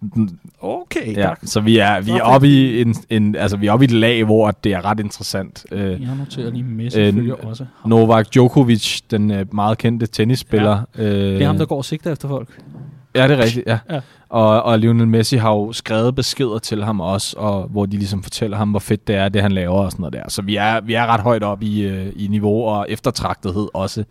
Okay, 0.62 1.18
ja, 1.18 1.30
så 1.44 1.60
vi 1.60 1.78
er, 1.78 2.02
vi 2.02 2.12
er 2.12 2.22
oppe 2.22 2.48
i 2.48 2.82
en, 2.82 2.96
en, 3.10 3.36
altså 3.36 3.58
vi 3.58 3.68
er 3.68 3.72
oppe 3.72 3.86
i 3.86 3.88
et 3.88 3.92
lag, 3.92 4.24
hvor 4.24 4.52
det 4.52 4.74
er 4.74 4.86
ret 4.86 5.00
interessant. 5.00 5.66
Øh, 5.72 6.02
jeg 6.02 6.10
noterer 6.18 6.52
lige 6.52 6.64
Messi 6.64 7.00
Øh, 7.00 7.14
følger 7.14 7.34
også. 7.34 7.66
Novak 7.86 8.34
Djokovic, 8.34 9.02
den 9.12 9.32
øh, 9.32 9.46
meget 9.56 9.78
kendte 9.78 10.08
tennisspiller. 10.08 10.84
Ja. 10.98 11.04
Øh, 11.04 11.34
Det 11.34 11.42
er 11.42 11.48
ham, 11.48 11.58
der 11.58 11.66
går 11.66 11.78
og 11.78 11.86
sigter 11.86 12.12
efter 12.12 12.28
folk. 12.28 12.50
Ja, 13.16 13.28
det 13.28 13.40
er 13.40 13.44
rigtigt, 13.44 13.68
ja. 13.68 13.78
Ja. 13.92 14.00
Og, 14.30 14.64
og 14.64 14.80
Lionel 14.80 15.08
Messi 15.08 15.36
har 15.38 15.52
jo 15.52 15.74
skrevet 15.74 16.16
beskeder 16.16 16.60
til 16.60 16.84
ham 16.84 17.00
også, 17.02 17.36
og, 17.40 17.64
hvor 17.64 17.86
de 17.86 17.98
ligesom 17.98 18.24
fortæller 18.24 18.58
ham, 18.58 18.70
hvor 18.70 18.80
fedt 18.80 19.08
det 19.08 19.16
er, 19.16 19.30
det 19.30 19.42
han 19.42 19.52
laver 19.52 19.76
og 19.80 19.92
sådan 19.92 20.02
noget 20.02 20.14
der. 20.14 20.24
Så 20.28 20.42
vi 20.42 20.56
er, 20.56 20.82
vi 20.82 20.94
er 20.94 21.06
ret 21.06 21.22
højt 21.22 21.44
op 21.44 21.64
i, 21.64 21.82
øh, 21.82 22.08
i 22.16 22.28
niveau 22.28 22.64
og 22.66 22.86
eftertragtethed 22.90 23.68
også 23.74 24.04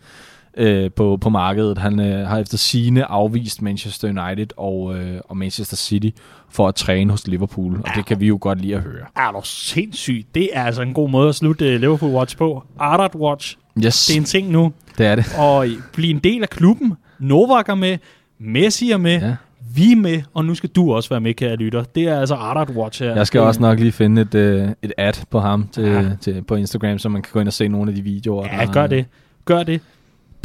øh, 0.57 0.91
på, 0.91 1.17
på 1.21 1.29
markedet. 1.29 1.77
Han 1.77 1.99
øh, 1.99 2.27
har 2.27 2.37
efter 2.39 2.57
sine 2.57 3.05
afvist 3.05 3.61
Manchester 3.61 4.07
United 4.07 4.47
og, 4.57 4.95
øh, 4.97 5.19
og 5.29 5.37
Manchester 5.37 5.77
City 5.77 6.09
for 6.49 6.67
at 6.67 6.75
træne 6.75 7.11
hos 7.11 7.27
Liverpool, 7.27 7.75
og 7.83 7.89
det 7.95 8.05
kan 8.05 8.19
vi 8.19 8.27
jo 8.27 8.37
godt 8.41 8.61
lide 8.61 8.75
at 8.75 8.81
høre. 8.81 9.05
Er 9.15 9.31
du 9.31 9.41
sindssygt? 9.43 10.35
Det 10.35 10.49
er 10.53 10.63
altså 10.63 10.81
en 10.81 10.93
god 10.93 11.09
måde 11.09 11.29
at 11.29 11.35
slutte 11.35 11.73
øh, 11.73 11.79
Liverpool 11.79 12.11
Watch 12.11 12.37
på. 12.37 12.63
Ardat 12.79 13.15
Watch, 13.15 13.57
Yes, 13.85 14.05
det 14.05 14.13
er 14.15 14.19
en 14.19 14.25
ting 14.25 14.49
nu. 14.51 14.71
det 14.97 15.05
er 15.05 15.15
det. 15.15 15.25
Og 15.37 15.67
blive 15.93 16.09
en 16.11 16.19
del 16.19 16.41
af 16.43 16.49
klubben. 16.49 16.93
Novak 17.19 17.69
er 17.69 17.75
med. 17.75 17.97
Messi 18.39 18.91
er 18.91 18.97
med. 18.97 19.19
Ja. 19.21 19.35
Vi 19.75 19.91
er 19.91 19.95
med, 19.95 20.21
og 20.33 20.45
nu 20.45 20.55
skal 20.55 20.69
du 20.69 20.93
også 20.93 21.09
være 21.09 21.21
med, 21.21 21.33
kære 21.33 21.55
lytter. 21.55 21.83
Det 21.83 22.03
er 22.03 22.19
altså 22.19 22.35
Ardat 22.35 22.69
Watch 22.69 23.03
her. 23.03 23.15
Jeg 23.15 23.27
skal 23.27 23.41
også 23.41 23.61
nok 23.61 23.79
lige 23.79 23.91
finde 23.91 24.21
et, 24.21 24.35
øh, 24.35 24.69
et 24.81 24.93
ad 24.97 25.13
på 25.29 25.39
ham 25.39 25.67
til, 25.71 25.83
Ja. 25.83 26.01
ja. 26.01 26.09
til, 26.21 26.41
på 26.43 26.55
Instagram, 26.55 26.97
så 26.99 27.09
man 27.09 27.21
kan 27.21 27.29
gå 27.33 27.39
ind 27.39 27.47
og 27.47 27.53
se 27.53 27.67
nogle 27.67 27.89
af 27.91 27.95
de 27.95 28.01
videoer. 28.01 28.47
Ja, 28.47 28.71
gør 28.71 28.87
det. 28.87 29.05
Gør 29.45 29.63
det. 29.63 29.81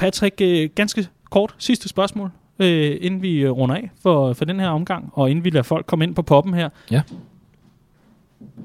Patrick, 0.00 0.40
øh, 0.40 0.70
ganske 0.74 1.08
kort 1.30 1.54
sidste 1.58 1.88
spørgsmål, 1.88 2.30
øh, 2.58 2.96
inden 3.00 3.22
vi 3.22 3.38
øh, 3.38 3.50
runder 3.50 3.74
af 3.74 3.90
for, 4.02 4.32
for 4.32 4.44
den 4.44 4.60
her 4.60 4.68
omgang, 4.68 5.10
og 5.12 5.30
inden 5.30 5.44
vi 5.44 5.50
lader 5.50 5.62
folk 5.62 5.86
komme 5.86 6.04
ind 6.04 6.14
på 6.14 6.22
poppen 6.22 6.54
her. 6.54 6.68
Ja. 6.90 7.02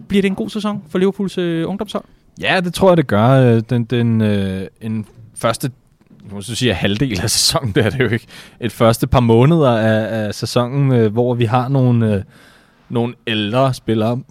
Bliver 0.07 0.21
det 0.21 0.29
en 0.29 0.35
god 0.35 0.49
sæson 0.49 0.83
for 0.89 0.97
Liverpools 0.97 1.37
øh, 1.37 1.69
ungdomshold? 1.69 2.03
Ja, 2.41 2.61
det 2.63 2.73
tror 2.73 2.89
jeg, 2.89 2.97
det 2.97 3.07
gør. 3.07 3.29
Øh, 3.29 3.61
Den, 3.69 3.83
den 3.83 4.21
øh, 4.21 4.67
en 4.81 5.05
første 5.35 5.71
nu 6.31 6.41
så 6.41 6.55
siger 6.55 6.73
halvdel 6.73 7.21
af 7.21 7.29
sæsonen, 7.29 7.71
det 7.75 7.85
er 7.85 7.89
det 7.89 7.99
jo 7.99 8.09
ikke. 8.09 8.27
Et 8.59 8.71
første 8.71 9.07
par 9.07 9.19
måneder 9.19 9.71
af, 9.77 10.25
af 10.25 10.35
sæsonen, 10.35 10.91
øh, 10.91 11.13
hvor 11.13 11.33
vi 11.33 11.45
har 11.45 11.67
nogle, 11.67 12.15
øh, 12.15 12.23
nogle 12.89 13.13
ældre 13.27 13.73
spillere 13.73 14.21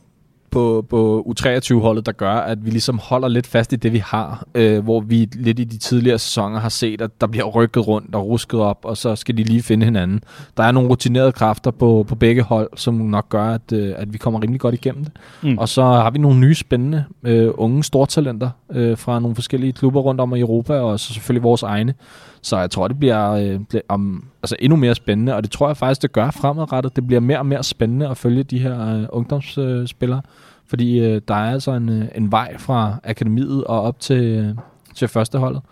på, 0.54 0.86
på 0.90 1.26
U23-holdet, 1.28 2.06
der 2.06 2.12
gør, 2.12 2.34
at 2.34 2.64
vi 2.64 2.70
ligesom 2.70 2.98
holder 3.02 3.28
lidt 3.28 3.46
fast 3.46 3.72
i 3.72 3.76
det, 3.76 3.92
vi 3.92 3.98
har. 3.98 4.46
Øh, 4.54 4.84
hvor 4.84 5.00
vi 5.00 5.28
lidt 5.34 5.58
i 5.58 5.64
de 5.64 5.78
tidligere 5.78 6.18
sæsoner 6.18 6.60
har 6.60 6.68
set, 6.68 7.00
at 7.00 7.20
der 7.20 7.26
bliver 7.26 7.44
rykket 7.44 7.86
rundt 7.86 8.14
og 8.14 8.26
rusket 8.26 8.60
op, 8.60 8.78
og 8.84 8.96
så 8.96 9.16
skal 9.16 9.36
de 9.36 9.42
lige 9.42 9.62
finde 9.62 9.84
hinanden. 9.84 10.20
Der 10.56 10.62
er 10.64 10.72
nogle 10.72 10.88
rutinerede 10.88 11.32
kræfter 11.32 11.70
på, 11.70 12.04
på 12.08 12.14
begge 12.14 12.42
hold, 12.42 12.70
som 12.76 12.94
nok 12.94 13.28
gør, 13.28 13.44
at, 13.44 13.72
øh, 13.72 13.94
at 13.96 14.12
vi 14.12 14.18
kommer 14.18 14.42
rimelig 14.42 14.60
godt 14.60 14.74
igennem 14.74 15.04
det. 15.04 15.12
Mm. 15.42 15.58
Og 15.58 15.68
så 15.68 15.82
har 15.82 16.10
vi 16.10 16.18
nogle 16.18 16.40
nye 16.40 16.54
spændende 16.54 17.04
øh, 17.24 17.50
unge 17.54 17.84
stortalenter 17.84 18.50
øh, 18.72 18.98
fra 18.98 19.20
nogle 19.20 19.34
forskellige 19.34 19.72
klubber 19.72 20.00
rundt 20.00 20.20
om 20.20 20.34
i 20.34 20.40
Europa, 20.40 20.74
og 20.74 21.00
så 21.00 21.12
selvfølgelig 21.12 21.42
vores 21.42 21.62
egne. 21.62 21.94
Så 22.44 22.58
jeg 22.58 22.70
tror, 22.70 22.88
det 22.88 22.98
bliver, 22.98 23.30
øh, 23.30 23.60
om, 23.88 24.24
altså 24.42 24.56
endnu 24.58 24.76
mere 24.76 24.94
spændende, 24.94 25.34
og 25.34 25.42
det 25.42 25.50
tror 25.50 25.68
jeg 25.68 25.76
faktisk, 25.76 26.02
det 26.02 26.12
gør 26.12 26.30
fremadrettet. 26.30 26.96
Det 26.96 27.06
bliver 27.06 27.20
mere 27.20 27.38
og 27.38 27.46
mere 27.46 27.62
spændende 27.62 28.08
at 28.08 28.16
følge 28.16 28.42
de 28.42 28.58
her 28.58 28.96
øh, 28.96 29.06
ungdomsspillere, 29.12 30.22
øh, 30.24 30.30
fordi 30.66 30.98
øh, 30.98 31.20
der 31.28 31.34
er 31.34 31.52
altså 31.52 31.72
en, 31.72 31.88
øh, 31.88 32.08
en 32.14 32.32
vej 32.32 32.58
fra 32.58 32.96
akademiet 33.04 33.64
og 33.64 33.82
op 33.82 34.00
til, 34.00 34.22
øh, 34.22 34.54
til 34.94 35.08
førsteholdet, 35.08 35.62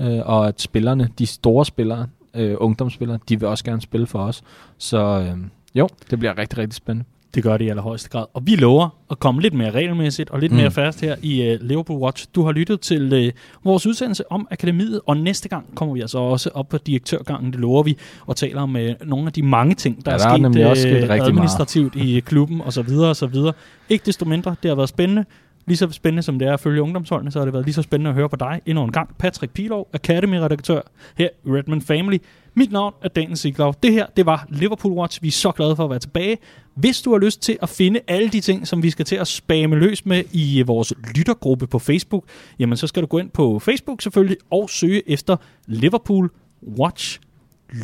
øh, 0.00 0.20
og 0.24 0.48
at 0.48 0.60
spillerne, 0.60 1.08
de 1.18 1.26
store 1.26 1.64
spillere, 1.64 2.06
øh, 2.34 2.56
ungdomsspillere, 2.58 3.18
de 3.28 3.40
vil 3.40 3.48
også 3.48 3.64
gerne 3.64 3.80
spille 3.80 4.06
for 4.06 4.18
os. 4.18 4.42
Så 4.78 4.98
øh, 4.98 5.36
jo, 5.74 5.88
det 6.10 6.18
bliver 6.18 6.38
rigtig, 6.38 6.58
rigtig 6.58 6.76
spændende. 6.76 7.08
Det 7.36 7.44
gør 7.44 7.56
det 7.56 7.64
i 7.64 7.68
allerhøjeste 7.68 8.08
grad. 8.10 8.24
Og 8.34 8.42
vi 8.46 8.56
lover 8.56 8.88
at 9.10 9.18
komme 9.18 9.40
lidt 9.42 9.54
mere 9.54 9.70
regelmæssigt 9.70 10.30
og 10.30 10.40
lidt 10.40 10.52
Mm. 10.52 10.58
mere 10.58 10.70
fast 10.70 11.00
her 11.00 11.16
i 11.22 11.54
uh, 11.54 11.60
Liverpool 11.66 11.98
Watch. 12.02 12.26
Du 12.34 12.42
har 12.44 12.52
lyttet 12.52 12.80
til 12.80 13.26
uh, 13.26 13.32
vores 13.64 13.86
udsendelse 13.86 14.32
om 14.32 14.48
akademiet, 14.50 15.00
og 15.06 15.16
næste 15.16 15.48
gang 15.48 15.74
kommer 15.74 15.94
vi 15.94 16.00
altså 16.00 16.18
også 16.18 16.50
op 16.54 16.68
på 16.68 16.78
direktørgangen, 16.78 17.52
det 17.52 17.60
lover 17.60 17.82
vi, 17.82 17.96
og 18.26 18.36
taler 18.36 18.60
om 18.60 18.76
uh, 18.76 18.82
nogle 19.08 19.26
af 19.26 19.32
de 19.32 19.42
mange 19.42 19.74
ting, 19.74 20.04
der 20.04 20.10
Ja, 20.10 20.14
er 20.14 20.18
der 20.18 20.26
er 20.28 20.34
sket, 20.34 20.42
nemlig 20.42 20.66
også 20.66 20.82
sket 20.82 20.90
øh, 20.90 20.96
rigtig 21.00 21.08
meget. 21.16 21.26
administrativt 21.28 21.96
i 21.96 22.20
klubben 22.26 22.60
og 22.60 22.72
så 22.72 22.82
videre 22.82 23.08
og 23.10 23.16
så 23.16 23.26
videre. 23.26 23.52
Ikke 23.88 24.06
desto 24.06 24.24
mindre, 24.24 24.56
det 24.62 24.68
har 24.68 24.76
været 24.76 24.88
spændende. 24.88 25.24
Lige 25.66 25.76
så 25.76 25.88
spændende 25.90 26.22
som 26.22 26.38
det 26.38 26.48
er 26.48 26.52
at 26.52 26.60
følge 26.60 26.82
ungdomsholdene, 26.82 27.30
så 27.30 27.38
har 27.38 27.44
det 27.44 27.52
været 27.52 27.64
lige 27.66 27.74
så 27.74 27.82
spændende 27.82 28.08
at 28.08 28.14
høre 28.14 28.28
på 28.28 28.36
dig 28.36 28.60
endnu 28.66 28.84
en 28.84 28.92
gang. 28.92 29.10
Patrick 29.18 29.52
Pilov, 29.52 29.88
Academy-redaktør 29.92 30.80
her 31.18 31.28
i 31.46 31.48
Redmond 31.50 31.82
Family. 31.82 32.18
Mit 32.58 32.72
navn 32.72 32.94
er 33.02 33.08
Daniel 33.08 33.36
Siglaug. 33.36 33.82
Det 33.82 33.92
her, 33.92 34.06
det 34.16 34.26
var 34.26 34.46
Liverpool 34.48 34.92
Watch. 34.92 35.22
Vi 35.22 35.28
er 35.28 35.32
så 35.32 35.50
glade 35.50 35.76
for 35.76 35.84
at 35.84 35.90
være 35.90 35.98
tilbage. 35.98 36.38
Hvis 36.74 37.02
du 37.02 37.12
har 37.12 37.18
lyst 37.18 37.42
til 37.42 37.58
at 37.62 37.68
finde 37.68 38.00
alle 38.08 38.28
de 38.28 38.40
ting, 38.40 38.66
som 38.66 38.82
vi 38.82 38.90
skal 38.90 39.04
til 39.04 39.16
at 39.16 39.26
spamme 39.26 39.76
løs 39.76 40.06
med 40.06 40.24
i 40.32 40.62
vores 40.62 40.92
lyttergruppe 41.14 41.66
på 41.66 41.78
Facebook, 41.78 42.24
jamen 42.58 42.76
så 42.76 42.86
skal 42.86 43.02
du 43.02 43.06
gå 43.06 43.18
ind 43.18 43.30
på 43.30 43.58
Facebook 43.58 44.02
selvfølgelig 44.02 44.36
og 44.50 44.70
søge 44.70 45.10
efter 45.10 45.36
Liverpool 45.66 46.30
Watch 46.78 47.20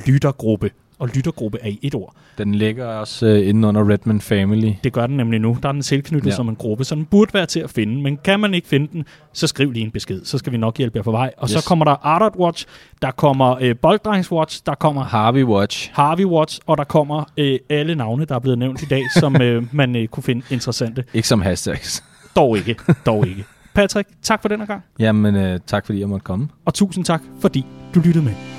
lyttergruppe. 0.06 0.70
Og 1.02 1.08
lyttergruppe 1.14 1.58
er 1.60 1.68
i 1.68 1.78
et 1.82 1.94
ord. 1.94 2.14
Den 2.38 2.54
ligger 2.54 2.86
også 2.86 3.26
øh, 3.26 3.48
inde 3.48 3.68
under 3.68 3.90
Redman 3.90 4.20
Family. 4.20 4.72
Det 4.84 4.92
gør 4.92 5.06
den 5.06 5.16
nemlig 5.16 5.40
nu. 5.40 5.58
Der 5.62 5.68
er 5.68 5.72
den 5.72 5.82
tilknyttet 5.82 6.30
ja. 6.30 6.34
Som 6.34 6.48
en 6.48 6.56
gruppe, 6.56 6.84
så 6.84 6.94
den 6.94 7.04
burde 7.04 7.34
være 7.34 7.46
til 7.46 7.60
at 7.60 7.70
finde. 7.70 8.02
Men 8.02 8.18
kan 8.24 8.40
man 8.40 8.54
ikke 8.54 8.68
finde 8.68 8.88
den, 8.92 9.04
så 9.32 9.46
skriv 9.46 9.70
lige 9.70 9.84
en 9.84 9.90
besked. 9.90 10.24
Så 10.24 10.38
skal 10.38 10.52
vi 10.52 10.56
nok 10.56 10.78
hjælpe 10.78 10.96
jer 10.96 11.02
på 11.02 11.10
vej. 11.10 11.32
Og 11.36 11.44
yes. 11.44 11.50
så 11.50 11.68
kommer 11.68 11.84
der 11.84 12.06
Ardot 12.06 12.36
Watch, 12.36 12.66
der 13.02 13.10
kommer 13.10 13.56
øh, 13.60 13.76
Bolddrengs 13.76 14.32
Watch, 14.32 14.62
der 14.66 14.74
kommer 14.74 15.04
Harvey 15.04 15.44
Watch. 15.44 15.90
Harvey 15.92 16.24
Watch, 16.24 16.60
og 16.66 16.78
der 16.78 16.84
kommer 16.84 17.24
øh, 17.36 17.58
alle 17.70 17.94
navne, 17.94 18.24
der 18.24 18.34
er 18.34 18.38
blevet 18.38 18.58
nævnt 18.58 18.82
i 18.82 18.86
dag, 18.86 19.02
som 19.20 19.42
øh, 19.42 19.62
man 19.72 19.96
øh, 19.96 20.08
kunne 20.08 20.22
finde 20.22 20.42
interessante. 20.50 21.04
Ikke 21.14 21.28
som 21.28 21.42
hashtags. 21.42 22.04
Dog 22.36 22.56
ikke. 22.58 22.76
Dog 23.06 23.26
ikke. 23.26 23.44
Patrick, 23.74 24.08
tak 24.22 24.42
for 24.42 24.48
denne 24.48 24.66
gang. 24.66 24.82
Jamen, 24.98 25.36
øh, 25.36 25.60
tak 25.66 25.86
fordi 25.86 26.00
jeg 26.00 26.08
måtte 26.08 26.24
komme. 26.24 26.48
Og 26.64 26.74
tusind 26.74 27.04
tak, 27.04 27.22
fordi 27.40 27.66
du 27.94 28.00
lyttede 28.00 28.24
med. 28.24 28.51